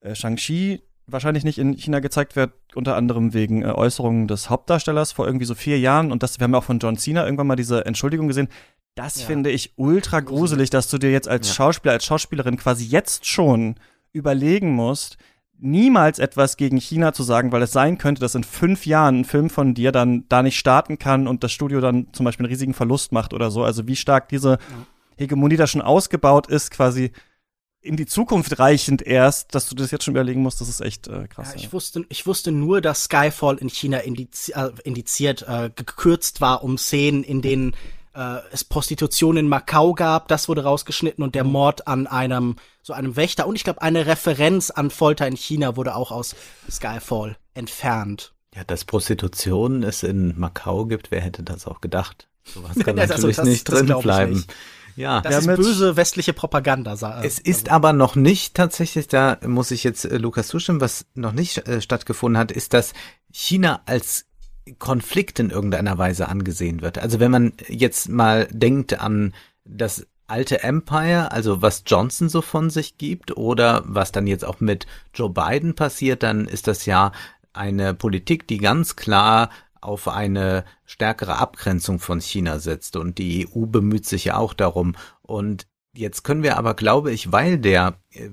[0.00, 5.12] äh, Shang-Chi wahrscheinlich nicht in China gezeigt wird, unter anderem wegen äh, Äußerungen des Hauptdarstellers
[5.12, 7.46] vor irgendwie so vier Jahren und das, wir haben ja auch von John Cena irgendwann
[7.46, 8.48] mal diese Entschuldigung gesehen.
[8.96, 9.26] Das ja.
[9.26, 11.54] finde ich ultra gruselig, dass du dir jetzt als ja.
[11.54, 13.76] Schauspieler, als Schauspielerin quasi jetzt schon
[14.12, 15.18] überlegen musst,
[15.58, 19.24] niemals etwas gegen China zu sagen, weil es sein könnte, dass in fünf Jahren ein
[19.24, 22.52] Film von dir dann da nicht starten kann und das Studio dann zum Beispiel einen
[22.52, 23.64] riesigen Verlust macht oder so.
[23.64, 24.58] Also wie stark diese
[25.16, 27.12] Hegemonie da schon ausgebaut ist, quasi
[27.80, 31.06] in die Zukunft reichend erst, dass du das jetzt schon überlegen musst, das ist echt
[31.06, 31.50] äh, krass.
[31.50, 31.72] Ja, ich, ja.
[31.72, 36.78] wusste, ich wusste nur, dass Skyfall in China indizi äh, indiziert, äh, gekürzt war um
[36.78, 37.76] Szenen, in denen
[38.16, 41.52] äh, es Prostitution in Macau gab, das wurde rausgeschnitten und der mhm.
[41.52, 45.76] Mord an einem so einem Wächter und ich glaube eine Referenz an Folter in China
[45.76, 46.34] wurde auch aus
[46.70, 48.32] Skyfall entfernt.
[48.54, 52.28] Ja, dass Prostitution es in Macau gibt, wer hätte das auch gedacht?
[52.44, 54.32] Sowas kann natürlich also das, nicht drin bleiben.
[54.34, 54.54] Nicht.
[54.96, 56.96] Ja, Das ist böse westliche Propaganda.
[56.96, 61.04] sa- Es ist aber noch nicht tatsächlich, da muss ich jetzt äh, Lukas zustimmen, was
[61.14, 62.94] noch nicht äh, stattgefunden hat, ist, dass
[63.30, 64.25] China als
[64.78, 66.98] Konflikt in irgendeiner Weise angesehen wird.
[66.98, 69.34] Also wenn man jetzt mal denkt an
[69.64, 74.60] das alte Empire, also was Johnson so von sich gibt oder was dann jetzt auch
[74.60, 77.12] mit Joe Biden passiert, dann ist das ja
[77.52, 83.66] eine Politik, die ganz klar auf eine stärkere Abgrenzung von China setzt und die EU
[83.66, 84.96] bemüht sich ja auch darum.
[85.22, 88.30] Und jetzt können wir aber, glaube ich, weil der äh,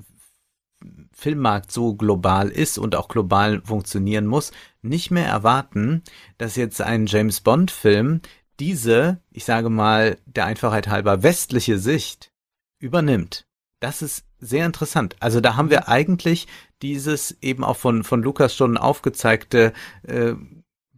[1.23, 4.51] Filmmarkt so global ist und auch global funktionieren muss,
[4.81, 6.03] nicht mehr erwarten,
[6.37, 8.19] dass jetzt ein James Bond Film
[8.59, 12.33] diese, ich sage mal, der Einfachheit halber westliche Sicht
[12.77, 13.45] übernimmt.
[13.79, 15.15] Das ist sehr interessant.
[15.21, 16.47] Also da haben wir eigentlich
[16.81, 19.71] dieses eben auch von, von Lukas schon aufgezeigte
[20.03, 20.33] äh,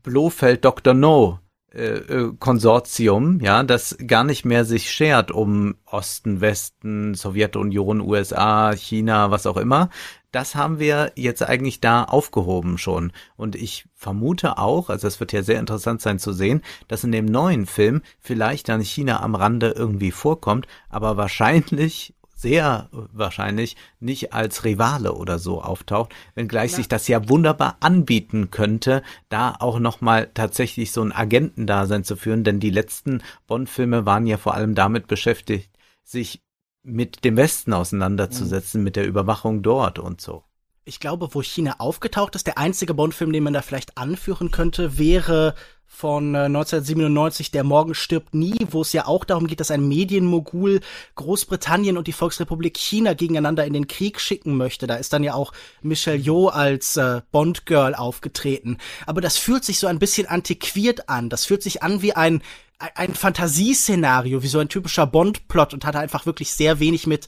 [0.01, 0.95] Blofeld Dr.
[0.95, 1.39] No
[1.75, 8.73] äh, äh, Konsortium, ja, das gar nicht mehr sich schert um Osten, Westen, Sowjetunion, USA,
[8.73, 9.89] China, was auch immer.
[10.31, 13.11] Das haben wir jetzt eigentlich da aufgehoben schon.
[13.37, 17.11] Und ich vermute auch, also es wird ja sehr interessant sein zu sehen, dass in
[17.11, 24.33] dem neuen Film vielleicht dann China am Rande irgendwie vorkommt, aber wahrscheinlich sehr wahrscheinlich nicht
[24.33, 30.29] als Rivale oder so auftaucht, wenngleich sich das ja wunderbar anbieten könnte, da auch nochmal
[30.33, 35.07] tatsächlich so ein Agentendasein zu führen, denn die letzten Bond-Filme waren ja vor allem damit
[35.07, 35.71] beschäftigt,
[36.03, 36.43] sich
[36.83, 40.43] mit dem Westen auseinanderzusetzen, mit der Überwachung dort und so.
[40.83, 44.99] Ich glaube, wo China aufgetaucht ist, der einzige Bond-Film, den man da vielleicht anführen könnte,
[44.99, 45.55] wäre
[45.95, 49.87] von äh, 1997 Der Morgen stirbt nie, wo es ja auch darum geht, dass ein
[49.87, 50.81] Medienmogul
[51.15, 54.87] Großbritannien und die Volksrepublik China gegeneinander in den Krieg schicken möchte.
[54.87, 58.77] Da ist dann ja auch Michelle Yeoh als äh, Bond-Girl aufgetreten.
[59.05, 61.29] Aber das fühlt sich so ein bisschen antiquiert an.
[61.29, 62.41] Das fühlt sich an wie ein
[62.77, 67.27] ein Fantasieszenario, wie so ein typischer Bond-Plot und hatte einfach wirklich sehr wenig mit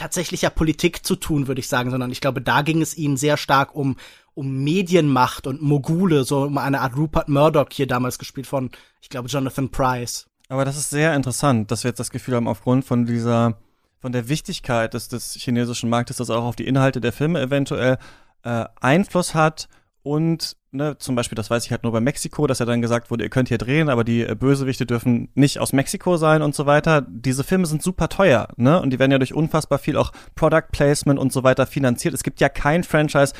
[0.00, 3.36] tatsächlicher Politik zu tun, würde ich sagen, sondern ich glaube, da ging es ihnen sehr
[3.36, 3.96] stark um
[4.34, 8.70] um Medienmacht und Mogule, so um eine Art Rupert Murdoch hier damals gespielt von,
[9.00, 10.26] ich glaube, Jonathan Price.
[10.48, 13.58] Aber das ist sehr interessant, dass wir jetzt das Gefühl haben, aufgrund von dieser,
[14.00, 17.98] von der Wichtigkeit des, des chinesischen Marktes, das auch auf die Inhalte der Filme eventuell
[18.42, 19.68] äh, Einfluss hat
[20.02, 23.10] und ne, zum Beispiel, das weiß ich halt nur bei Mexiko, dass ja dann gesagt
[23.10, 26.54] wurde, ihr könnt hier drehen, aber die äh, Bösewichte dürfen nicht aus Mexiko sein und
[26.54, 27.02] so weiter.
[27.06, 28.80] Diese Filme sind super teuer, ne?
[28.80, 32.14] Und die werden ja durch unfassbar viel auch Product Placement und so weiter finanziert.
[32.14, 33.34] Es gibt ja kein Franchise,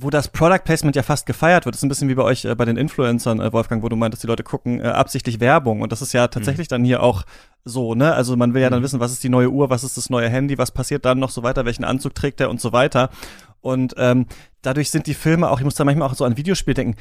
[0.00, 1.74] wo das Product Placement ja fast gefeiert wird.
[1.74, 3.96] Das ist ein bisschen wie bei euch äh, bei den Influencern, äh, Wolfgang, wo du
[3.96, 5.80] meintest, die Leute gucken äh, absichtlich Werbung.
[5.80, 7.24] Und das ist ja tatsächlich dann hier auch
[7.64, 8.14] so, ne?
[8.14, 10.28] Also man will ja dann wissen, was ist die neue Uhr, was ist das neue
[10.28, 13.10] Handy, was passiert dann noch so weiter, welchen Anzug trägt er und so weiter.
[13.60, 14.26] Und ähm,
[14.62, 16.96] dadurch sind die Filme auch, ich muss da manchmal auch so an Videospiel denken,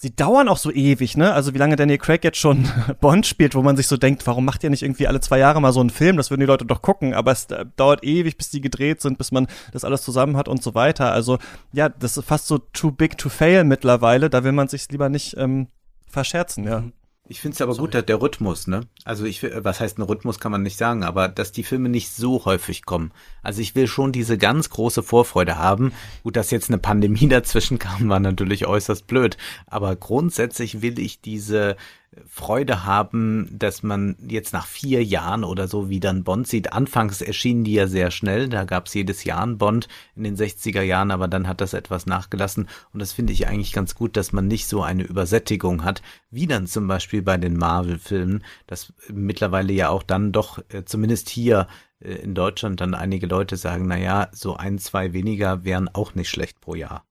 [0.00, 1.34] sie dauern auch so ewig, ne?
[1.34, 2.66] Also wie lange Daniel Craig jetzt schon
[3.02, 5.60] Bond spielt, wo man sich so denkt, warum macht ihr nicht irgendwie alle zwei Jahre
[5.60, 6.16] mal so einen Film?
[6.16, 9.18] Das würden die Leute doch gucken, aber es äh, dauert ewig, bis die gedreht sind,
[9.18, 11.12] bis man das alles zusammen hat und so weiter.
[11.12, 11.38] Also
[11.72, 14.30] ja, das ist fast so too big to fail mittlerweile.
[14.30, 15.66] Da will man sich lieber nicht ähm,
[16.08, 16.84] verscherzen, ja.
[17.30, 18.88] Ich finde es aber gut, dass der Rhythmus, ne?
[19.04, 21.88] Also ich will, was heißt ein Rhythmus, kann man nicht sagen, aber dass die Filme
[21.88, 23.12] nicht so häufig kommen.
[23.44, 25.92] Also ich will schon diese ganz große Vorfreude haben.
[26.24, 29.36] Gut, dass jetzt eine Pandemie dazwischen kam, war natürlich äußerst blöd.
[29.68, 31.76] Aber grundsätzlich will ich diese
[32.26, 36.72] Freude haben, dass man jetzt nach vier Jahren oder so wieder einen Bond sieht.
[36.72, 40.36] Anfangs erschienen die ja sehr schnell, da gab es jedes Jahr einen Bond in den
[40.36, 44.16] 60er Jahren, aber dann hat das etwas nachgelassen und das finde ich eigentlich ganz gut,
[44.16, 48.92] dass man nicht so eine Übersättigung hat, wie dann zum Beispiel bei den Marvel-Filmen, dass
[49.08, 51.68] mittlerweile ja auch dann doch, äh, zumindest hier
[52.00, 56.16] äh, in Deutschland, dann einige Leute sagen, na ja, so ein, zwei weniger wären auch
[56.16, 57.04] nicht schlecht pro Jahr.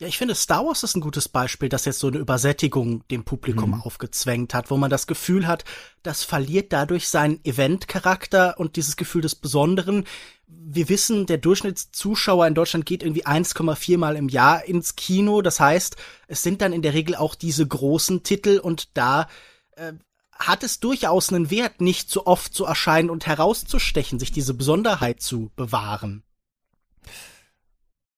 [0.00, 3.22] Ja, ich finde, Star Wars ist ein gutes Beispiel, das jetzt so eine Übersättigung dem
[3.22, 3.82] Publikum Mhm.
[3.82, 5.64] aufgezwängt hat, wo man das Gefühl hat,
[6.02, 10.04] das verliert dadurch seinen Event-Charakter und dieses Gefühl des Besonderen.
[10.46, 15.42] Wir wissen, der Durchschnittszuschauer in Deutschland geht irgendwie 1,4 Mal im Jahr ins Kino.
[15.42, 15.96] Das heißt,
[16.28, 19.28] es sind dann in der Regel auch diese großen Titel und da
[19.76, 19.92] äh,
[20.32, 25.20] hat es durchaus einen Wert, nicht so oft zu erscheinen und herauszustechen, sich diese Besonderheit
[25.20, 26.22] zu bewahren.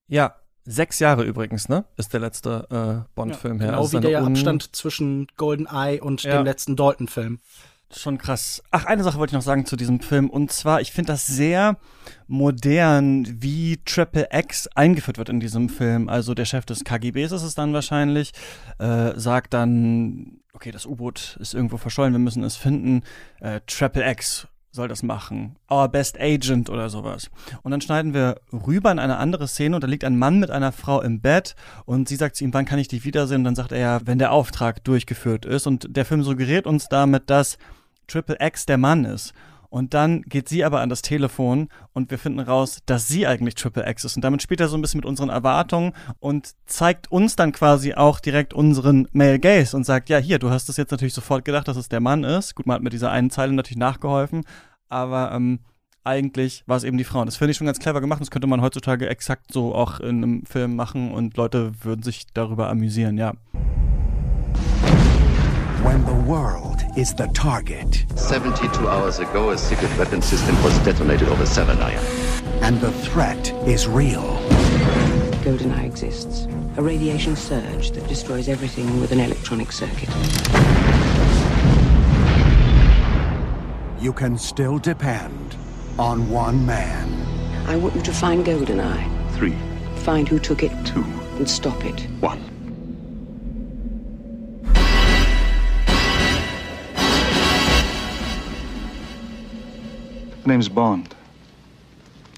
[0.06, 1.84] Ja, sechs Jahre übrigens, ne?
[1.96, 3.70] Ist der letzte äh, Bond-Film her.
[3.70, 6.36] Genau Also wie der Abstand zwischen GoldenEye und Ja.
[6.38, 7.40] dem letzten Dalton-Film.
[7.94, 8.62] Schon krass.
[8.70, 10.30] Ach, eine Sache wollte ich noch sagen zu diesem Film.
[10.30, 11.76] Und zwar, ich finde das sehr
[12.26, 16.08] modern, wie Triple X eingeführt wird in diesem Film.
[16.08, 18.32] Also der Chef des KGBs ist es dann wahrscheinlich,
[18.78, 23.02] äh, sagt dann, okay, das U-Boot ist irgendwo verschollen, wir müssen es finden.
[23.40, 25.56] Äh, Triple X soll das machen.
[25.70, 27.30] Our Best Agent oder sowas.
[27.62, 30.50] Und dann schneiden wir rüber in eine andere Szene und da liegt ein Mann mit
[30.50, 31.54] einer Frau im Bett
[31.84, 33.38] und sie sagt zu ihm, wann kann ich dich wiedersehen?
[33.38, 35.66] Und dann sagt er ja, wenn der Auftrag durchgeführt ist.
[35.66, 37.58] Und der Film suggeriert uns damit, dass
[38.06, 39.34] Triple X der Mann ist.
[39.72, 43.54] Und dann geht sie aber an das Telefon und wir finden raus, dass sie eigentlich
[43.54, 44.16] Triple X ist.
[44.16, 47.94] Und damit spielt er so ein bisschen mit unseren Erwartungen und zeigt uns dann quasi
[47.94, 51.46] auch direkt unseren Male Gaze und sagt, ja, hier, du hast es jetzt natürlich sofort
[51.46, 52.54] gedacht, dass es der Mann ist.
[52.54, 54.44] Gut, man hat mit dieser einen Zeile natürlich nachgeholfen,
[54.90, 55.60] aber ähm,
[56.04, 57.20] eigentlich war es eben die Frau.
[57.20, 58.20] Und das finde ich schon ganz clever gemacht.
[58.20, 62.26] Das könnte man heutzutage exakt so auch in einem Film machen und Leute würden sich
[62.34, 63.32] darüber amüsieren, ja.
[65.82, 68.04] When the world is the target.
[68.14, 71.98] 72 hours ago, a secret weapon system was detonated over Severnaya.
[72.62, 74.22] And the threat is real.
[75.42, 76.46] GoldenEye exists.
[76.76, 80.08] A radiation surge that destroys everything with an electronic circuit.
[84.00, 85.56] You can still depend
[85.98, 87.10] on one man.
[87.66, 89.32] I want you to find GoldenEye.
[89.32, 89.56] Three.
[90.04, 90.70] Find who took it.
[90.86, 91.02] Two.
[91.38, 92.02] And stop it.
[92.20, 92.51] One.
[100.46, 101.14] Name's Bond.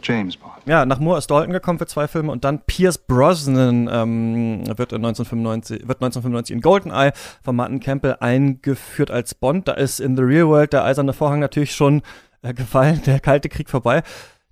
[0.02, 0.54] James Bond.
[0.66, 4.92] Ja, nach Moore ist Dalton gekommen für zwei Filme und dann Pierce Brosnan ähm, wird,
[4.92, 7.12] 1995, wird 1995 in GoldenEye
[7.42, 9.68] von Martin Campbell eingeführt als Bond.
[9.68, 12.02] Da ist in The Real World der eiserne Vorhang natürlich schon
[12.42, 14.02] äh, gefallen, der Kalte Krieg vorbei.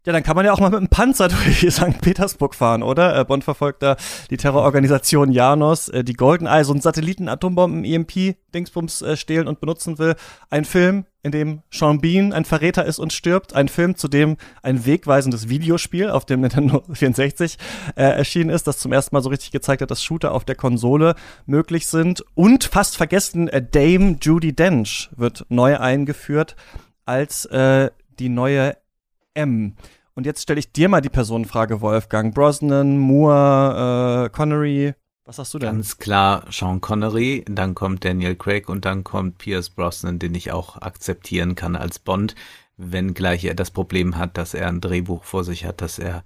[0.04, 2.00] Ja, dann kann man ja auch mal mit einem Panzer durch St.
[2.00, 3.16] Petersburg fahren, oder?
[3.16, 3.96] Äh, Bond verfolgt da
[4.30, 9.60] die Terrororganisation Janos, äh, die GoldenEye, so einen Satelliten, Atombomben, EMP, Dingsbums äh, stehlen und
[9.60, 10.16] benutzen will.
[10.50, 13.54] Ein Film, in dem Sean Bean ein Verräter ist und stirbt.
[13.54, 17.56] Ein Film, zu dem ein wegweisendes Videospiel auf dem Nintendo 64
[17.94, 20.56] äh, erschienen ist, das zum ersten Mal so richtig gezeigt hat, dass Shooter auf der
[20.56, 21.14] Konsole
[21.46, 22.24] möglich sind.
[22.34, 26.56] Und fast vergessen, äh, Dame Judy Dench wird neu eingeführt
[27.04, 28.76] als äh, die neue
[29.34, 29.74] M.
[30.14, 32.34] Und jetzt stelle ich dir mal die Personenfrage, Wolfgang.
[32.34, 34.94] Brosnan, Moore, äh, Connery.
[35.24, 35.70] Was sagst du denn?
[35.70, 40.50] Ganz klar Sean Connery, dann kommt Daniel Craig und dann kommt Pierce Brosnan, den ich
[40.50, 42.34] auch akzeptieren kann als Bond,
[42.76, 46.24] wenngleich er das Problem hat, dass er ein Drehbuch vor sich hat, dass er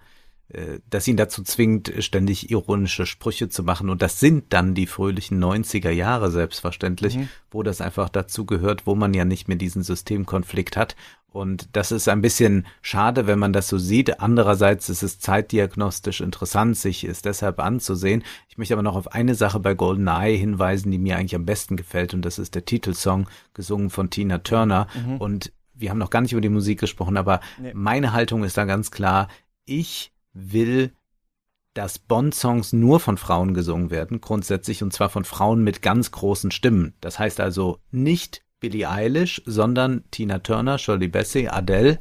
[0.88, 3.90] das ihn dazu zwingt, ständig ironische Sprüche zu machen.
[3.90, 7.28] Und das sind dann die fröhlichen 90er Jahre selbstverständlich, mhm.
[7.50, 10.94] wo das einfach dazu gehört, wo man ja nicht mehr diesen Systemkonflikt hat.
[11.36, 14.20] Und das ist ein bisschen schade, wenn man das so sieht.
[14.20, 18.24] Andererseits ist es zeitdiagnostisch interessant, sich es deshalb anzusehen.
[18.48, 21.76] Ich möchte aber noch auf eine Sache bei GoldenEye hinweisen, die mir eigentlich am besten
[21.76, 22.14] gefällt.
[22.14, 24.86] Und das ist der Titelsong, gesungen von Tina Turner.
[24.94, 25.16] Mhm.
[25.18, 27.72] Und wir haben noch gar nicht über die Musik gesprochen, aber nee.
[27.74, 29.28] meine Haltung ist da ganz klar.
[29.66, 30.92] Ich will,
[31.74, 36.50] dass Bond-Songs nur von Frauen gesungen werden, grundsätzlich, und zwar von Frauen mit ganz großen
[36.50, 36.94] Stimmen.
[37.00, 41.98] Das heißt also nicht Billie Eilish, sondern Tina Turner, Shirley Bassey, Adele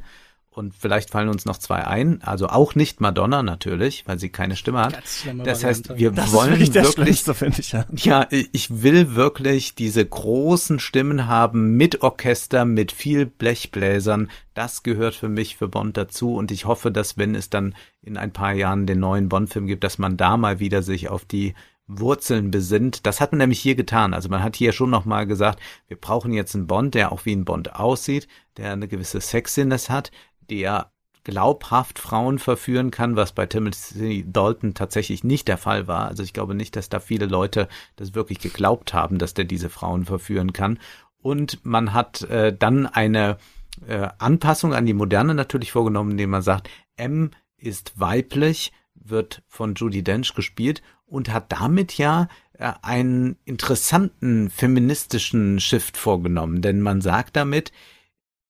[0.56, 4.56] und vielleicht fallen uns noch zwei ein, also auch nicht Madonna natürlich, weil sie keine
[4.56, 4.98] Stimme hat.
[5.44, 7.24] Das heißt, wir das wollen ist wirklich,
[7.58, 7.84] ich, ja.
[7.90, 14.30] ja, ich will wirklich diese großen Stimmen haben mit Orchester, mit viel Blechbläsern.
[14.54, 18.16] Das gehört für mich für Bond dazu und ich hoffe, dass wenn es dann in
[18.16, 21.54] ein paar Jahren den neuen Bond-Film gibt, dass man da mal wieder sich auf die
[21.86, 23.06] Wurzeln besinnt.
[23.06, 24.14] Das hat man nämlich hier getan.
[24.14, 27.34] Also man hat hier schon nochmal gesagt, wir brauchen jetzt einen Bond, der auch wie
[27.34, 28.26] ein Bond aussieht,
[28.56, 30.10] der eine gewisse Sexiness hat,
[30.50, 30.90] der
[31.24, 36.06] glaubhaft Frauen verführen kann, was bei Timothy Dalton tatsächlich nicht der Fall war.
[36.06, 39.68] Also ich glaube nicht, dass da viele Leute das wirklich geglaubt haben, dass der diese
[39.68, 40.78] Frauen verführen kann.
[41.20, 43.38] Und man hat äh, dann eine
[43.88, 49.74] äh, Anpassung an die Moderne natürlich vorgenommen, indem man sagt, M ist weiblich, wird von
[49.74, 57.00] Judy Dench gespielt und hat damit ja äh, einen interessanten feministischen Shift vorgenommen, denn man
[57.00, 57.72] sagt damit,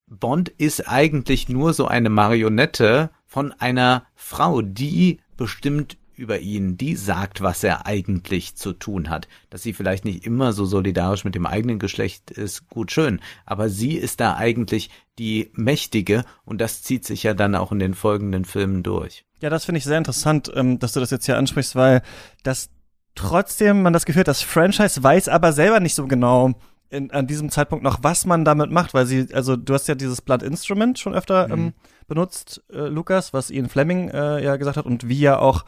[0.08, 6.96] Bond ist eigentlich nur so eine Marionette von einer Frau, die bestimmt über ihn, die
[6.96, 9.28] sagt, was er eigentlich zu tun hat.
[9.50, 13.68] Dass sie vielleicht nicht immer so solidarisch mit dem eigenen Geschlecht ist, gut schön, aber
[13.68, 17.94] sie ist da eigentlich die Mächtige und das zieht sich ja dann auch in den
[17.94, 19.24] folgenden Filmen durch.
[19.40, 22.02] Ja, das finde ich sehr interessant, ähm, dass du das jetzt hier ansprichst, weil
[22.42, 22.70] das
[23.14, 26.54] trotzdem man das Gefühl hat, das Franchise weiß aber selber nicht so genau,
[26.90, 29.94] in, an diesem Zeitpunkt noch, was man damit macht, weil sie, also du hast ja
[29.94, 31.52] dieses Blood Instrument schon öfter mhm.
[31.52, 31.72] ähm,
[32.06, 35.64] benutzt, äh, Lukas, was Ian Fleming äh, ja gesagt hat und wie ja auch,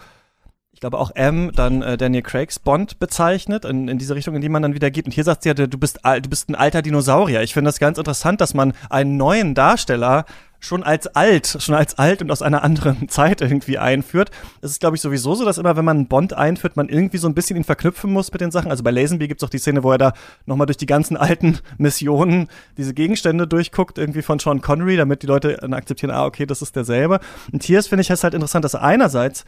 [0.72, 4.40] ich glaube auch M dann äh, Daniel Craigs Bond bezeichnet, in, in diese Richtung, in
[4.40, 5.06] die man dann wieder geht.
[5.06, 7.42] Und hier sagt sie ja, du bist, du bist ein alter Dinosaurier.
[7.42, 10.24] Ich finde das ganz interessant, dass man einen neuen Darsteller
[10.60, 14.30] schon als alt, schon als alt und aus einer anderen Zeit irgendwie einführt.
[14.60, 17.18] Es ist, glaube ich, sowieso so, dass immer, wenn man einen Bond einführt, man irgendwie
[17.18, 18.70] so ein bisschen ihn verknüpfen muss mit den Sachen.
[18.70, 20.12] Also bei Lazenby gibt es auch die Szene, wo er da
[20.46, 25.26] nochmal durch die ganzen alten Missionen diese Gegenstände durchguckt, irgendwie von Sean Connery, damit die
[25.26, 27.20] Leute dann akzeptieren, ah, okay, das ist derselbe.
[27.52, 29.44] Und hier ist, finde ich, es halt interessant, dass einerseits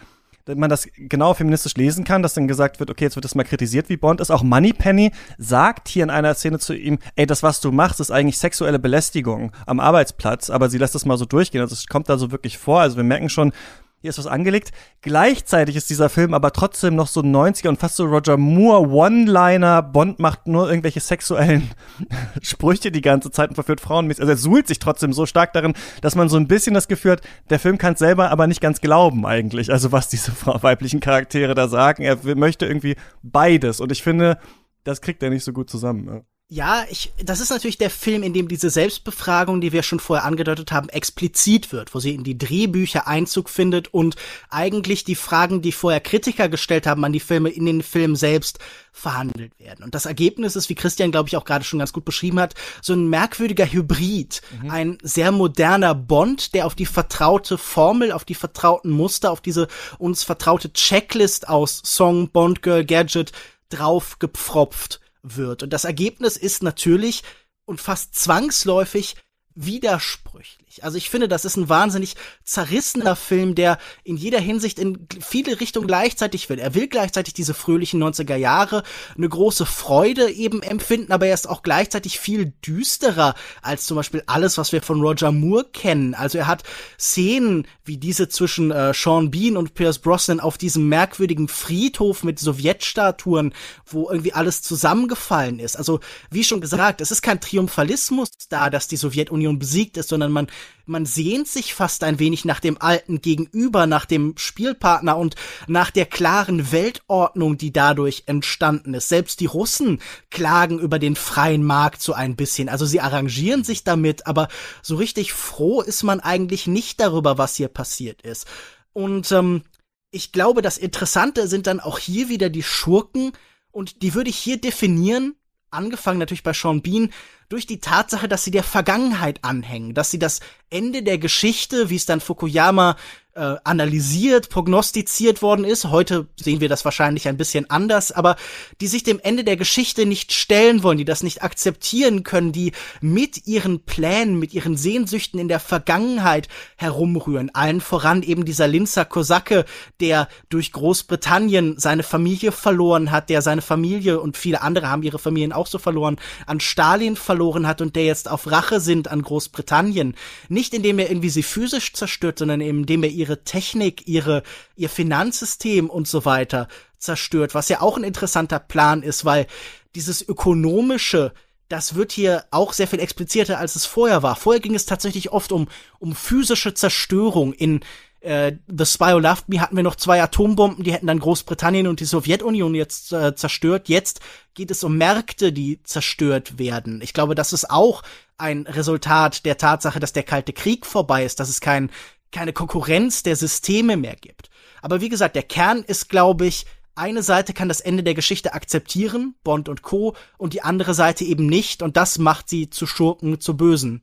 [0.57, 3.45] man das genau feministisch lesen kann, dass dann gesagt wird, okay, jetzt wird das mal
[3.45, 4.31] kritisiert, wie Bond ist.
[4.31, 8.11] Auch Moneypenny sagt hier in einer Szene zu ihm, ey, das, was du machst, ist
[8.11, 11.61] eigentlich sexuelle Belästigung am Arbeitsplatz, aber sie lässt das mal so durchgehen.
[11.61, 12.81] Also es kommt da so wirklich vor.
[12.81, 13.53] Also wir merken schon,
[14.01, 14.73] hier ist was angelegt.
[15.03, 19.83] Gleichzeitig ist dieser Film aber trotzdem noch so 90er und fast so Roger Moore One-Liner.
[19.83, 21.71] Bond macht nur irgendwelche sexuellen
[22.43, 24.09] Sprüche die ganze Zeit und verführt Frauen.
[24.09, 27.13] Also er suhlt sich trotzdem so stark darin, dass man so ein bisschen das Gefühl
[27.13, 29.71] hat, der Film kann es selber aber nicht ganz glauben eigentlich.
[29.71, 32.03] Also was diese weiblichen Charaktere da sagen.
[32.03, 33.81] Er möchte irgendwie beides.
[33.81, 34.39] Und ich finde,
[34.85, 36.25] das kriegt er nicht so gut zusammen.
[36.53, 40.27] Ja, ich, das ist natürlich der Film, in dem diese Selbstbefragung, die wir schon vorher
[40.27, 44.17] angedeutet haben, explizit wird, wo sie in die Drehbücher Einzug findet und
[44.49, 48.59] eigentlich die Fragen, die vorher Kritiker gestellt haben an die Filme, in den Film selbst
[48.91, 49.85] verhandelt werden.
[49.85, 52.55] Und das Ergebnis ist, wie Christian, glaube ich, auch gerade schon ganz gut beschrieben hat,
[52.83, 54.43] so ein merkwürdiger Hybrid.
[54.61, 54.71] Mhm.
[54.73, 59.69] Ein sehr moderner Bond, der auf die vertraute Formel, auf die vertrauten Muster, auf diese
[59.99, 63.31] uns vertraute Checklist aus Song, Bond, Girl, Gadget
[63.69, 65.63] drauf gepfropft wird.
[65.63, 67.23] Und das Ergebnis ist natürlich
[67.65, 69.17] und fast zwangsläufig
[69.55, 70.70] widersprüchlich.
[70.83, 72.15] Also ich finde, das ist ein wahnsinnig
[72.45, 76.59] zerrissener Film, der in jeder Hinsicht in viele Richtungen gleichzeitig will.
[76.59, 78.83] Er will gleichzeitig diese fröhlichen 90er Jahre,
[79.17, 84.23] eine große Freude eben empfinden, aber er ist auch gleichzeitig viel düsterer als zum Beispiel
[84.27, 86.15] alles, was wir von Roger Moore kennen.
[86.15, 86.63] Also er hat
[86.99, 92.39] Szenen wie diese zwischen äh, Sean Bean und Pierce Brosnan auf diesem merkwürdigen Friedhof mit
[92.39, 93.53] Sowjetstatuen,
[93.87, 95.77] wo irgendwie alles zusammengefallen ist.
[95.77, 100.31] Also wie schon gesagt, es ist kein Triumphalismus da, dass die Sowjetunion besiegt ist, sondern
[100.31, 100.47] man
[100.91, 105.37] man sehnt sich fast ein wenig nach dem alten Gegenüber, nach dem Spielpartner und
[105.69, 109.09] nach der klaren Weltordnung, die dadurch entstanden ist.
[109.09, 110.01] Selbst die Russen
[110.31, 112.69] klagen über den freien Markt so ein bisschen.
[112.69, 114.49] Also sie arrangieren sich damit, aber
[114.83, 118.47] so richtig froh ist man eigentlich nicht darüber, was hier passiert ist.
[118.93, 119.63] Und ähm,
[120.11, 123.33] ich glaube, das Interessante sind dann auch hier wieder die Schurken
[123.71, 125.37] und die würde ich hier definieren,
[125.71, 127.13] angefangen natürlich bei Sean Bean,
[127.49, 130.41] durch die Tatsache, dass sie der Vergangenheit anhängen, dass sie das
[130.71, 132.97] Ende der Geschichte, wie es dann Fukuyama
[133.41, 135.87] äh, analysiert, prognostiziert worden ist.
[135.87, 138.37] Heute sehen wir das wahrscheinlich ein bisschen anders, aber
[138.83, 142.73] die sich dem Ende der Geschichte nicht stellen wollen, die das nicht akzeptieren können, die
[143.01, 147.51] mit ihren Plänen, mit ihren Sehnsüchten in der Vergangenheit herumrühren.
[147.55, 149.65] Allen voran eben dieser Linzer Kosake,
[150.01, 155.19] der durch Großbritannien seine Familie verloren hat, der seine Familie und viele andere haben ihre
[155.19, 159.23] Familien auch so verloren, an Stalin verloren hat und der jetzt auf Rache sind an
[159.23, 160.15] Großbritannien.
[160.51, 164.43] Nicht indem er irgendwie sie physisch zerstört, sondern indem er ihre Technik, ihre,
[164.77, 169.47] ihr Finanzsystem und so weiter zerstört, was ja auch ein interessanter Plan ist, weil
[169.95, 171.33] dieses ökonomische,
[171.69, 174.37] das wird hier auch sehr viel explizierter, als es vorher war.
[174.37, 177.53] Vorher ging es tatsächlich oft um, um physische Zerstörung.
[177.53, 177.81] In
[178.21, 181.87] äh, The Spy Who Loved Me hatten wir noch zwei Atombomben, die hätten dann Großbritannien
[181.87, 183.89] und die Sowjetunion jetzt äh, zerstört.
[183.89, 184.21] Jetzt
[184.55, 187.01] geht es um Märkte, die zerstört werden.
[187.03, 188.03] Ich glaube, das ist auch
[188.37, 191.91] ein Resultat der Tatsache, dass der Kalte Krieg vorbei ist, dass es kein
[192.33, 194.51] keine Konkurrenz der Systeme mehr gibt.
[194.83, 198.53] Aber wie gesagt, der Kern ist, glaube ich, eine Seite kann das Ende der Geschichte
[198.53, 202.87] akzeptieren, Bond und Co., und die andere Seite eben nicht, und das macht sie zu
[202.87, 204.03] Schurken, zu Bösen.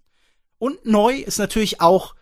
[0.58, 2.16] Und neu ist natürlich auch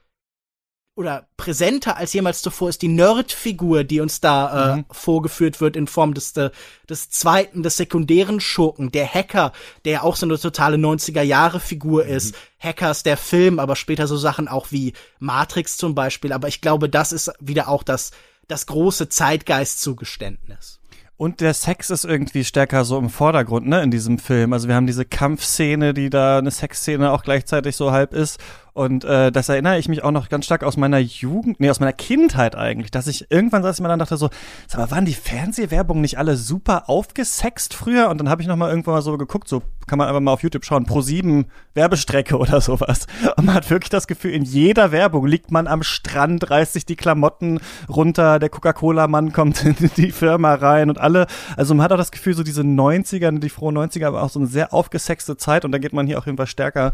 [0.96, 4.86] oder präsenter als jemals zuvor ist die Nerd-Figur, die uns da äh, mhm.
[4.90, 9.52] vorgeführt wird in Form des, des zweiten, des sekundären Schurken, der Hacker,
[9.84, 12.10] der auch so eine totale 90er-Jahre-Figur mhm.
[12.10, 12.36] ist.
[12.60, 16.32] Hackers, der Film, aber später so Sachen auch wie Matrix zum Beispiel.
[16.32, 18.12] Aber ich glaube, das ist wieder auch das,
[18.48, 20.80] das große Zeitgeist-Zugeständnis.
[21.18, 24.52] Und der Sex ist irgendwie stärker so im Vordergrund, ne, in diesem Film.
[24.52, 28.38] Also wir haben diese Kampfszene, die da eine Sexszene auch gleichzeitig so halb ist.
[28.76, 31.80] Und äh, das erinnere ich mich auch noch ganz stark aus meiner Jugend, nee, aus
[31.80, 34.30] meiner Kindheit eigentlich, dass ich irgendwann saß ich mir dann dachte so,
[34.68, 38.10] sag mal, waren die Fernsehwerbungen nicht alle super aufgesext früher?
[38.10, 40.34] Und dann habe ich noch mal irgendwann mal so geguckt, so kann man einfach mal
[40.34, 43.08] auf YouTube schauen, pro sieben Werbestrecke oder sowas.
[43.38, 46.86] Und man hat wirklich das Gefühl, in jeder Werbung liegt man am Strand, reißt sich
[46.86, 51.94] die Klamotten runter, der Coca-Cola-Mann kommt in die Firma rein und alle, also man hat
[51.94, 55.38] auch das Gefühl, so diese 90er, die frohen 90er, aber auch so eine sehr aufgesexte
[55.38, 56.94] Zeit und da geht man hier auch irgendwas stärker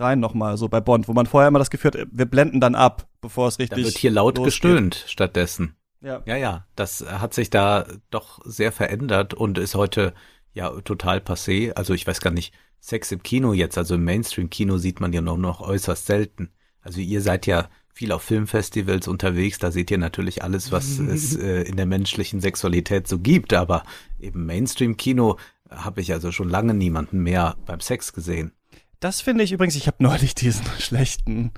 [0.00, 2.74] rein nochmal, so bei Bond, wo man vorher immer das Gefühl hat, wir blenden dann
[2.74, 3.78] ab, bevor es richtig.
[3.78, 4.52] Da wird hier laut losgeht.
[4.52, 5.76] gestöhnt stattdessen.
[6.02, 6.22] Ja.
[6.24, 10.14] ja, ja, das hat sich da doch sehr verändert und ist heute
[10.54, 11.72] ja total passé.
[11.72, 15.20] Also ich weiß gar nicht, Sex im Kino jetzt, also im Mainstream-Kino sieht man ja
[15.20, 16.50] noch, noch äußerst selten.
[16.80, 21.36] Also ihr seid ja viel auf Filmfestivals unterwegs, da seht ihr natürlich alles, was es
[21.42, 23.82] äh, in der menschlichen Sexualität so gibt, aber
[24.18, 25.36] eben Mainstream-Kino
[25.68, 28.52] habe ich also schon lange niemanden mehr beim Sex gesehen.
[29.00, 31.52] Das finde ich übrigens, ich habe neulich diesen schlechten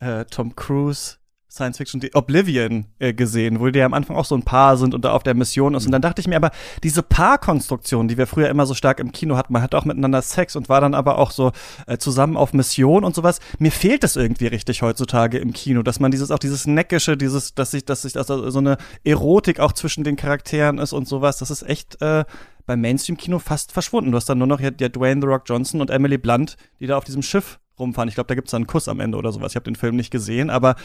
[0.00, 1.16] äh, Tom Cruise
[1.58, 4.76] Science Fiction, die Oblivion äh, gesehen, wo die ja am Anfang auch so ein Paar
[4.76, 5.84] sind und da auf der Mission ist.
[5.86, 6.50] Und dann dachte ich mir aber,
[6.82, 10.22] diese Paarkonstruktion, die wir früher immer so stark im Kino hatten, man hat auch miteinander
[10.22, 11.52] Sex und war dann aber auch so
[11.86, 13.40] äh, zusammen auf Mission und sowas.
[13.58, 17.54] Mir fehlt das irgendwie richtig heutzutage im Kino, dass man dieses auch dieses neckische, dieses,
[17.54, 21.38] dass sich, dass sich also so eine Erotik auch zwischen den Charakteren ist und sowas.
[21.38, 22.24] Das ist echt äh,
[22.66, 24.12] beim Mainstream-Kino fast verschwunden.
[24.12, 26.86] Du hast dann nur noch ja, ja Dwayne The Rock Johnson und Emily Blunt, die
[26.86, 28.08] da auf diesem Schiff rumfahren.
[28.08, 29.52] Ich glaube, da gibt's dann einen Kuss am Ende oder sowas.
[29.52, 30.76] Ich habe den Film nicht gesehen, aber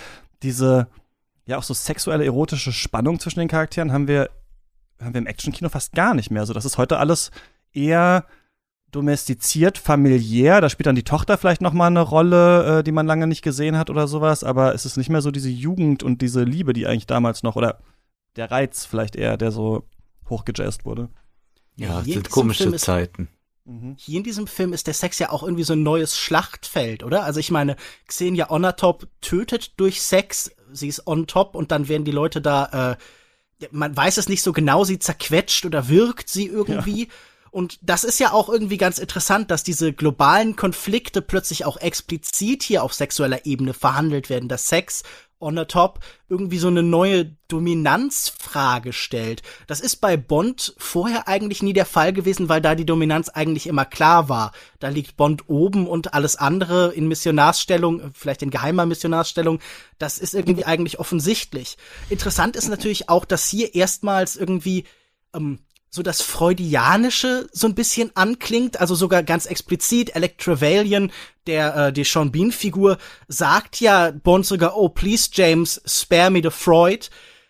[0.42, 0.88] diese
[1.46, 4.30] ja auch so sexuelle erotische Spannung zwischen den Charakteren haben wir
[5.02, 6.42] haben wir im Actionkino fast gar nicht mehr.
[6.42, 7.32] Also das ist heute alles
[7.74, 8.26] eher
[8.92, 10.62] domestiziert, familiär.
[10.62, 13.42] Da spielt dann die Tochter vielleicht noch mal eine Rolle, äh, die man lange nicht
[13.42, 14.44] gesehen hat oder sowas.
[14.44, 17.56] Aber es ist nicht mehr so diese Jugend und diese Liebe, die eigentlich damals noch
[17.56, 17.80] oder
[18.36, 19.84] der Reiz vielleicht eher, der so
[20.30, 21.10] hochgejazzt wurde.
[21.76, 23.30] Ja, es sind komische Zeiten.
[23.66, 23.96] Mhm.
[23.98, 27.24] Hier in diesem Film ist der Sex ja auch irgendwie so ein neues Schlachtfeld, oder?
[27.24, 27.76] Also ich meine,
[28.08, 32.98] Xenia Onatop tötet durch Sex, sie ist on top und dann werden die Leute da,
[33.60, 37.06] äh, man weiß es nicht so genau, sie zerquetscht oder wirkt sie irgendwie.
[37.06, 37.14] Ja.
[37.52, 42.64] Und das ist ja auch irgendwie ganz interessant, dass diese globalen Konflikte plötzlich auch explizit
[42.64, 45.04] hier auf sexueller Ebene verhandelt werden, dass Sex
[45.44, 46.00] on the top
[46.30, 49.44] irgendwie so eine neue Dominanzfrage stellt.
[49.68, 53.68] Das ist bei Bond vorher eigentlich nie der Fall gewesen, weil da die Dominanz eigentlich
[53.68, 54.54] immer klar war.
[54.80, 59.60] Da liegt Bond oben und alles andere in Missionarsstellung, vielleicht in geheimer Missionarsstellung,
[60.00, 61.78] das ist irgendwie eigentlich offensichtlich.
[62.10, 64.86] Interessant ist natürlich auch, dass hier erstmals irgendwie
[65.36, 65.60] ähm,
[65.94, 70.16] so das Freudianische so ein bisschen anklingt, also sogar ganz explizit.
[70.16, 71.12] Electra Valian,
[71.46, 72.98] der äh, die Sean Bean Figur,
[73.28, 77.10] sagt ja Bond sogar, oh please James, spare me the Freud,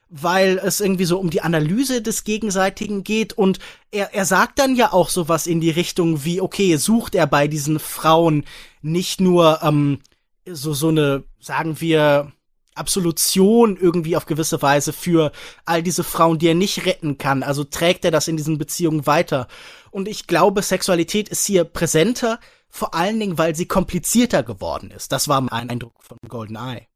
[0.10, 3.60] weil es irgendwie so um die Analyse des Gegenseitigen geht und
[3.92, 7.48] er, er sagt dann ja auch sowas in die Richtung wie, okay, sucht er bei
[7.48, 8.44] diesen Frauen
[8.82, 10.00] nicht nur ähm,
[10.46, 12.33] so so eine, sagen wir,
[12.76, 15.32] Absolution irgendwie auf gewisse Weise für
[15.66, 17.44] all diese Frauen, die er nicht retten kann.
[17.44, 19.48] Also trägt er das in diesen Beziehungen weiter.
[19.92, 22.40] Und ich glaube, Sexualität ist hier präsenter,
[22.70, 25.12] vor allen Dingen, weil sie komplizierter geworden ist.
[25.12, 26.88] Das war mein Eindruck von Golden Eye.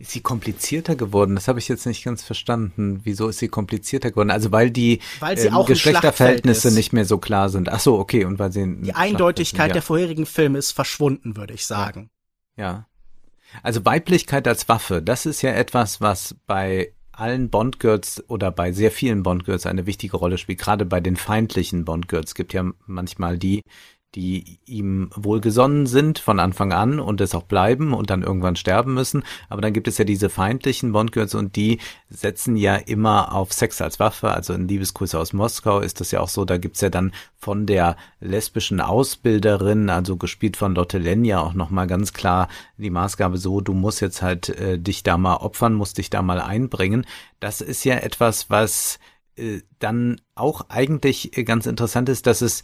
[0.00, 1.34] Ist sie komplizierter geworden?
[1.34, 3.00] Das habe ich jetzt nicht ganz verstanden.
[3.04, 4.30] Wieso ist sie komplizierter geworden?
[4.30, 7.68] Also weil die weil sie ähm, Geschlechterverhältnisse nicht mehr so klar sind.
[7.68, 8.24] Ach so, okay.
[8.24, 9.72] Und weil sie die Eindeutigkeit ja.
[9.74, 12.08] der vorherigen Filme ist verschwunden, würde ich sagen.
[12.56, 12.86] Ja.
[13.62, 18.90] Also Weiblichkeit als Waffe, das ist ja etwas, was bei allen Bondgirls oder bei sehr
[18.90, 20.58] vielen Bondgirls eine wichtige Rolle spielt.
[20.58, 23.62] Gerade bei den feindlichen Bondgirls gibt ja manchmal die,
[24.14, 28.94] die ihm wohlgesonnen sind von Anfang an und es auch bleiben und dann irgendwann sterben
[28.94, 29.22] müssen.
[29.48, 31.78] Aber dann gibt es ja diese feindlichen Bondgirls und die
[32.08, 34.30] setzen ja immer auf Sex als Waffe.
[34.30, 36.44] Also in Liebesgrüße aus Moskau ist das ja auch so.
[36.44, 41.86] Da gibt's ja dann von der lesbischen Ausbilderin, also gespielt von Lotte Lenja, auch nochmal
[41.86, 45.98] ganz klar die Maßgabe so, du musst jetzt halt äh, dich da mal opfern, musst
[45.98, 47.06] dich da mal einbringen.
[47.38, 48.98] Das ist ja etwas, was
[49.36, 52.62] äh, dann auch eigentlich ganz interessant ist, dass es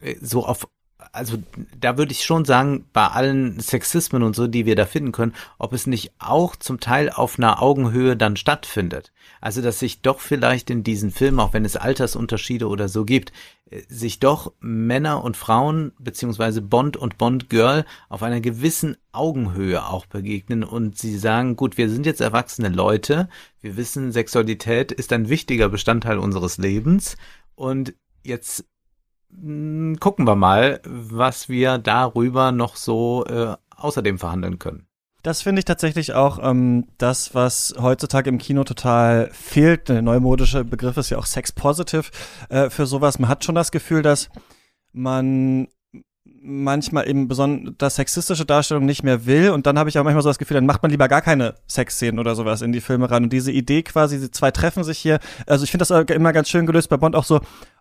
[0.00, 0.66] äh, so auf
[1.12, 1.38] also
[1.78, 5.34] da würde ich schon sagen, bei allen Sexismen und so, die wir da finden können,
[5.58, 9.12] ob es nicht auch zum Teil auf einer Augenhöhe dann stattfindet.
[9.40, 13.32] Also dass sich doch vielleicht in diesen Filmen, auch wenn es Altersunterschiede oder so gibt,
[13.70, 19.86] äh, sich doch Männer und Frauen beziehungsweise Bond und Bond Girl auf einer gewissen Augenhöhe
[19.86, 23.28] auch begegnen und sie sagen, gut, wir sind jetzt erwachsene Leute,
[23.60, 27.16] wir wissen, Sexualität ist ein wichtiger Bestandteil unseres Lebens
[27.54, 28.64] und jetzt
[30.00, 34.86] gucken wir mal, was wir darüber noch so äh, außerdem verhandeln können.
[35.22, 39.90] Das finde ich tatsächlich auch ähm, das, was heutzutage im Kino total fehlt.
[39.90, 42.04] Der neumodische Begriff ist ja auch Sex Positive
[42.48, 43.18] äh, für sowas.
[43.18, 44.30] Man hat schon das Gefühl, dass
[44.92, 45.68] man
[46.42, 50.30] manchmal eben besonders sexistische Darstellung nicht mehr will und dann habe ich auch manchmal so
[50.30, 53.24] das Gefühl, dann macht man lieber gar keine Sexszenen oder sowas in die Filme rein
[53.24, 56.48] und diese Idee quasi, die zwei treffen sich hier, also ich finde das immer ganz
[56.48, 57.40] schön gelöst bei Bond auch so,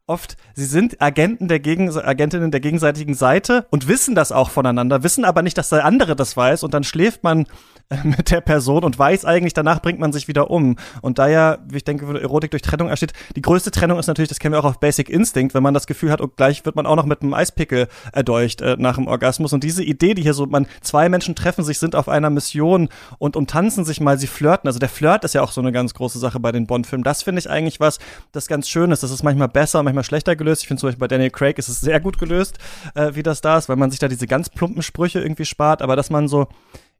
[0.10, 5.03] oft, sie sind Agenten der Gegen Agentinnen der gegenseitigen Seite und wissen das auch voneinander,
[5.03, 7.45] wissen aber nicht, dass der andere das weiß und dann schläft man
[8.03, 10.76] mit der Person und weiß eigentlich, danach bringt man sich wieder um.
[11.02, 14.30] Und da ja, wie ich denke, Erotik durch Trennung entsteht, die größte Trennung ist natürlich,
[14.30, 16.76] das kennen wir auch auf Basic Instinct, wenn man das Gefühl hat, oh, gleich wird
[16.76, 19.53] man auch noch mit einem Eispickel erdolcht äh, nach dem Orgasmus.
[19.53, 22.90] Und diese Idee, die hier so, man, zwei Menschen treffen sich, sind auf einer Mission
[23.18, 24.68] und umtanzen sich mal, sie flirten.
[24.68, 27.03] Also der Flirt ist ja auch so eine ganz große Sache bei den Bond-Filmen.
[27.03, 27.98] Das finde ich eigentlich was,
[28.31, 29.02] das ganz schön ist.
[29.02, 30.61] Das ist manchmal besser, manchmal schlechter gelöst.
[30.61, 32.57] Ich finde zum Beispiel bei Daniel Craig ist es sehr gut gelöst,
[32.95, 35.81] äh, wie das da ist, weil man sich da diese ganz plumpen Sprüche irgendwie spart,
[35.81, 36.47] aber dass man so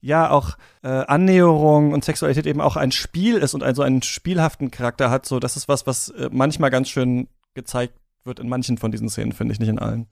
[0.02, 4.72] ja auch äh, Annäherung und Sexualität eben auch ein Spiel ist und also einen spielhaften
[4.72, 7.94] Charakter hat, so das ist was, was äh, manchmal ganz schön gezeigt
[8.24, 10.08] wird in manchen von diesen Szenen, finde ich, nicht in allen.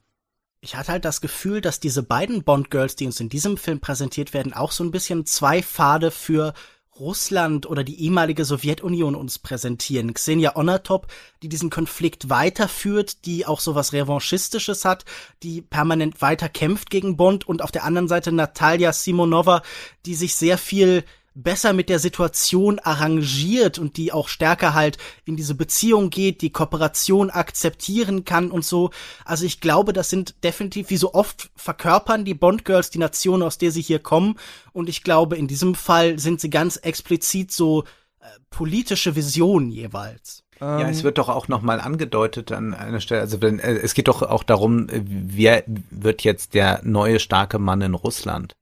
[0.60, 4.34] Ich hatte halt das Gefühl, dass diese beiden Bond-Girls, die uns in diesem Film präsentiert
[4.34, 6.54] werden, auch so ein bisschen zwei Pfade für
[7.00, 10.14] Russland oder die ehemalige Sowjetunion uns präsentieren.
[10.14, 11.08] Xenia Onatop,
[11.42, 15.06] die diesen Konflikt weiterführt, die auch sowas Revanchistisches hat,
[15.44, 19.62] die permanent weiter kämpft gegen Bond und auf der anderen Seite Natalia Simonova,
[20.06, 21.04] die sich sehr viel
[21.44, 26.50] besser mit der Situation arrangiert und die auch stärker halt in diese Beziehung geht, die
[26.52, 28.90] Kooperation akzeptieren kann und so.
[29.24, 33.44] Also ich glaube, das sind definitiv, wie so oft verkörpern die Bond Girls die Nation,
[33.44, 34.38] aus der sie hier kommen.
[34.74, 37.84] Und ich glaube, in diesem Fall sind sie ganz explizit so
[38.20, 40.44] äh, politische Visionen jeweils.
[40.60, 44.08] Ja, es wird doch auch nochmal angedeutet an einer Stelle, also wenn, äh, es geht
[44.08, 48.56] doch auch darum, wer wird jetzt der neue starke Mann in Russland?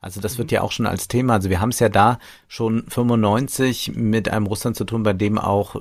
[0.00, 2.84] Also das wird ja auch schon als Thema, also wir haben es ja da schon
[2.88, 5.76] 95 mit einem Russland zu tun, bei dem auch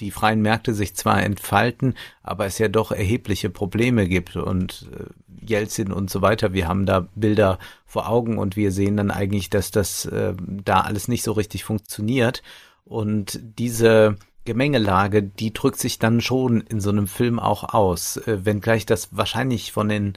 [0.00, 5.04] die freien Märkte sich zwar entfalten, aber es ja doch erhebliche Probleme gibt und äh,
[5.46, 6.52] Jelzin und so weiter.
[6.52, 10.80] Wir haben da Bilder vor Augen und wir sehen dann eigentlich, dass das äh, da
[10.80, 12.42] alles nicht so richtig funktioniert.
[12.84, 18.44] Und diese Gemengelage, die drückt sich dann schon in so einem Film auch aus, äh,
[18.44, 20.14] wenngleich das wahrscheinlich von den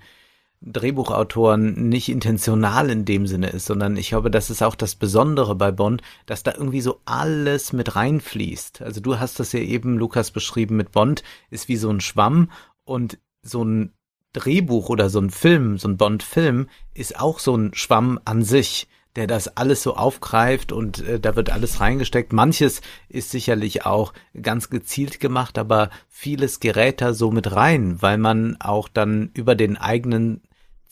[0.65, 5.55] Drehbuchautoren nicht intentional in dem Sinne ist, sondern ich glaube, das ist auch das Besondere
[5.55, 8.81] bei Bond, dass da irgendwie so alles mit reinfließt.
[8.81, 12.49] Also du hast das ja eben, Lukas, beschrieben mit Bond, ist wie so ein Schwamm
[12.83, 13.93] und so ein
[14.33, 18.87] Drehbuch oder so ein Film, so ein Bond-Film ist auch so ein Schwamm an sich,
[19.15, 22.33] der das alles so aufgreift und äh, da wird alles reingesteckt.
[22.33, 28.17] Manches ist sicherlich auch ganz gezielt gemacht, aber vieles gerät da so mit rein, weil
[28.17, 30.41] man auch dann über den eigenen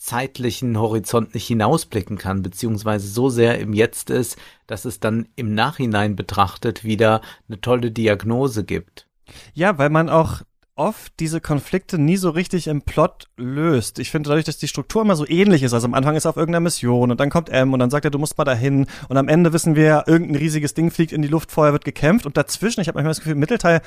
[0.04, 4.36] zeitlichen Horizont nicht hinausblicken kann, beziehungsweise so sehr im Jetzt ist,
[4.66, 9.06] dass es dann im Nachhinein betrachtet wieder eine tolle Diagnose gibt.
[9.54, 10.42] Ja, weil man auch
[10.76, 13.98] oft diese Konflikte nie so richtig im Plot löst.
[13.98, 15.72] Ich finde dadurch, dass die Struktur immer so ähnlich ist.
[15.72, 18.04] Also am Anfang ist er auf irgendeiner Mission und dann kommt M und dann sagt
[18.04, 21.22] er, du musst mal dahin und am Ende wissen wir, irgendein riesiges Ding fliegt in
[21.22, 23.80] die Luft, vorher wird gekämpft und dazwischen, ich habe manchmal das Gefühl, im Mittelteil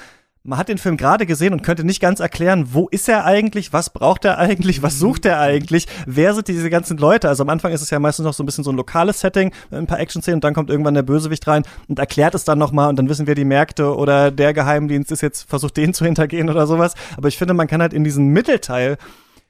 [0.48, 3.74] man hat den Film gerade gesehen und könnte nicht ganz erklären, wo ist er eigentlich,
[3.74, 7.28] was braucht er eigentlich, was sucht er eigentlich, wer sind diese ganzen Leute.
[7.28, 9.52] Also am Anfang ist es ja meistens noch so ein bisschen so ein lokales Setting,
[9.72, 12.88] ein paar Action-Szenen und dann kommt irgendwann der Bösewicht rein und erklärt es dann nochmal
[12.88, 16.49] und dann wissen wir die Märkte oder der Geheimdienst ist jetzt versucht, den zu hintergehen
[16.49, 16.94] oder sowas.
[17.18, 18.98] Aber ich finde, man kann halt in diesen Mittelteil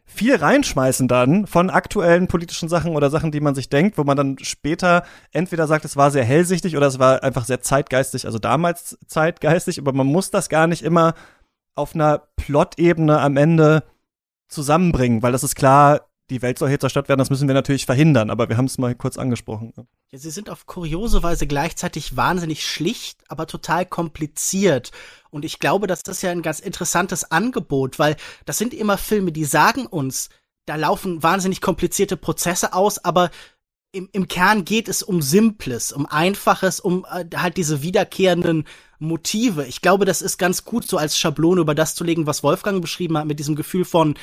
[0.09, 4.15] viel reinschmeißen dann von aktuellen politischen Sachen oder Sachen, die man sich denkt, wo man
[4.17, 8.39] dann später entweder sagt, es war sehr hellsichtig oder es war einfach sehr zeitgeistig, also
[8.39, 11.13] damals zeitgeistig, aber man muss das gar nicht immer
[11.75, 13.83] auf einer Plot-Ebene am Ende
[14.47, 17.85] zusammenbringen, weil das ist klar, die Welt soll hier zerstört werden, das müssen wir natürlich
[17.85, 19.73] verhindern, aber wir haben es mal kurz angesprochen.
[20.11, 24.91] Ja, sie sind auf kuriose Weise gleichzeitig wahnsinnig schlicht, aber total kompliziert.
[25.29, 29.45] Und ich glaube, das ja ein ganz interessantes Angebot, weil das sind immer Filme, die
[29.45, 30.29] sagen uns,
[30.65, 33.31] da laufen wahnsinnig komplizierte Prozesse aus, aber
[33.93, 38.65] im, im Kern geht es um Simples, um Einfaches, um äh, halt diese wiederkehrenden
[38.99, 39.65] Motive.
[39.65, 42.81] Ich glaube, das ist ganz gut, so als Schablone über das zu legen, was Wolfgang
[42.81, 44.15] beschrieben hat, mit diesem Gefühl von,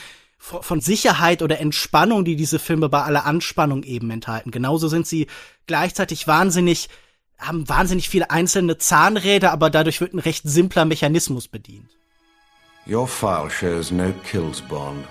[0.45, 4.51] von Sicherheit oder Entspannung, die diese Filme bei aller Anspannung eben enthalten.
[4.51, 5.27] Genauso sind sie
[5.67, 6.91] gleichzeitig wahnsinnig,
[7.39, 11.97] haben wahnsinnig viele einzelne Zahnräder, aber dadurch wird ein recht simpler Mechanismus bedient.
[12.87, 15.07] Your file shows no kills, Bond.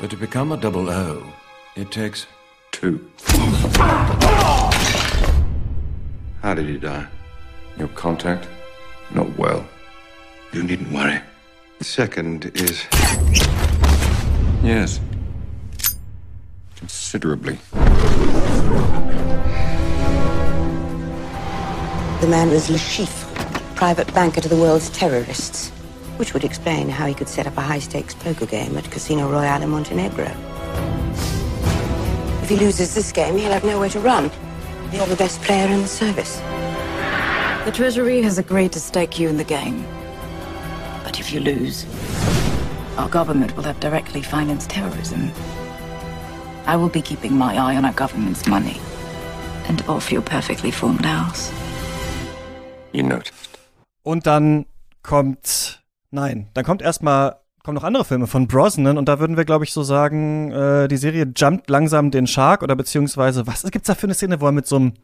[0.00, 1.22] But to become a double O,
[1.76, 2.26] it takes
[2.72, 2.98] two.
[6.42, 7.06] How did he die?
[7.78, 8.48] Your contact?
[9.14, 9.64] Not well.
[10.52, 11.20] You needn't worry.
[11.78, 12.84] The second is
[14.68, 15.00] Yes.
[16.76, 17.58] Considerably.
[22.20, 25.70] The man was Le Chiffre, private banker to the world's terrorists,
[26.18, 29.62] which would explain how he could set up a high-stakes poker game at Casino Royale
[29.62, 30.30] in Montenegro.
[32.42, 34.30] If he loses this game, he'll have nowhere to run.
[34.92, 36.36] You're the best player in the service.
[37.64, 39.82] The Treasury has agreed to stake you in the game.
[41.04, 41.86] But if you lose,
[42.98, 45.30] our government will have directly financed terrorism.
[46.66, 48.80] I will be keeping my eye on our government's money
[49.68, 51.52] and off your perfectly formed house.
[52.92, 53.58] You noticed.
[54.02, 54.66] Und dann
[55.02, 59.44] kommt, nein, dann kommt erstmal kommen noch andere Filme von Brosnan und da würden wir,
[59.44, 63.88] glaube ich, so sagen, äh, die Serie jumpt langsam den Shark oder beziehungsweise, was gibt's
[63.88, 64.94] da für eine Szene, wo er mit so einem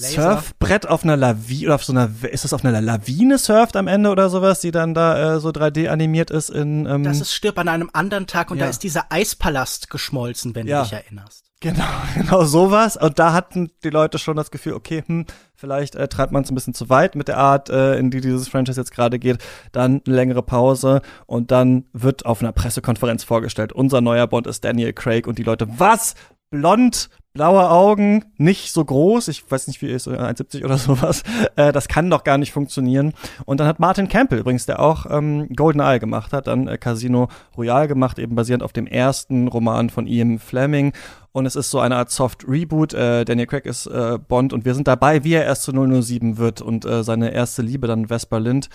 [0.00, 0.32] Laser.
[0.32, 3.86] Surfbrett auf einer Lawine, oder auf so einer, ist das auf einer Lawine surft am
[3.88, 7.32] Ende oder sowas, die dann da äh, so 3D animiert ist in, ähm, Das ist
[7.34, 8.64] Stirb an einem anderen Tag und Ja.
[8.64, 10.78] da ist dieser Eispalast geschmolzen, wenn Ja.
[10.78, 11.44] du dich erinnerst.
[11.60, 11.84] Genau,
[12.14, 12.96] genau sowas.
[12.96, 15.26] Und da hatten die Leute schon das Gefühl, okay, hm,
[15.56, 18.20] vielleicht äh, treibt man es ein bisschen zu weit mit der Art, äh, in die
[18.20, 19.38] dieses Franchise jetzt gerade geht.
[19.72, 24.64] Dann eine längere Pause und dann wird auf einer Pressekonferenz vorgestellt, unser neuer Bond ist
[24.64, 26.14] Daniel Craig und die Leute, was?
[26.50, 31.22] blond, blaue Augen, nicht so groß, ich weiß nicht, wie ist, 1,70 oder sowas,
[31.56, 33.12] äh, das kann doch gar nicht funktionieren.
[33.44, 37.28] Und dann hat Martin Campbell übrigens, der auch ähm, GoldenEye gemacht hat, dann äh, Casino
[37.56, 40.92] Royale gemacht, eben basierend auf dem ersten Roman von Ian Fleming.
[41.30, 42.94] Und es ist so eine Art Soft-Reboot.
[42.94, 46.38] Äh, Daniel Craig ist äh, Bond und wir sind dabei, wie er erst zu 007
[46.38, 48.68] wird und äh, seine erste Liebe dann Vesper Lind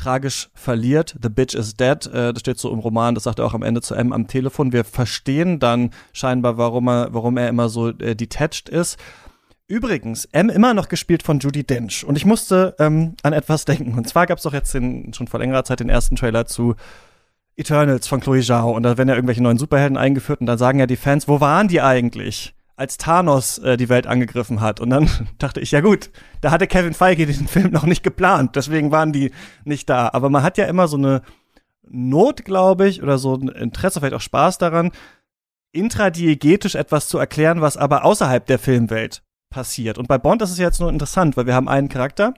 [0.00, 1.16] tragisch verliert.
[1.22, 2.06] The bitch is dead.
[2.06, 4.26] Äh, das steht so im Roman, das sagt er auch am Ende zu M am
[4.26, 4.72] Telefon.
[4.72, 8.98] Wir verstehen dann scheinbar, warum er, warum er immer so äh, detached ist.
[9.68, 12.04] Übrigens, M immer noch gespielt von Judy Dench.
[12.04, 13.96] Und ich musste ähm, an etwas denken.
[13.96, 16.74] Und zwar gab es doch jetzt den, schon vor längerer Zeit den ersten Trailer zu
[17.56, 18.72] Eternals von Chloe Zhao.
[18.72, 20.40] Und da werden ja irgendwelche neuen Superhelden eingeführt.
[20.40, 22.54] Und dann sagen ja die Fans, wo waren die eigentlich?
[22.80, 24.80] Als Thanos äh, die Welt angegriffen hat.
[24.80, 25.08] Und dann
[25.38, 29.12] dachte ich, ja gut, da hatte Kevin Feige diesen Film noch nicht geplant, deswegen waren
[29.12, 29.30] die
[29.64, 30.08] nicht da.
[30.12, 31.22] Aber man hat ja immer so eine
[31.92, 34.92] Not, glaube ich, oder so ein Interesse, vielleicht auch Spaß daran,
[35.72, 39.98] intradiegetisch etwas zu erklären, was aber außerhalb der Filmwelt passiert.
[39.98, 42.34] Und bei Bond ist es jetzt nur interessant, weil wir haben einen Charakter,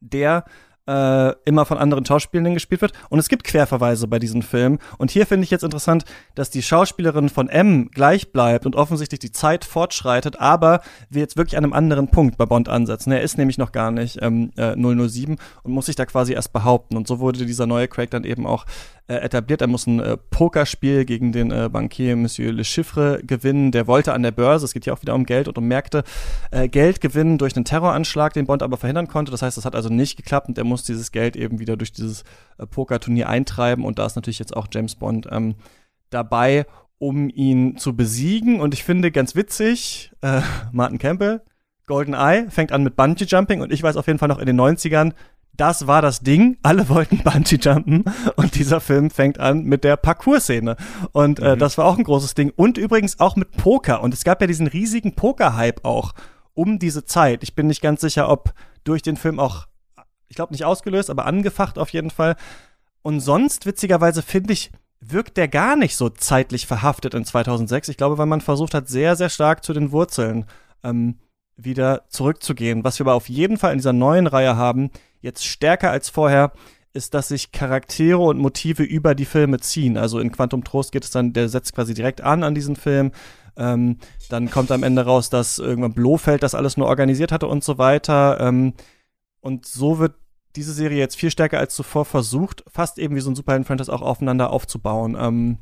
[0.00, 0.44] der
[0.86, 2.92] äh, immer von anderen Schauspielenden gespielt wird.
[3.08, 4.78] Und es gibt Querverweise bei diesen Filmen.
[4.98, 6.04] Und hier finde ich jetzt interessant,
[6.34, 10.80] dass die Schauspielerin von M gleich bleibt und offensichtlich die Zeit fortschreitet, aber
[11.10, 13.12] wir jetzt wirklich an einem anderen Punkt bei Bond ansetzen.
[13.12, 16.52] Er ist nämlich noch gar nicht ähm, äh, 007 und muss sich da quasi erst
[16.52, 16.96] behaupten.
[16.96, 18.66] Und so wurde dieser neue Craig dann eben auch
[19.06, 19.60] äh, etabliert.
[19.60, 23.70] Er muss ein äh, Pokerspiel gegen den äh, Bankier Monsieur Le Chiffre gewinnen.
[23.70, 26.04] Der wollte an der Börse, es geht hier auch wieder um Geld und um Märkte,
[26.50, 29.30] äh, Geld gewinnen durch einen Terroranschlag, den Bond aber verhindern konnte.
[29.30, 31.92] Das heißt, das hat also nicht geklappt und er muss dieses Geld eben wieder durch
[31.92, 32.22] dieses
[32.58, 33.84] äh, Pokerturnier eintreiben.
[33.84, 35.54] Und da ist natürlich jetzt auch James Bond ähm,
[36.10, 36.66] dabei,
[36.98, 38.60] um ihn zu besiegen.
[38.60, 40.40] Und ich finde ganz witzig, äh,
[40.72, 41.42] Martin Campbell,
[41.86, 44.46] Golden Eye fängt an mit Bungee Jumping und ich weiß auf jeden Fall noch in
[44.46, 45.12] den 90ern,
[45.56, 46.58] das war das Ding.
[46.62, 48.04] Alle wollten Bungee jumpen
[48.36, 50.76] und dieser Film fängt an mit der Parkour-Szene.
[51.12, 51.58] Und äh, mhm.
[51.58, 52.52] das war auch ein großes Ding.
[52.56, 54.02] Und übrigens auch mit Poker.
[54.02, 56.12] Und es gab ja diesen riesigen Poker-Hype auch
[56.54, 57.42] um diese Zeit.
[57.42, 58.52] Ich bin nicht ganz sicher, ob
[58.84, 59.66] durch den Film auch,
[60.28, 62.36] ich glaube nicht ausgelöst, aber angefacht auf jeden Fall.
[63.02, 64.70] Und sonst, witzigerweise, finde ich,
[65.00, 67.88] wirkt der gar nicht so zeitlich verhaftet in 2006.
[67.88, 70.46] Ich glaube, weil man versucht hat, sehr, sehr stark zu den Wurzeln
[70.82, 71.18] ähm,
[71.56, 72.84] wieder zurückzugehen.
[72.84, 74.90] Was wir aber auf jeden Fall in dieser neuen Reihe haben,
[75.24, 76.52] jetzt stärker als vorher,
[76.92, 79.96] ist, dass sich Charaktere und Motive über die Filme ziehen.
[79.96, 83.10] Also in Quantum Trost geht es dann, der setzt quasi direkt an an diesen Film.
[83.56, 83.98] Ähm,
[84.30, 87.78] dann kommt am Ende raus, dass irgendwann Blofeld das alles nur organisiert hatte und so
[87.78, 88.38] weiter.
[88.40, 88.74] Ähm,
[89.40, 90.14] und so wird
[90.54, 94.02] diese Serie jetzt viel stärker als zuvor versucht, fast eben wie so ein Superhelden-Franchise auch
[94.02, 95.16] aufeinander aufzubauen.
[95.18, 95.58] Ähm,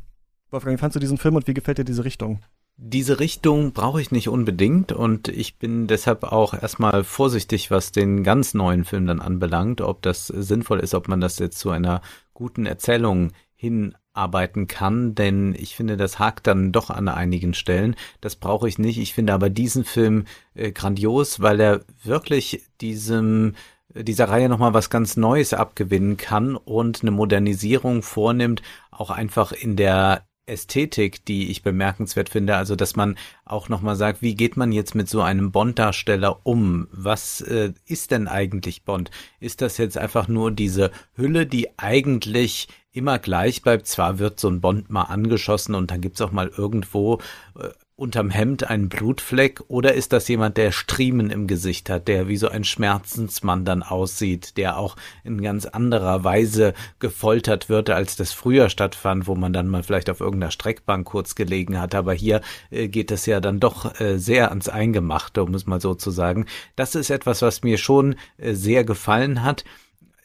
[0.51, 2.41] Wolfgang, wie fandst du diesen Film und wie gefällt dir diese Richtung?
[2.85, 8.25] Diese Richtung brauche ich nicht unbedingt und ich bin deshalb auch erstmal vorsichtig, was den
[8.25, 12.03] ganz neuen Film dann anbelangt, ob das sinnvoll ist, ob man das jetzt zu einer
[12.35, 17.95] guten Erzählung hinarbeiten kann, denn ich finde, das hakt dann doch an einigen Stellen.
[18.21, 18.99] Das brauche ich nicht.
[18.99, 23.55] Ich finde aber diesen Film äh, grandios, weil er wirklich diesem
[23.95, 29.77] dieser Reihe nochmal was ganz Neues abgewinnen kann und eine Modernisierung vornimmt, auch einfach in
[29.77, 32.57] der Ästhetik, die ich bemerkenswert finde.
[32.57, 36.89] Also, dass man auch nochmal sagt, wie geht man jetzt mit so einem Bond-Darsteller um?
[36.91, 39.11] Was äh, ist denn eigentlich Bond?
[39.41, 43.87] Ist das jetzt einfach nur diese Hülle, die eigentlich immer gleich bleibt?
[43.87, 47.21] Zwar wird so ein Bond mal angeschossen und dann gibt's auch mal irgendwo
[47.59, 52.27] äh, unterm Hemd einen Blutfleck oder ist das jemand, der Striemen im Gesicht hat, der
[52.27, 58.17] wie so ein Schmerzensmann dann aussieht, der auch in ganz anderer Weise gefoltert wird, als
[58.17, 61.95] das früher stattfand, wo man dann mal vielleicht auf irgendeiner Streckbank kurz gelegen hat.
[61.95, 62.41] Aber hier
[62.71, 66.11] äh, geht es ja dann doch äh, sehr ans Eingemachte, um es mal so zu
[66.11, 66.47] sagen.
[66.77, 69.65] Das ist etwas, was mir schon äh, sehr gefallen hat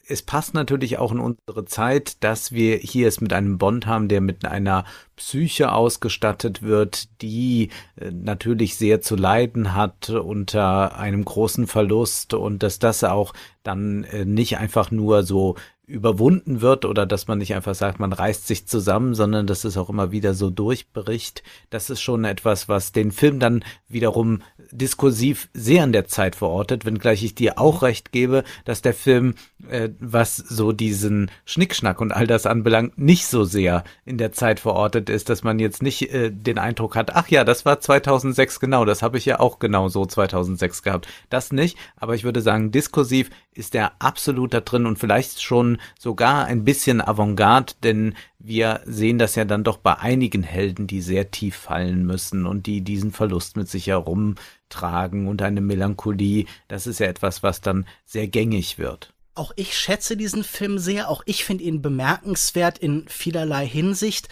[0.08, 4.08] es passt natürlich auch in unsere Zeit, dass wir hier es mit einem Bond haben,
[4.08, 4.84] der mit einer
[5.16, 12.62] Psyche ausgestattet wird, die äh, natürlich sehr zu leiden hat unter einem großen Verlust und
[12.62, 15.56] dass das auch dann äh, nicht einfach nur so
[15.88, 19.76] überwunden wird oder dass man nicht einfach sagt, man reißt sich zusammen, sondern dass es
[19.78, 21.42] auch immer wieder so durchbricht.
[21.70, 26.84] Das ist schon etwas, was den Film dann wiederum diskursiv sehr an der Zeit verortet,
[26.84, 29.34] wenngleich ich dir auch recht gebe, dass der Film,
[29.66, 34.60] äh, was so diesen Schnickschnack und all das anbelangt, nicht so sehr in der Zeit
[34.60, 38.60] verortet ist, dass man jetzt nicht äh, den Eindruck hat, ach ja, das war 2006
[38.60, 41.08] genau, das habe ich ja auch genau so 2006 gehabt.
[41.30, 45.77] Das nicht, aber ich würde sagen, diskursiv ist er absolut da drin und vielleicht schon
[45.98, 51.00] sogar ein bisschen Avantgarde, denn wir sehen das ja dann doch bei einigen Helden, die
[51.00, 56.46] sehr tief fallen müssen und die diesen Verlust mit sich herumtragen und eine Melancholie.
[56.68, 59.12] Das ist ja etwas, was dann sehr gängig wird.
[59.34, 64.28] Auch ich schätze diesen Film sehr, auch ich finde ihn bemerkenswert in vielerlei Hinsicht.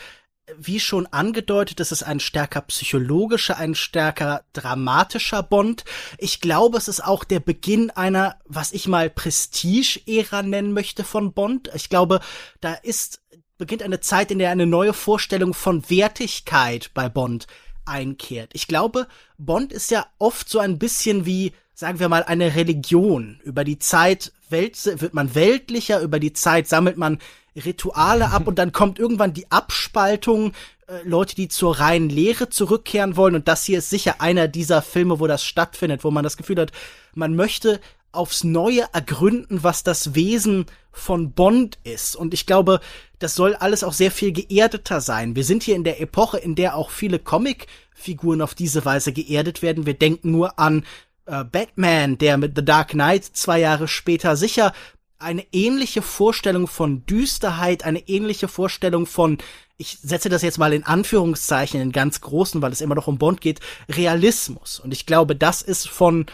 [0.56, 5.84] Wie schon angedeutet, es ist ein stärker psychologischer, ein stärker dramatischer Bond.
[6.18, 11.32] Ich glaube, es ist auch der Beginn einer, was ich mal Prestige-Ära nennen möchte von
[11.32, 11.70] Bond.
[11.74, 12.20] Ich glaube,
[12.60, 13.20] da ist,
[13.58, 17.46] beginnt eine Zeit, in der eine neue Vorstellung von Wertigkeit bei Bond
[17.84, 18.50] einkehrt.
[18.52, 19.08] Ich glaube,
[19.38, 23.40] Bond ist ja oft so ein bisschen wie, sagen wir mal, eine Religion.
[23.44, 27.18] Über die Zeit Welt, wird man weltlicher, über die Zeit sammelt man
[27.64, 30.52] Rituale ab und dann kommt irgendwann die Abspaltung,
[30.88, 33.34] äh, Leute, die zur reinen Lehre zurückkehren wollen.
[33.34, 36.60] Und das hier ist sicher einer dieser Filme, wo das stattfindet, wo man das Gefühl
[36.60, 36.72] hat,
[37.14, 37.80] man möchte
[38.12, 42.16] aufs Neue ergründen, was das Wesen von Bond ist.
[42.16, 42.80] Und ich glaube,
[43.18, 45.36] das soll alles auch sehr viel geerdeter sein.
[45.36, 49.62] Wir sind hier in der Epoche, in der auch viele Comicfiguren auf diese Weise geerdet
[49.62, 49.86] werden.
[49.86, 50.84] Wir denken nur an
[51.26, 54.72] äh, Batman, der mit The Dark Knight zwei Jahre später sicher
[55.18, 59.38] eine ähnliche Vorstellung von Düsterheit, eine ähnliche Vorstellung von,
[59.78, 63.18] ich setze das jetzt mal in Anführungszeichen, in ganz großen, weil es immer noch um
[63.18, 64.80] Bond geht, Realismus.
[64.80, 66.26] Und ich glaube, das ist von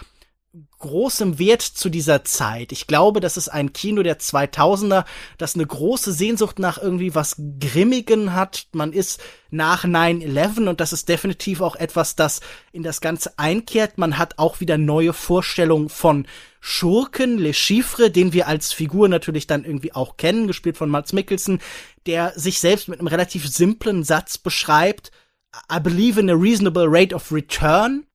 [0.79, 2.73] großem Wert zu dieser Zeit.
[2.73, 5.07] Ich glaube, das ist ein Kino der 2000er,
[5.39, 8.67] das eine große Sehnsucht nach irgendwie was Grimmigen hat.
[8.73, 13.97] Man ist nach 9-11 und das ist definitiv auch etwas, das in das Ganze einkehrt.
[13.97, 16.27] Man hat auch wieder neue Vorstellungen von
[16.61, 21.15] Schurken, Le Chiffre, den wir als Figur natürlich dann irgendwie auch kennen, gespielt von Mats
[21.15, 21.61] Mikkelsen,
[22.05, 25.13] der sich selbst mit einem relativ simplen Satz beschreibt.
[25.73, 28.07] I believe in a reasonable rate of return.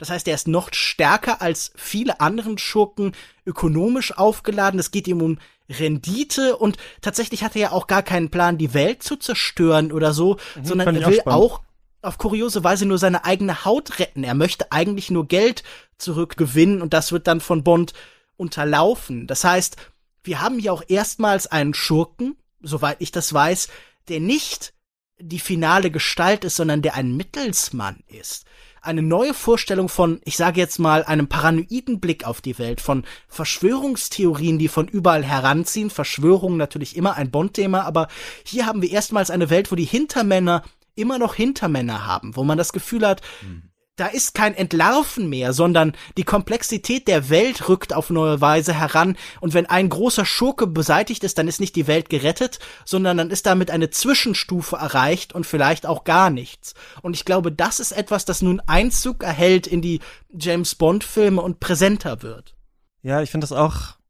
[0.00, 3.12] Das heißt, er ist noch stärker als viele anderen Schurken
[3.44, 4.80] ökonomisch aufgeladen.
[4.80, 8.72] Es geht ihm um Rendite und tatsächlich hat er ja auch gar keinen Plan, die
[8.72, 11.60] Welt zu zerstören oder so, mhm, sondern er will auch, auch
[12.00, 14.24] auf kuriose Weise nur seine eigene Haut retten.
[14.24, 15.64] Er möchte eigentlich nur Geld
[15.98, 17.92] zurückgewinnen und das wird dann von Bond
[18.38, 19.26] unterlaufen.
[19.26, 19.76] Das heißt,
[20.24, 23.68] wir haben hier auch erstmals einen Schurken, soweit ich das weiß,
[24.08, 24.72] der nicht
[25.18, 28.46] die finale Gestalt ist, sondern der ein Mittelsmann ist
[28.82, 33.04] eine neue Vorstellung von, ich sage jetzt mal, einem paranoiden Blick auf die Welt, von
[33.28, 35.90] Verschwörungstheorien, die von überall heranziehen.
[35.90, 38.08] Verschwörungen natürlich immer ein Bond-Thema, aber
[38.44, 40.62] hier haben wir erstmals eine Welt, wo die Hintermänner
[40.94, 45.52] immer noch Hintermänner haben, wo man das Gefühl hat, mhm da ist kein Entlarven mehr,
[45.52, 49.16] sondern die Komplexität der Welt rückt auf neue Weise heran.
[49.40, 53.30] Und wenn ein großer Schurke beseitigt ist, dann ist nicht die Welt gerettet, sondern dann
[53.30, 56.74] ist damit eine Zwischenstufe erreicht und vielleicht auch gar nichts.
[57.02, 60.00] Und ich glaube, das ist etwas, das nun Einzug erhält in die
[60.32, 62.54] James Bond Filme und präsenter wird.
[63.02, 64.00] Ja, ich finde das auch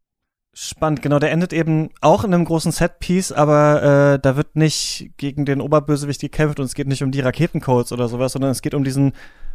[0.53, 1.03] spannend.
[1.03, 5.45] Genau, der endet eben auch in einem großen Setpiece, aber äh, da wird nicht gegen
[5.45, 8.75] den Oberbösewicht gekämpft und es geht nicht um die Raketencodes oder sowas, sondern es geht
[8.75, 9.13] um diesen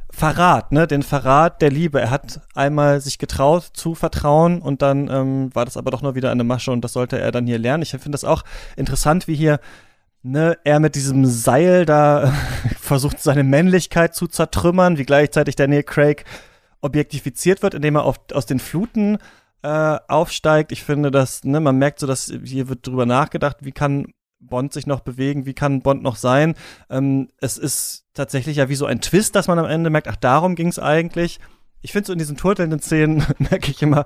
[0.09, 1.99] Verrat, ne, den Verrat der Liebe.
[1.99, 6.15] Er hat einmal sich getraut zu vertrauen und dann ähm, war das aber doch nur
[6.15, 7.83] wieder eine Masche und das sollte er dann hier lernen.
[7.83, 8.43] Ich finde das auch
[8.77, 9.59] interessant, wie hier
[10.23, 12.33] ne, er mit diesem Seil da
[12.79, 16.25] versucht, seine Männlichkeit zu zertrümmern, wie gleichzeitig Daniel Craig
[16.81, 19.17] objektifiziert wird, indem er auf, aus den Fluten
[19.63, 20.71] äh, aufsteigt.
[20.71, 24.07] Ich finde, dass, ne, man merkt so, dass hier wird drüber nachgedacht, wie kann
[24.47, 26.55] Bond sich noch bewegen, wie kann Bond noch sein.
[26.89, 30.15] Ähm, es ist tatsächlich ja wie so ein Twist, dass man am Ende merkt, ach,
[30.15, 31.39] darum ging es eigentlich.
[31.81, 34.05] Ich finde so in diesen turtelnden Szenen merke ich immer,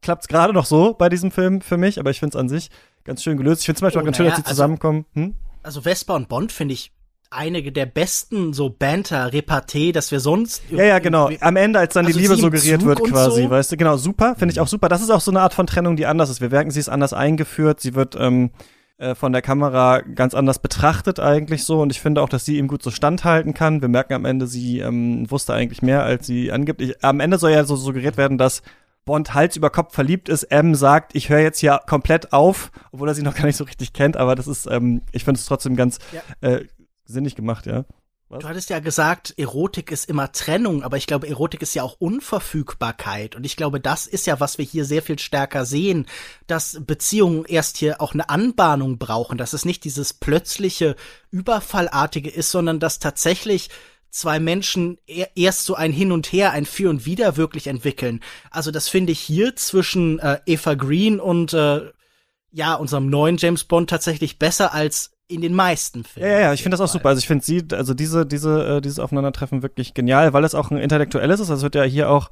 [0.00, 2.48] klappt es gerade noch so bei diesem Film für mich, aber ich finde es an
[2.48, 2.70] sich
[3.04, 3.60] ganz schön gelöst.
[3.60, 5.06] Ich finde zum Beispiel oh, auch ganz schön, dass sie also, zusammenkommen.
[5.14, 5.34] Hm?
[5.62, 6.92] Also Vespa und Bond finde ich
[7.32, 10.62] einige der besten so Banter-Repartee, dass wir sonst.
[10.70, 11.30] Ja, ja, genau.
[11.40, 13.50] Am Ende, als dann also die Liebe suggeriert wird, quasi, so.
[13.50, 14.88] weißt du, genau, super, finde ich auch super.
[14.88, 16.40] Das ist auch so eine Art von Trennung, die anders ist.
[16.40, 18.50] Wir merken, sie ist anders eingeführt, sie wird ähm,
[18.98, 22.58] äh, von der Kamera ganz anders betrachtet eigentlich so und ich finde auch, dass sie
[22.58, 23.80] ihm gut so standhalten kann.
[23.80, 26.80] Wir merken am Ende, sie ähm, wusste eigentlich mehr, als sie angibt.
[26.80, 28.62] Ich, am Ende soll ja so suggeriert werden, dass
[29.04, 30.44] Bond Hals über Kopf verliebt ist.
[30.44, 33.64] M sagt, ich höre jetzt hier komplett auf, obwohl er sie noch gar nicht so
[33.64, 36.48] richtig kennt, aber das ist, ähm, ich finde es trotzdem ganz ja.
[36.48, 36.66] äh,
[37.04, 37.84] sinnig gemacht, ja.
[38.32, 38.40] Was?
[38.40, 41.96] Du hattest ja gesagt, Erotik ist immer Trennung, aber ich glaube, Erotik ist ja auch
[41.98, 43.36] Unverfügbarkeit.
[43.36, 46.06] Und ich glaube, das ist ja, was wir hier sehr viel stärker sehen,
[46.46, 50.96] dass Beziehungen erst hier auch eine Anbahnung brauchen, dass es nicht dieses plötzliche,
[51.30, 53.68] überfallartige ist, sondern dass tatsächlich
[54.08, 54.96] zwei Menschen
[55.34, 58.20] erst so ein Hin und Her, ein Für und Wider wirklich entwickeln.
[58.50, 61.90] Also das finde ich hier zwischen äh, Eva Green und äh,
[62.50, 66.30] ja, unserem neuen James Bond tatsächlich besser als in den meisten Filmen.
[66.30, 67.08] Ja, ja, ich finde das auch super.
[67.08, 70.70] Also ich finde sie, also diese, diese, äh, dieses Aufeinandertreffen wirklich genial, weil es auch
[70.70, 71.50] ein intellektuelles ist.
[71.50, 72.30] Also wird ja hier auch,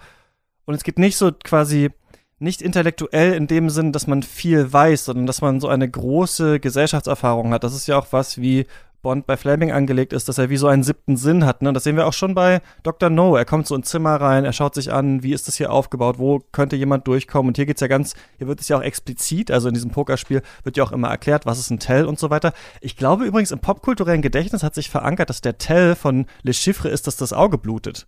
[0.67, 1.91] und es geht nicht so quasi,
[2.39, 6.61] nicht intellektuell in dem Sinn, dass man viel weiß, sondern dass man so eine große
[6.61, 7.65] Gesellschaftserfahrung hat.
[7.65, 8.67] Das ist ja auch was, wie
[9.03, 11.63] Bond bei Fleming angelegt ist, dass er wie so einen siebten Sinn hat.
[11.63, 11.73] Ne?
[11.73, 13.11] Das sehen wir auch schon bei Dr.
[13.11, 13.37] No.
[13.37, 16.19] Er kommt so ins Zimmer rein, er schaut sich an, wie ist das hier aufgebaut,
[16.19, 17.49] wo könnte jemand durchkommen.
[17.49, 20.43] Und hier geht's ja ganz, hier wird es ja auch explizit, also in diesem Pokerspiel
[20.63, 22.53] wird ja auch immer erklärt, was ist ein Tell und so weiter.
[22.81, 26.89] Ich glaube übrigens, im popkulturellen Gedächtnis hat sich verankert, dass der Tell von Le Chiffre
[26.89, 28.07] ist, dass das Auge blutet.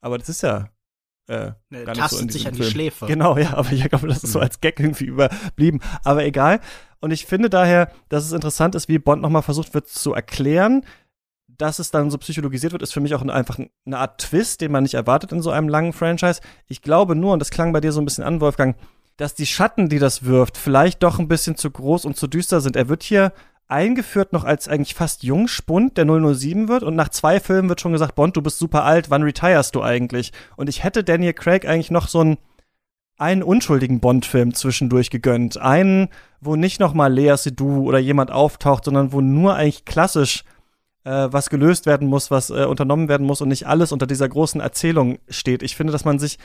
[0.00, 0.68] Aber das ist ja
[1.28, 2.66] äh, ne, tastet so sich an Film.
[2.66, 3.06] die Schläfe.
[3.06, 5.80] Genau, ja, aber ich glaube, das ist so als Gag irgendwie überblieben.
[6.04, 6.60] Aber egal.
[7.00, 10.84] Und ich finde daher, dass es interessant ist, wie Bond nochmal versucht wird zu erklären,
[11.48, 14.72] dass es dann so psychologisiert wird, ist für mich auch einfach eine Art Twist, den
[14.72, 16.40] man nicht erwartet in so einem langen Franchise.
[16.66, 18.76] Ich glaube nur, und das klang bei dir so ein bisschen an, Wolfgang,
[19.16, 22.60] dass die Schatten, die das wirft, vielleicht doch ein bisschen zu groß und zu düster
[22.60, 22.76] sind.
[22.76, 23.32] Er wird hier
[23.72, 26.82] eingeführt noch als eigentlich fast Jungspund, der 007 wird.
[26.82, 29.82] Und nach zwei Filmen wird schon gesagt, Bond, du bist super alt, wann retirest du
[29.82, 30.32] eigentlich?
[30.56, 32.38] Und ich hätte Daniel Craig eigentlich noch so einen,
[33.16, 35.56] einen unschuldigen Bond-Film zwischendurch gegönnt.
[35.56, 36.08] Einen,
[36.40, 40.44] wo nicht noch mal Lea Seydoux oder jemand auftaucht, sondern wo nur eigentlich klassisch
[41.04, 44.28] äh, was gelöst werden muss, was äh, unternommen werden muss und nicht alles unter dieser
[44.28, 45.62] großen Erzählung steht.
[45.62, 46.38] Ich finde, dass man sich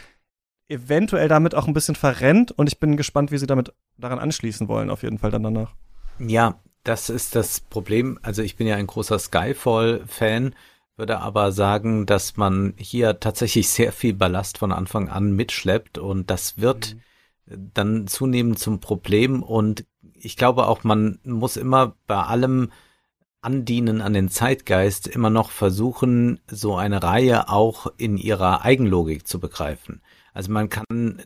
[0.70, 4.68] eventuell damit auch ein bisschen verrennt und ich bin gespannt, wie sie damit daran anschließen
[4.68, 5.76] wollen, auf jeden Fall dann danach.
[6.20, 8.18] Ja, das ist das Problem.
[8.22, 10.56] Also ich bin ja ein großer Skyfall-Fan,
[10.96, 16.30] würde aber sagen, dass man hier tatsächlich sehr viel Ballast von Anfang an mitschleppt und
[16.30, 16.96] das wird
[17.46, 17.72] mhm.
[17.74, 19.86] dann zunehmend zum Problem und
[20.20, 22.72] ich glaube auch, man muss immer bei allem
[23.42, 29.40] Andienen an den Zeitgeist immer noch versuchen, so eine Reihe auch in ihrer Eigenlogik zu
[29.40, 30.02] begreifen.
[30.34, 31.24] Also man kann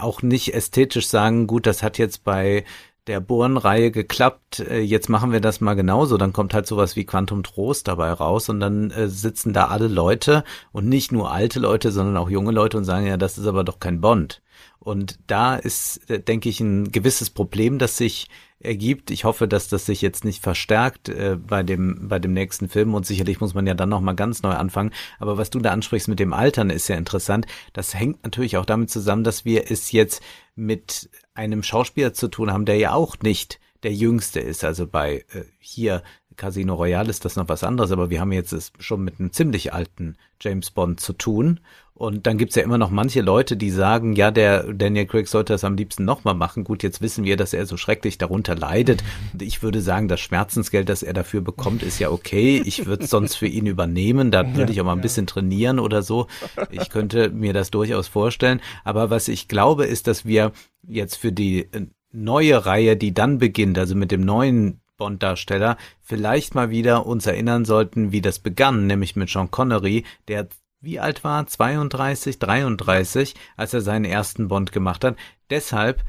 [0.00, 2.64] auch nicht ästhetisch sagen, gut, das hat jetzt bei
[3.06, 7.04] der Bohren-Reihe geklappt, äh, jetzt machen wir das mal genauso, dann kommt halt sowas wie
[7.04, 11.58] Quantum Trost dabei raus und dann äh, sitzen da alle Leute und nicht nur alte
[11.58, 14.40] Leute, sondern auch junge Leute und sagen, ja, das ist aber doch kein Bond.
[14.82, 18.28] Und da ist, äh, denke ich, ein gewisses Problem, das sich
[18.58, 19.10] ergibt.
[19.10, 22.94] Ich hoffe, dass das sich jetzt nicht verstärkt äh, bei dem bei dem nächsten Film
[22.94, 24.92] und sicherlich muss man ja dann noch mal ganz neu anfangen.
[25.18, 27.46] Aber was du da ansprichst mit dem Altern ist ja interessant.
[27.72, 30.22] Das hängt natürlich auch damit zusammen, dass wir es jetzt
[30.54, 34.64] mit einem Schauspieler zu tun haben, der ja auch nicht der Jüngste ist.
[34.64, 36.02] Also bei äh, hier
[36.42, 39.30] Casino Royale ist das noch was anderes, aber wir haben jetzt es schon mit einem
[39.30, 41.60] ziemlich alten James Bond zu tun.
[41.94, 45.52] Und dann gibt's ja immer noch manche Leute, die sagen, ja, der Daniel Craig sollte
[45.52, 46.64] das am liebsten nochmal machen.
[46.64, 49.04] Gut, jetzt wissen wir, dass er so schrecklich darunter leidet.
[49.40, 52.60] Ich würde sagen, das Schmerzensgeld, das er dafür bekommt, ist ja okay.
[52.64, 54.32] Ich würde es sonst für ihn übernehmen.
[54.32, 56.26] Da würde ich auch mal ein bisschen trainieren oder so.
[56.72, 58.60] Ich könnte mir das durchaus vorstellen.
[58.82, 60.50] Aber was ich glaube, ist, dass wir
[60.82, 66.54] jetzt für die äh, neue Reihe, die dann beginnt, also mit dem neuen Bond-Darsteller, vielleicht
[66.54, 70.46] mal wieder uns erinnern sollten, wie das begann, nämlich mit Sean Connery, der
[70.80, 71.44] wie alt war?
[71.44, 75.16] 32, 33, als er seinen ersten Bond gemacht hat.
[75.50, 76.04] Deshalb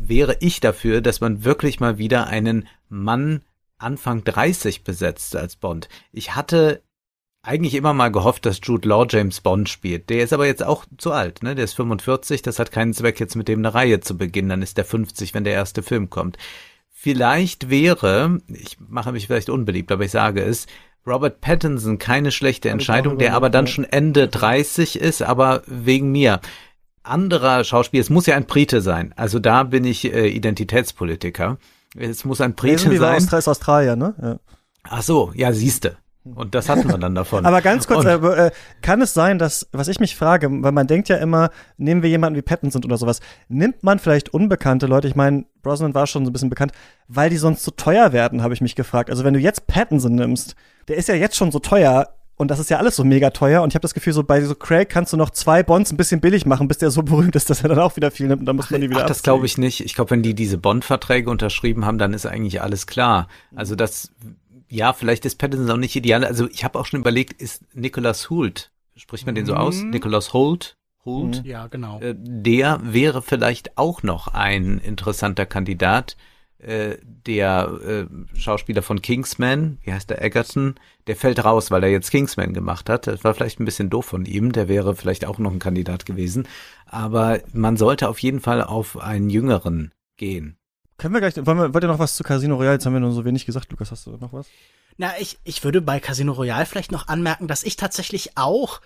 [0.00, 3.42] wäre ich dafür, dass man wirklich mal wieder einen Mann
[3.78, 5.88] Anfang 30 besetzt als Bond.
[6.10, 6.82] Ich hatte
[7.42, 10.10] eigentlich immer mal gehofft, dass Jude Law James Bond spielt.
[10.10, 11.54] Der ist aber jetzt auch zu alt, ne?
[11.54, 14.48] Der ist 45, das hat keinen Zweck, jetzt mit dem eine Reihe zu beginnen.
[14.48, 16.38] Dann ist der 50, wenn der erste Film kommt.
[17.06, 20.66] Vielleicht wäre, ich mache mich vielleicht unbeliebt, aber ich sage es,
[21.06, 26.40] Robert Pattinson keine schlechte Entscheidung, der aber dann schon Ende 30 ist, aber wegen mir.
[27.04, 29.14] Anderer Schauspieler, es muss ja ein Brite sein.
[29.14, 31.58] Also da bin ich äh, Identitätspolitiker.
[31.96, 33.30] Es muss ein Brite sein.
[33.30, 34.16] War Australier, ne?
[34.20, 34.38] Ja.
[34.82, 35.98] Ach so, ja, siehste.
[36.34, 37.46] Und das hatten wir dann davon.
[37.46, 38.50] Aber ganz kurz, Und, äh,
[38.82, 42.10] kann es sein, dass, was ich mich frage, weil man denkt ja immer, nehmen wir
[42.10, 46.24] jemanden wie Pattinson oder sowas, nimmt man vielleicht unbekannte Leute, ich meine, Brosnan war schon
[46.24, 46.72] so ein bisschen bekannt,
[47.08, 49.10] weil die sonst zu teuer werden, habe ich mich gefragt.
[49.10, 50.56] Also wenn du jetzt Pattinson nimmst,
[50.88, 52.08] der ist ja jetzt schon so teuer,
[52.38, 53.62] und das ist ja alles so mega teuer.
[53.62, 55.96] Und ich habe das Gefühl, so bei so Craig kannst du noch zwei Bonds ein
[55.96, 58.40] bisschen billig machen, bis der so berühmt ist, dass er dann auch wieder viel nimmt.
[58.40, 59.80] Und dann muss man die wieder Ach, das glaube ich nicht.
[59.80, 63.28] Ich glaube, wenn die diese Bond-Verträge unterschrieben haben, dann ist eigentlich alles klar.
[63.54, 64.12] Also das,
[64.68, 66.24] ja, vielleicht ist Pattinson auch nicht ideal.
[66.24, 69.82] Also ich habe auch schon überlegt, ist Nicholas Hoult, spricht man den so aus?
[69.82, 69.90] Mhm.
[69.90, 70.76] Nicholas Holt?
[71.04, 71.44] Holt?
[71.44, 72.00] Ja, genau.
[72.00, 76.16] Äh, Der wäre vielleicht auch noch ein interessanter Kandidat.
[76.58, 80.74] Äh, Der äh, Schauspieler von Kingsman, wie heißt der Egerton,
[81.06, 83.06] der fällt raus, weil er jetzt Kingsman gemacht hat.
[83.06, 84.50] Das war vielleicht ein bisschen doof von ihm.
[84.52, 86.48] Der wäre vielleicht auch noch ein Kandidat gewesen.
[86.86, 90.56] Aber man sollte auf jeden Fall auf einen Jüngeren gehen.
[90.98, 92.74] Können wir gleich, wollen wir, wollt ihr noch was zu Casino Royale?
[92.74, 93.70] Jetzt haben wir nur so wenig gesagt.
[93.70, 94.46] Lukas, hast du noch was?
[94.96, 98.80] Na, ich, ich würde bei Casino Royale vielleicht noch anmerken, dass ich tatsächlich auch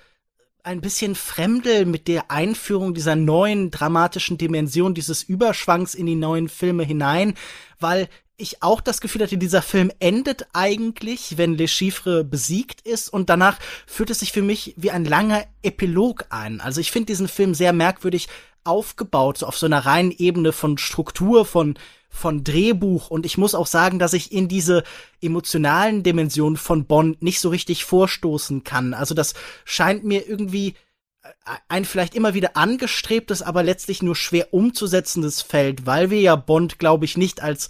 [0.62, 6.48] ein bisschen fremdel mit der Einführung dieser neuen dramatischen Dimension, dieses Überschwangs in die neuen
[6.48, 7.34] Filme hinein,
[7.78, 13.08] weil ich auch das Gefühl hatte, dieser Film endet eigentlich, wenn Le Chiffre besiegt ist
[13.08, 16.60] und danach fühlt es sich für mich wie ein langer Epilog an.
[16.60, 18.28] Also ich finde diesen Film sehr merkwürdig
[18.64, 21.76] aufgebaut, so auf so einer reinen Ebene von Struktur, von
[22.12, 24.82] von Drehbuch und ich muss auch sagen, dass ich in diese
[25.22, 28.94] emotionalen Dimensionen von Bond nicht so richtig vorstoßen kann.
[28.94, 29.34] Also das
[29.64, 30.74] scheint mir irgendwie
[31.22, 31.28] äh,
[31.68, 36.80] ein vielleicht immer wieder angestrebtes, aber letztlich nur schwer umzusetzendes Feld, weil wir ja Bond,
[36.80, 37.68] glaube ich, nicht als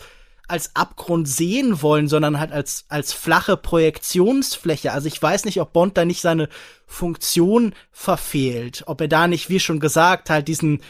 [0.50, 4.92] als Abgrund sehen wollen, sondern halt als als flache Projektionsfläche.
[4.92, 6.48] Also ich weiß nicht, ob Bond da nicht seine
[6.86, 10.82] Funktion verfehlt, ob er da nicht, wie schon gesagt, halt diesen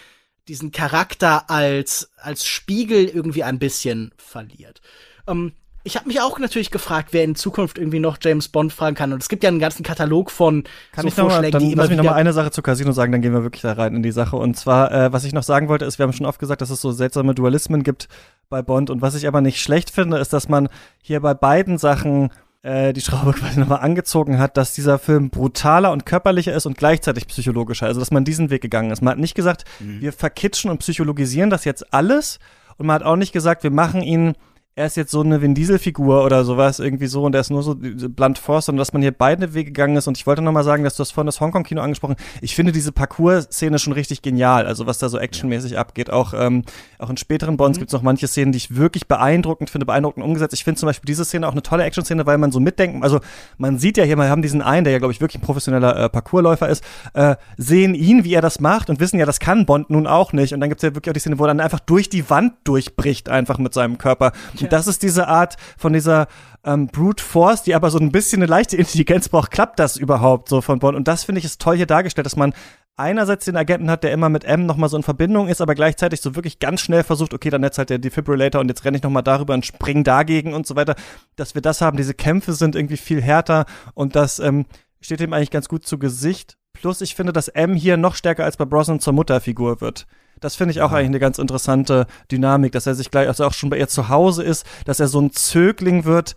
[0.49, 4.81] diesen Charakter als als Spiegel irgendwie ein bisschen verliert.
[5.27, 8.95] Ähm, ich habe mich auch natürlich gefragt, wer in Zukunft irgendwie noch James Bond fragen
[8.95, 9.13] kann.
[9.13, 11.73] Und es gibt ja einen ganzen Katalog von kann so ich Vorschlägen, mal, dann die
[11.73, 13.73] immer Lass mich noch mal eine Sache zu Casino sagen, dann gehen wir wirklich da
[13.73, 14.37] rein in die Sache.
[14.37, 16.71] Und zwar, äh, was ich noch sagen wollte, ist, wir haben schon oft gesagt, dass
[16.71, 18.09] es so seltsame Dualismen gibt
[18.51, 18.91] bei Bond.
[18.91, 20.69] Und was ich aber nicht schlecht finde, ist, dass man
[21.01, 22.31] hier bei beiden Sachen
[22.63, 26.77] äh, die Schraube quasi nochmal angezogen hat, dass dieser Film brutaler und körperlicher ist und
[26.77, 27.87] gleichzeitig psychologischer.
[27.87, 29.01] Also, dass man diesen Weg gegangen ist.
[29.01, 30.03] Man hat nicht gesagt, mhm.
[30.03, 32.39] wir verkitschen und psychologisieren das jetzt alles.
[32.77, 34.35] Und man hat auch nicht gesagt, wir machen ihn
[34.77, 37.63] er ist jetzt so eine Vin Diesel-Figur oder sowas irgendwie so und er ist nur
[37.63, 40.07] so blunt force, sondern dass man hier beide Wege gegangen ist.
[40.07, 42.93] Und ich wollte nochmal sagen, dass du das vorhin das Hongkong-Kino angesprochen Ich finde diese
[42.93, 46.11] Parcours-Szene schon richtig genial, also was da so actionmäßig abgeht.
[46.11, 46.63] Auch, ähm,
[46.99, 47.81] auch in späteren Bonds mhm.
[47.81, 50.55] gibt es noch manche Szenen, die ich wirklich beeindruckend finde, beeindruckend umgesetzt.
[50.55, 53.21] Ich finde zum Beispiel diese Szene auch eine tolle Action-Szene, weil man so mitdenken, also
[53.59, 55.97] man sieht ja hier, wir haben diesen einen, der ja, glaube ich, wirklich ein professioneller
[55.97, 56.85] äh, Parcoursläufer ist,
[57.15, 60.33] äh, sehen ihn, wie er das macht und wissen ja, das kann Bond nun auch
[60.33, 60.55] nicht.
[60.55, 62.31] Und dann gibt es ja wirklich auch die Szene, wo er dann einfach durch die
[62.31, 64.33] Wand durchbricht, einfach mit seinem Körper.
[64.63, 66.29] Und das ist diese Art, Art von dieser
[66.65, 70.49] ähm, Brute Force, die aber so ein bisschen eine leichte Intelligenz braucht, klappt das überhaupt
[70.49, 70.97] so von Bond?
[70.97, 72.53] Und das finde ich ist toll hier dargestellt, dass man
[72.97, 76.21] einerseits den Agenten hat, der immer mit M nochmal so in Verbindung ist, aber gleichzeitig
[76.21, 79.03] so wirklich ganz schnell versucht, okay, dann jetzt halt der Defibrillator und jetzt renne ich
[79.03, 80.97] nochmal darüber und spring dagegen und so weiter,
[81.37, 81.97] dass wir das haben.
[81.97, 83.65] Diese Kämpfe sind irgendwie viel härter
[83.95, 84.67] und das ähm,
[85.01, 86.59] steht ihm eigentlich ganz gut zu Gesicht.
[86.75, 90.07] Plus ich finde, dass M hier noch stärker als bei Brosnan zur Mutterfigur wird.
[90.41, 90.99] Das finde ich auch ja.
[90.99, 94.09] eigentlich eine ganz interessante Dynamik, dass er sich gleich, also auch schon bei ihr zu
[94.09, 96.35] Hause ist, dass er so ein Zögling wird.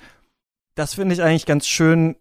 [0.76, 2.16] Das finde ich eigentlich ganz schön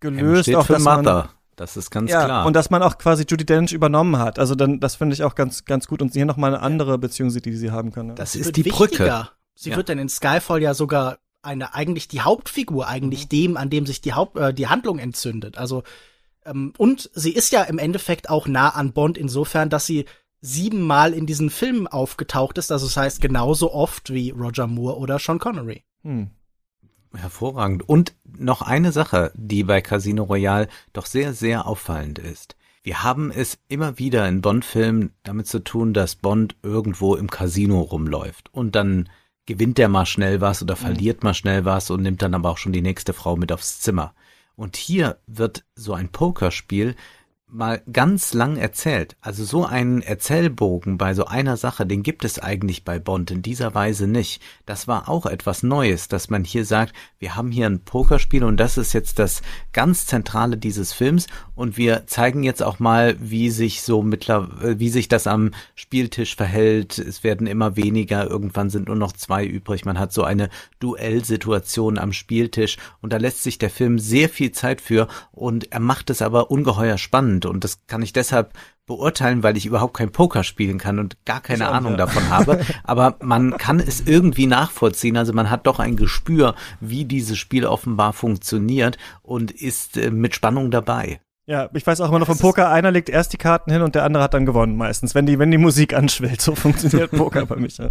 [0.00, 0.44] gelöst.
[0.44, 1.30] Steht auch, für dass Mother.
[1.56, 2.46] Das ist ganz ja, klar.
[2.46, 4.38] Und dass man auch quasi Judy Dench übernommen hat.
[4.38, 6.02] Also dann, das finde ich auch ganz, ganz gut.
[6.02, 8.14] Und hier nochmal eine andere Beziehung sieht, die sie haben können.
[8.14, 9.28] Das sie ist die Brücke.
[9.54, 9.76] Sie ja.
[9.76, 13.28] wird dann in Skyfall ja sogar eine, eigentlich die Hauptfigur, eigentlich mhm.
[13.30, 15.56] dem, an dem sich die Haupt, äh, die Handlung entzündet.
[15.56, 15.82] Also,
[16.44, 20.04] ähm, und sie ist ja im Endeffekt auch nah an Bond insofern, dass sie
[20.40, 22.70] siebenmal in diesen Filmen aufgetaucht ist.
[22.70, 25.84] Also das heißt genauso oft wie Roger Moore oder Sean Connery.
[26.02, 26.30] Hm.
[27.14, 27.88] Hervorragend.
[27.88, 32.56] Und noch eine Sache, die bei Casino Royale doch sehr, sehr auffallend ist.
[32.82, 37.80] Wir haben es immer wieder in Bond-Filmen damit zu tun, dass Bond irgendwo im Casino
[37.80, 39.08] rumläuft und dann
[39.44, 40.80] gewinnt er mal schnell was oder hm.
[40.80, 43.80] verliert mal schnell was und nimmt dann aber auch schon die nächste Frau mit aufs
[43.80, 44.14] Zimmer.
[44.54, 46.94] Und hier wird so ein Pokerspiel
[47.56, 49.16] mal ganz lang erzählt.
[49.22, 53.40] Also so einen Erzählbogen bei so einer Sache, den gibt es eigentlich bei Bond in
[53.40, 54.42] dieser Weise nicht.
[54.66, 58.58] Das war auch etwas Neues, dass man hier sagt, wir haben hier ein Pokerspiel und
[58.58, 59.40] das ist jetzt das
[59.72, 64.90] ganz Zentrale dieses Films und wir zeigen jetzt auch mal, wie sich so mittlerweile, wie
[64.90, 66.98] sich das am Spieltisch verhält.
[66.98, 69.86] Es werden immer weniger, irgendwann sind nur noch zwei übrig.
[69.86, 74.52] Man hat so eine Duellsituation am Spieltisch und da lässt sich der Film sehr viel
[74.52, 78.52] Zeit für und er macht es aber ungeheuer spannend spannend und das kann ich deshalb
[78.86, 81.98] beurteilen, weil ich überhaupt kein Poker spielen kann und gar keine auch, Ahnung ja.
[81.98, 82.60] davon habe.
[82.84, 85.16] Aber man kann es irgendwie nachvollziehen.
[85.16, 90.34] Also man hat doch ein Gespür, wie dieses Spiel offenbar funktioniert und ist äh, mit
[90.34, 91.20] Spannung dabei.
[91.48, 93.94] Ja, ich weiß auch immer noch vom Poker, einer legt erst die Karten hin und
[93.94, 96.40] der andere hat dann gewonnen meistens, wenn die, wenn die Musik anschwellt.
[96.40, 97.78] So funktioniert Poker bei mich.
[97.78, 97.90] Ja.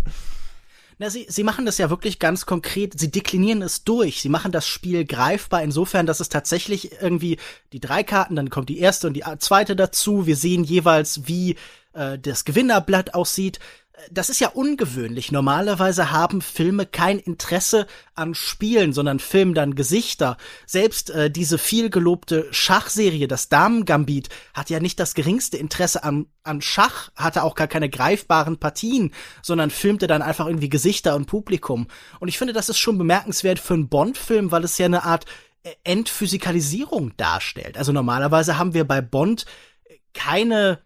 [0.97, 2.97] Na, sie, sie machen das ja wirklich ganz konkret.
[2.97, 4.22] Sie deklinieren es durch.
[4.22, 7.38] Sie machen das Spiel greifbar insofern, dass es tatsächlich irgendwie
[7.73, 10.26] die drei Karten, dann kommt die erste und die zweite dazu.
[10.26, 11.57] Wir sehen jeweils, wie
[11.93, 13.59] äh, das Gewinnerblatt aussieht
[14.11, 15.31] das ist ja ungewöhnlich.
[15.31, 20.38] Normalerweise haben Filme kein Interesse an Spielen, sondern filmen dann Gesichter.
[20.65, 26.61] Selbst äh, diese vielgelobte Schachserie, das Damen-Gambit, hat ja nicht das geringste Interesse an, an
[26.61, 31.88] Schach, hatte auch gar keine greifbaren Partien, sondern filmte dann einfach irgendwie Gesichter und Publikum.
[32.19, 35.26] Und ich finde, das ist schon bemerkenswert für einen Bond-Film, weil es ja eine Art
[35.63, 37.77] äh, Entphysikalisierung darstellt.
[37.77, 39.45] Also normalerweise haben wir bei Bond
[40.13, 40.85] keine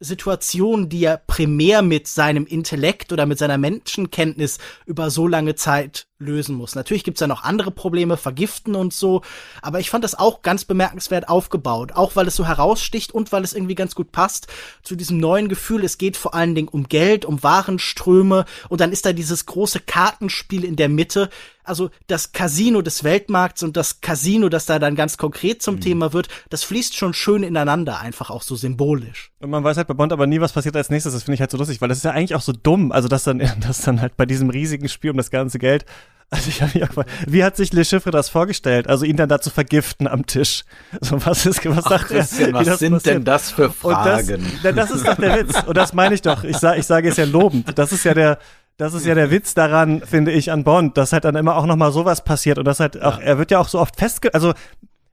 [0.00, 6.07] Situation, die er primär mit seinem Intellekt oder mit seiner Menschenkenntnis über so lange Zeit
[6.20, 6.74] lösen muss.
[6.74, 9.22] Natürlich gibt's ja noch andere Probleme, Vergiften und so,
[9.62, 13.44] aber ich fand das auch ganz bemerkenswert aufgebaut, auch weil es so heraussticht und weil
[13.44, 14.48] es irgendwie ganz gut passt
[14.82, 18.90] zu diesem neuen Gefühl, es geht vor allen Dingen um Geld, um Warenströme und dann
[18.90, 21.30] ist da dieses große Kartenspiel in der Mitte,
[21.68, 25.80] also das Casino des Weltmarkts und das Casino, das da dann ganz konkret zum mhm.
[25.80, 29.30] Thema wird, das fließt schon schön ineinander, einfach auch so symbolisch.
[29.40, 31.12] Und man weiß halt bei Bond aber nie, was passiert als nächstes.
[31.12, 32.90] Das finde ich halt so lustig, weil das ist ja eigentlich auch so dumm.
[32.90, 35.84] Also, dass dann, dass dann halt bei diesem riesigen Spiel um das ganze Geld
[36.30, 38.86] also ich habe mich auch gefragt, wie hat sich Le Chiffre das vorgestellt?
[38.86, 40.64] Also ihn dann da zu vergiften am Tisch.
[41.00, 42.66] So was ist, was Ach, sagt Christian, er?
[42.66, 43.16] Was sind passiert?
[43.16, 44.44] denn das für Fragen?
[44.62, 45.62] Das, das, ist doch der Witz.
[45.64, 46.44] Und das meine ich doch.
[46.44, 47.78] Ich sage, ich sage es ja lobend.
[47.78, 48.38] Das ist ja der,
[48.76, 51.66] das ist ja der Witz daran, finde ich, an Bond, dass halt dann immer auch
[51.66, 53.24] noch mal sowas passiert und das halt auch, ja.
[53.24, 54.52] er wird ja auch so oft festge, also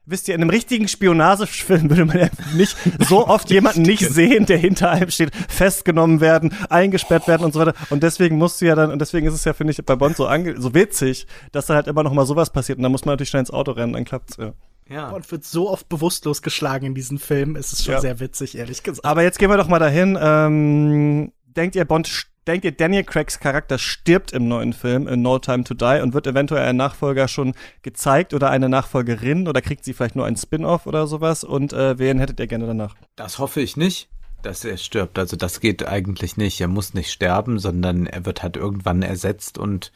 [0.07, 2.77] Wisst ihr, in einem richtigen Spionagefilm würde man ja nicht
[3.07, 7.59] so oft jemanden nicht sehen, der hinter einem steht, festgenommen werden, eingesperrt werden und so
[7.59, 7.73] weiter.
[7.89, 10.15] Und deswegen musst du ja dann, und deswegen ist es ja, finde ich, bei Bond
[10.15, 12.77] so, ange so witzig, dass da halt immer noch mal sowas passiert.
[12.77, 14.53] Und dann muss man natürlich schnell ins Auto rennen, dann klappt's, ja.
[14.87, 15.09] Ja.
[15.09, 18.01] Bond wird so oft bewusstlos geschlagen in diesem Film, es ist schon ja.
[18.01, 19.05] sehr witzig, ehrlich gesagt.
[19.05, 20.15] Aber jetzt gehen wir doch mal dahin.
[20.21, 25.39] Ähm, denkt ihr, Bond denkt ihr, Daniel Craigs Charakter stirbt im neuen Film in No
[25.39, 29.83] Time to Die und wird eventuell ein Nachfolger schon gezeigt oder eine Nachfolgerin oder kriegt
[29.83, 31.43] sie vielleicht nur ein Spin-off oder sowas?
[31.43, 32.95] Und äh, wen hättet ihr gerne danach?
[33.15, 34.09] Das hoffe ich nicht,
[34.41, 35.17] dass er stirbt.
[35.17, 36.59] Also das geht eigentlich nicht.
[36.61, 39.91] Er muss nicht sterben, sondern er wird halt irgendwann ersetzt und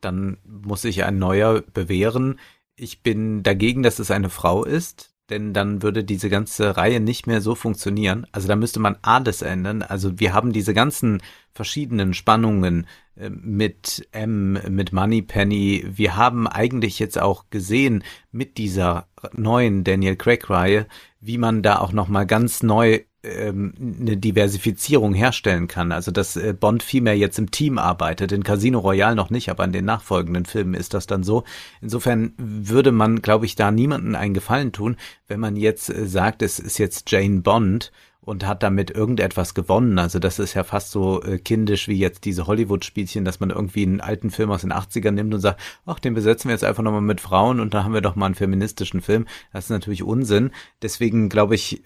[0.00, 2.40] dann muss sich ein neuer bewähren.
[2.74, 7.26] Ich bin dagegen, dass es eine Frau ist denn dann würde diese ganze Reihe nicht
[7.26, 8.26] mehr so funktionieren.
[8.32, 9.82] Also da müsste man alles ändern.
[9.82, 11.22] Also wir haben diese ganzen
[11.52, 12.86] verschiedenen Spannungen
[13.16, 15.86] äh, mit M, mit Moneypenny.
[15.88, 20.86] Wir haben eigentlich jetzt auch gesehen mit dieser neuen Daniel Craig Reihe,
[21.20, 25.92] wie man da auch noch mal ganz neu ähm, eine Diversifizierung herstellen kann.
[25.92, 28.32] Also dass äh, Bond viel jetzt im Team arbeitet.
[28.32, 31.44] In Casino Royale noch nicht, aber in den nachfolgenden Filmen ist das dann so.
[31.80, 34.96] Insofern würde man, glaube ich, da niemanden einen Gefallen tun,
[35.28, 39.98] wenn man jetzt äh, sagt, es ist jetzt Jane Bond und hat damit irgendetwas gewonnen.
[39.98, 43.82] Also das ist ja fast so äh, kindisch wie jetzt diese Hollywood-Spielchen, dass man irgendwie
[43.82, 46.84] einen alten Film aus den 80ern nimmt und sagt, ach, den besetzen wir jetzt einfach
[46.84, 49.26] nochmal mit Frauen und da haben wir doch mal einen feministischen Film.
[49.52, 50.52] Das ist natürlich Unsinn.
[50.82, 51.82] Deswegen glaube ich,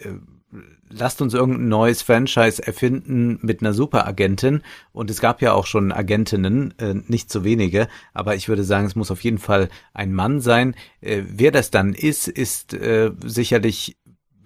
[0.88, 4.62] lasst uns irgendein neues Franchise erfinden mit einer Superagentin.
[4.92, 8.86] Und es gab ja auch schon Agentinnen, äh, nicht so wenige, aber ich würde sagen,
[8.86, 10.74] es muss auf jeden Fall ein Mann sein.
[11.00, 13.96] Äh, wer das dann ist, ist äh, sicherlich,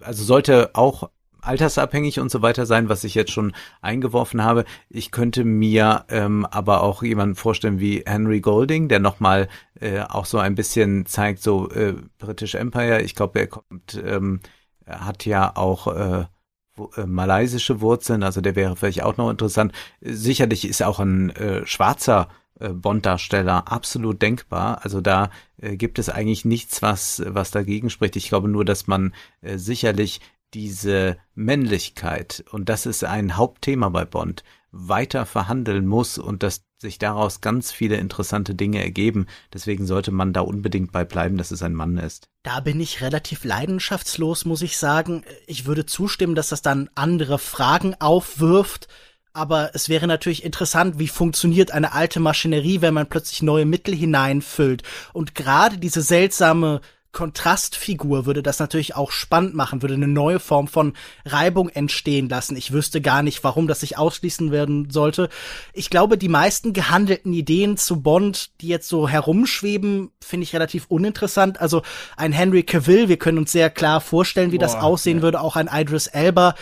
[0.01, 1.09] also sollte auch
[1.41, 4.65] altersabhängig und so weiter sein, was ich jetzt schon eingeworfen habe.
[4.89, 10.25] Ich könnte mir ähm, aber auch jemanden vorstellen wie Henry Golding, der nochmal äh, auch
[10.25, 13.01] so ein bisschen zeigt, so äh, British Empire.
[13.01, 14.39] Ich glaube, er kommt ähm,
[14.99, 16.25] hat ja auch äh,
[16.95, 19.73] äh, malaysische Wurzeln, also der wäre vielleicht auch noch interessant.
[20.01, 24.83] Sicherlich ist auch ein äh, schwarzer äh, Bond-Darsteller absolut denkbar.
[24.83, 28.15] Also da äh, gibt es eigentlich nichts, was, was dagegen spricht.
[28.15, 30.21] Ich glaube nur, dass man äh, sicherlich
[30.53, 36.97] diese Männlichkeit, und das ist ein Hauptthema bei Bond, weiter verhandeln muss und dass sich
[36.97, 39.27] daraus ganz viele interessante Dinge ergeben.
[39.53, 42.27] Deswegen sollte man da unbedingt bei bleiben, dass es ein Mann ist.
[42.43, 45.23] Da bin ich relativ leidenschaftslos, muss ich sagen.
[45.45, 48.87] Ich würde zustimmen, dass das dann andere Fragen aufwirft.
[49.33, 53.95] Aber es wäre natürlich interessant, wie funktioniert eine alte Maschinerie, wenn man plötzlich neue Mittel
[53.95, 54.83] hineinfüllt.
[55.13, 56.81] Und gerade diese seltsame
[57.11, 60.93] Kontrastfigur würde das natürlich auch spannend machen, würde eine neue Form von
[61.25, 62.55] Reibung entstehen lassen.
[62.55, 65.29] Ich wüsste gar nicht, warum das sich ausschließen werden sollte.
[65.73, 70.85] Ich glaube, die meisten gehandelten Ideen zu Bond, die jetzt so herumschweben, finde ich relativ
[70.87, 71.59] uninteressant.
[71.59, 71.81] Also
[72.15, 75.23] ein Henry Cavill, wir können uns sehr klar vorstellen, wie Boah, das aussehen ja.
[75.23, 76.55] würde, auch ein Idris Elba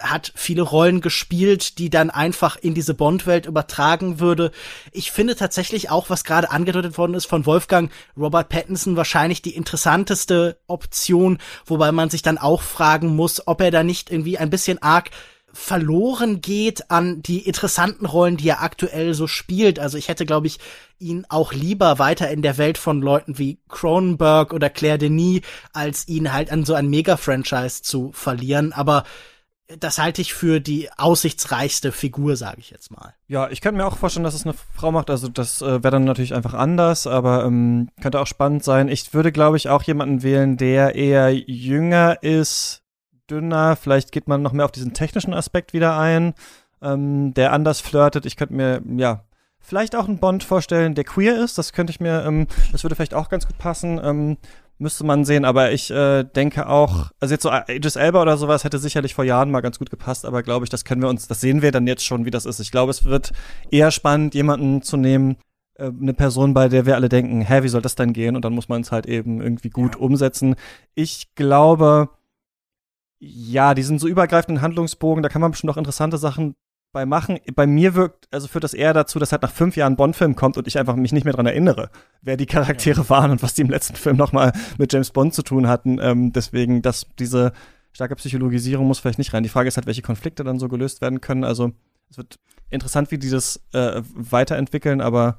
[0.00, 4.50] hat viele Rollen gespielt, die dann einfach in diese Bond-Welt übertragen würde.
[4.92, 9.54] Ich finde tatsächlich auch, was gerade angedeutet worden ist von Wolfgang, Robert Pattinson wahrscheinlich die
[9.54, 14.50] interessanteste Option, wobei man sich dann auch fragen muss, ob er da nicht irgendwie ein
[14.50, 15.10] bisschen arg
[15.54, 19.78] verloren geht an die interessanten Rollen, die er aktuell so spielt.
[19.78, 20.58] Also ich hätte, glaube ich,
[20.98, 25.42] ihn auch lieber weiter in der Welt von Leuten wie Cronenberg oder Claire Denis,
[25.72, 28.72] als ihn halt an so ein Mega-Franchise zu verlieren.
[28.72, 29.04] Aber
[29.66, 33.14] das halte ich für die aussichtsreichste Figur, sage ich jetzt mal.
[33.28, 35.08] Ja, ich könnte mir auch vorstellen, dass es eine Frau macht.
[35.08, 38.88] Also das äh, wäre dann natürlich einfach anders, aber ähm, könnte auch spannend sein.
[38.88, 42.82] Ich würde, glaube ich, auch jemanden wählen, der eher jünger ist,
[43.30, 43.76] dünner.
[43.76, 46.34] Vielleicht geht man noch mehr auf diesen technischen Aspekt wieder ein,
[46.82, 48.26] ähm, der anders flirtet.
[48.26, 49.24] Ich könnte mir, ja,
[49.60, 51.56] vielleicht auch einen Bond vorstellen, der queer ist.
[51.56, 53.98] Das könnte ich mir, ähm, das würde vielleicht auch ganz gut passen.
[54.04, 54.36] Ähm,
[54.78, 58.64] müsste man sehen, aber ich äh, denke auch, also jetzt so Aegis Elba oder sowas
[58.64, 61.28] hätte sicherlich vor Jahren mal ganz gut gepasst, aber glaube ich, das können wir uns,
[61.28, 62.60] das sehen wir dann jetzt schon, wie das ist.
[62.60, 63.32] Ich glaube, es wird
[63.70, 65.36] eher spannend, jemanden zu nehmen,
[65.76, 68.36] äh, eine Person, bei der wir alle denken, hä, wie soll das denn gehen?
[68.36, 70.00] Und dann muss man es halt eben irgendwie gut ja.
[70.00, 70.56] umsetzen.
[70.94, 72.10] Ich glaube,
[73.18, 76.54] ja, diesen so übergreifenden Handlungsbogen, da kann man bestimmt noch interessante Sachen
[76.94, 77.38] bei machen.
[77.54, 80.56] Bei mir wirkt, also führt das eher dazu, dass halt nach fünf Jahren Bond-Film kommt
[80.56, 81.90] und ich einfach mich nicht mehr dran erinnere,
[82.22, 83.10] wer die Charaktere ja.
[83.10, 85.98] waren und was die im letzten Film nochmal mit James Bond zu tun hatten.
[86.00, 87.52] Ähm, deswegen, dass diese
[87.92, 89.42] starke Psychologisierung muss vielleicht nicht rein.
[89.42, 91.44] Die Frage ist halt, welche Konflikte dann so gelöst werden können.
[91.44, 91.72] Also
[92.10, 92.38] es wird
[92.70, 95.36] interessant, wie die das äh, weiterentwickeln, aber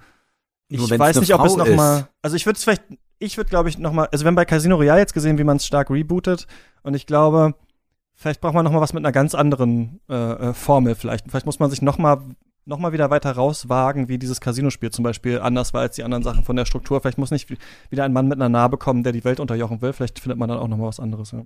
[0.68, 2.84] ich weiß nicht, ob es noch mal, also ich würde es vielleicht,
[3.20, 5.44] ich würde glaube ich noch mal, also wir haben bei Casino Royale jetzt gesehen, wie
[5.44, 6.48] man es stark rebootet
[6.84, 7.56] und ich glaube,
[8.16, 11.30] vielleicht braucht man noch mal was mit einer ganz anderen äh, äh, Formel vielleicht.
[11.30, 12.22] Vielleicht muss man sich noch mal
[12.68, 16.24] noch mal wieder weiter rauswagen, wie dieses Casino-Spiel zum Beispiel anders war als die anderen
[16.24, 17.00] Sachen von der Struktur.
[17.00, 17.48] Vielleicht muss nicht
[17.92, 19.94] wieder ein Mann mit einer Narbe kommen, der die Welt unterjochen will.
[19.94, 21.30] Vielleicht findet man dann auch noch mal was anderes.
[21.30, 21.44] Ja.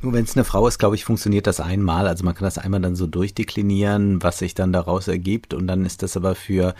[0.00, 2.08] Nur wenn es eine Frau ist, glaube ich, funktioniert das einmal.
[2.08, 5.52] Also man kann das einmal dann so durchdeklinieren, was sich dann daraus ergibt.
[5.52, 6.74] Und dann ist das aber für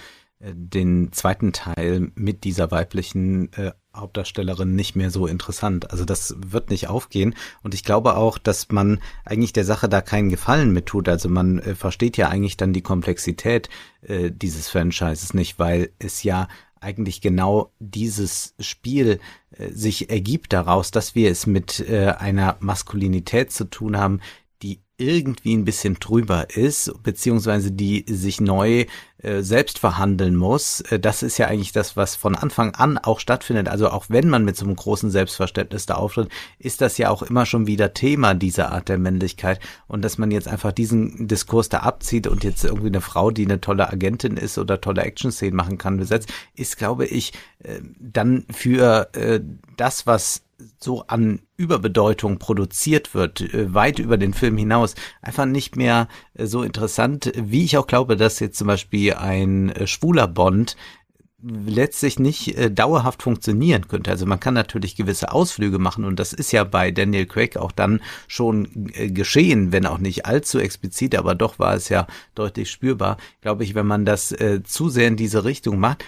[0.53, 5.91] den zweiten Teil mit dieser weiblichen äh, Hauptdarstellerin nicht mehr so interessant.
[5.91, 7.35] Also das wird nicht aufgehen.
[7.63, 11.09] Und ich glaube auch, dass man eigentlich der Sache da keinen Gefallen mit tut.
[11.09, 13.69] Also man äh, versteht ja eigentlich dann die Komplexität
[14.03, 16.49] äh, dieses Franchises nicht, weil es ja
[16.81, 19.19] eigentlich genau dieses Spiel
[19.53, 24.21] äh, sich ergibt daraus, dass wir es mit äh, einer Maskulinität zu tun haben,
[24.97, 28.87] irgendwie ein bisschen drüber ist, beziehungsweise die sich neu
[29.19, 30.83] äh, selbst verhandeln muss.
[30.83, 33.69] Äh, das ist ja eigentlich das, was von Anfang an auch stattfindet.
[33.69, 36.29] Also auch wenn man mit so einem großen Selbstverständnis da auftritt,
[36.61, 39.59] ist das ja auch immer schon wieder Thema dieser Art der Männlichkeit.
[39.89, 43.47] Und dass man jetzt einfach diesen Diskurs da abzieht und jetzt irgendwie eine Frau, die
[43.47, 47.33] eine tolle Agentin ist oder tolle Action-Szenen machen kann, besetzt, ist, glaube ich,
[47.65, 49.41] äh, dann für äh,
[49.77, 50.43] das, was
[50.79, 56.47] so an Überbedeutung produziert wird, äh, weit über den Film hinaus, einfach nicht mehr äh,
[56.47, 60.77] so interessant, wie ich auch glaube, dass jetzt zum Beispiel ein äh, schwuler Bond
[61.47, 64.11] letztlich nicht dauerhaft funktionieren könnte.
[64.11, 67.71] Also man kann natürlich gewisse Ausflüge machen und das ist ja bei Daniel Craig auch
[67.71, 73.19] dann schon geschehen, wenn auch nicht allzu explizit, aber doch war es ja deutlich spürbar.
[73.43, 76.03] Glaube ich, wenn man das zu sehr in diese Richtung macht,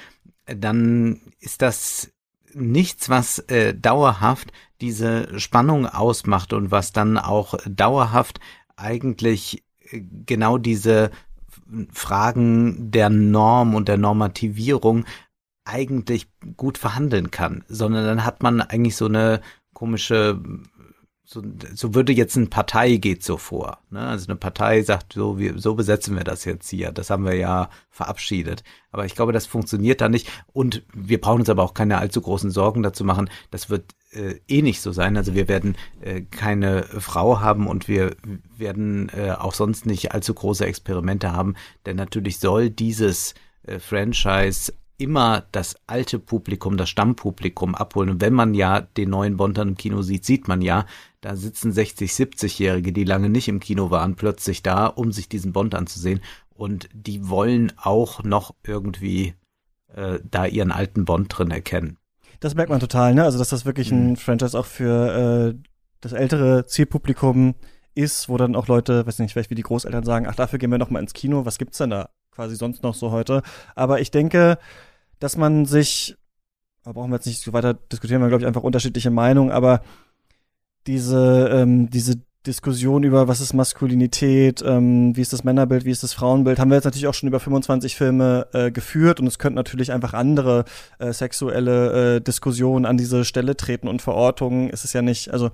[0.47, 2.10] dann ist das
[2.55, 8.40] nichts, was äh, dauerhaft diese Spannung ausmacht und was dann auch dauerhaft
[8.77, 11.10] eigentlich äh, genau diese
[11.93, 15.05] Fragen der Norm und der Normativierung
[15.64, 19.40] eigentlich gut verhandeln kann, sondern dann hat man eigentlich so eine
[19.74, 20.40] komische
[21.28, 21.42] so,
[21.74, 23.78] so würde jetzt eine Partei geht so vor.
[23.90, 24.00] Ne?
[24.00, 26.92] Also eine Partei sagt, so, wir, so besetzen wir das jetzt hier.
[26.92, 28.62] Das haben wir ja verabschiedet.
[28.92, 30.30] Aber ich glaube, das funktioniert da nicht.
[30.52, 33.28] Und wir brauchen uns aber auch keine allzu großen Sorgen dazu machen.
[33.50, 35.16] Das wird äh, eh nicht so sein.
[35.16, 38.14] Also wir werden äh, keine Frau haben und wir
[38.56, 41.54] werden äh, auch sonst nicht allzu große Experimente haben.
[41.86, 43.34] Denn natürlich soll dieses
[43.64, 48.10] äh, Franchise immer das alte Publikum, das Stammpublikum abholen.
[48.10, 50.86] Und wenn man ja den neuen Bond dann im Kino sieht, sieht man ja,
[51.26, 55.52] da sitzen 60, 70-Jährige, die lange nicht im Kino waren, plötzlich da, um sich diesen
[55.52, 56.20] Bond anzusehen.
[56.54, 59.34] Und die wollen auch noch irgendwie
[59.92, 61.98] äh, da ihren alten Bond drin erkennen.
[62.38, 63.24] Das merkt man total, ne?
[63.24, 64.16] Also, dass das wirklich ein mhm.
[64.16, 65.68] Franchise auch für äh,
[66.00, 67.56] das ältere Zielpublikum
[67.96, 70.70] ist, wo dann auch Leute, weiß nicht, vielleicht wie die Großeltern sagen, ach, dafür gehen
[70.70, 73.42] wir noch mal ins Kino, was gibt's denn da quasi sonst noch so heute?
[73.74, 74.58] Aber ich denke,
[75.18, 76.16] dass man sich,
[76.84, 79.50] da brauchen wir jetzt nicht so weiter diskutieren, wir haben, glaube ich, einfach unterschiedliche Meinungen,
[79.50, 79.80] aber
[80.86, 86.02] diese, ähm, diese Diskussion über, was ist Maskulinität, ähm, wie ist das Männerbild, wie ist
[86.02, 89.38] das Frauenbild, haben wir jetzt natürlich auch schon über 25 Filme äh, geführt und es
[89.38, 90.64] könnten natürlich einfach andere
[90.98, 94.70] äh, sexuelle äh, Diskussionen an diese Stelle treten und Verortungen.
[94.70, 95.50] Es ist ja nicht, also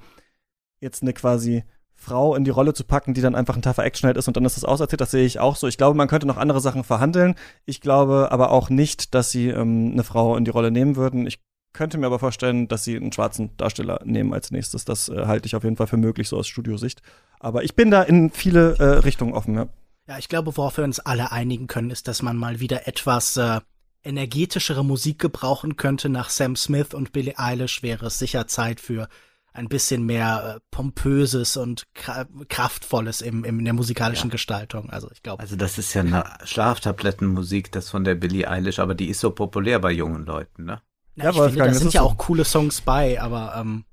[0.81, 1.65] jetzt eine quasi
[1.95, 4.45] Frau in die Rolle zu packen, die dann einfach ein tougher Actionheld ist und dann
[4.45, 5.69] ist das auserzählt, das sehe ich auch so.
[5.69, 7.37] Ich glaube, man könnte noch andere Sachen verhandeln.
[7.65, 11.27] Ich glaube aber auch nicht, dass sie ähm, eine Frau in die Rolle nehmen würden.
[11.27, 11.39] Ich
[11.73, 14.85] könnte mir aber vorstellen, dass sie einen schwarzen Darsteller nehmen als nächstes.
[14.85, 17.03] Das äh, halte ich auf jeden Fall für möglich, so aus Studiosicht.
[17.41, 19.69] Aber ich bin da in viele äh, Richtungen offen, ja.
[20.07, 23.37] Ja, ich glaube, worauf wir uns alle einigen können, ist, dass man mal wieder etwas
[23.37, 23.61] äh,
[24.03, 26.09] energetischere Musik gebrauchen könnte.
[26.09, 29.09] Nach Sam Smith und Billie Eilish wäre es sicher Zeit für
[29.55, 34.33] ein bisschen mehr äh, pompöses und kraftvolles im, im, in der musikalischen ja.
[34.33, 34.91] Gestaltung.
[34.91, 35.43] Also ich glaube.
[35.43, 39.31] Also das ist ja eine Schlaftablettenmusik, das von der Billie Eilish, aber die ist so
[39.31, 40.81] populär bei jungen Leuten, ne?
[41.15, 43.85] Na, ja, ich finde, da sind ja auch coole Songs bei, aber ähm,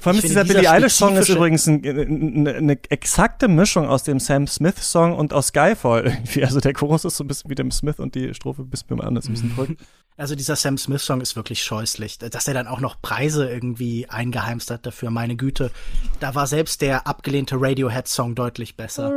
[0.00, 4.20] Vor allem ist dieser, Billie Eilish-Song ist übrigens ein, eine, eine exakte Mischung aus dem
[4.20, 6.44] Sam Smith-Song und aus Skyfall irgendwie.
[6.44, 9.00] Also der Chorus ist so ein bisschen wie dem Smith und die Strophe ein bisschen
[9.00, 9.80] anders, ein bisschen verrückt.
[10.16, 12.18] Also dieser Sam Smith-Song ist wirklich scheußlich.
[12.18, 15.72] Dass er dann auch noch Preise irgendwie eingeheimst hat dafür, meine Güte.
[16.20, 19.10] Da war selbst der abgelehnte Radiohead-Song deutlich besser.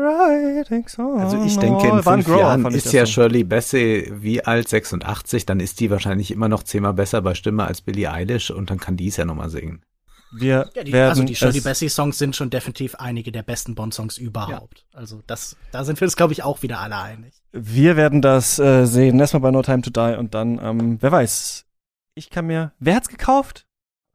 [1.20, 5.80] Also ich denke, in fünf Jahren ist ja Shirley Bassey wie alt, 86, dann ist
[5.80, 9.08] die wahrscheinlich immer noch zehnmal besser bei Stimme als Billie Eilish und dann kann die
[9.08, 9.82] es ja nochmal singen.
[10.32, 13.76] Wir ja, die, werden also die Shirley Bassey Songs sind schon definitiv einige der besten
[13.76, 14.86] Bond-Songs überhaupt.
[14.92, 15.00] Ja.
[15.00, 17.34] Also das, da sind wir uns, glaube ich, auch wieder alle einig.
[17.52, 19.20] Wir werden das äh, sehen.
[19.20, 21.66] Erstmal bei No Time to Die und dann, ähm, wer weiß.
[22.16, 22.74] Ich kann mir.
[22.80, 23.68] Wer hat's gekauft?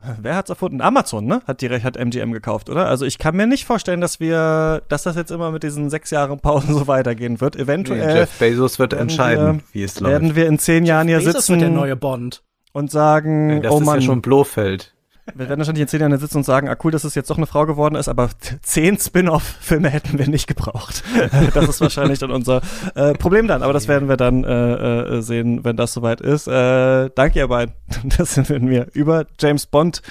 [0.21, 0.81] Wer hat's erfunden?
[0.81, 1.43] Amazon, ne?
[1.47, 2.87] Hat die hat MGM gekauft, oder?
[2.87, 6.11] Also ich kann mir nicht vorstellen, dass wir, dass das jetzt immer mit diesen sechs
[6.11, 7.57] Jahren Pausen so weitergehen wird.
[7.57, 8.07] Eventuell.
[8.07, 10.11] Nee, Jeff Bezos wird entscheiden, wir, wie es läuft.
[10.11, 11.61] Werden wir in zehn Jahren Jeff hier Bezos sitzen.
[11.61, 12.43] Wird der neue Bond.
[12.73, 14.01] Und sagen, das oh ist Mann.
[14.01, 14.95] ja schon Blofeld.
[15.27, 17.37] Wir werden wahrscheinlich in zehn Jahren sitzen und sagen, ah cool, dass es jetzt doch
[17.37, 18.31] eine Frau geworden ist, aber
[18.63, 21.05] zehn Spin-off-Filme hätten wir nicht gebraucht.
[21.55, 22.61] das ist wahrscheinlich dann unser
[22.97, 26.49] äh, Problem dann, aber das werden wir dann äh, äh, sehen, wenn das soweit ist.
[26.49, 27.75] Äh, danke ihr beiden.
[28.19, 30.03] Das sind wir über James Bond.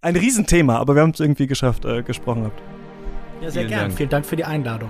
[0.00, 2.60] Ein Riesenthema, aber wir haben es irgendwie geschafft, äh, gesprochen habt.
[3.40, 3.92] Ja, sehr gerne.
[3.92, 4.88] Vielen Dank für die Einladung.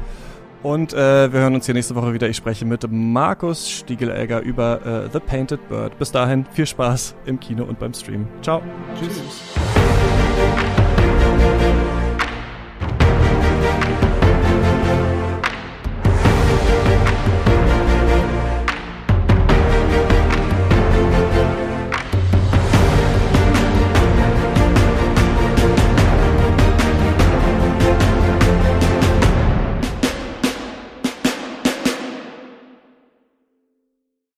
[0.66, 2.28] Und äh, wir hören uns hier nächste Woche wieder.
[2.28, 5.96] Ich spreche mit Markus Stiegelegger über äh, The Painted Bird.
[5.96, 8.26] Bis dahin viel Spaß im Kino und beim Stream.
[8.42, 8.60] Ciao.
[8.98, 9.54] Tschüss.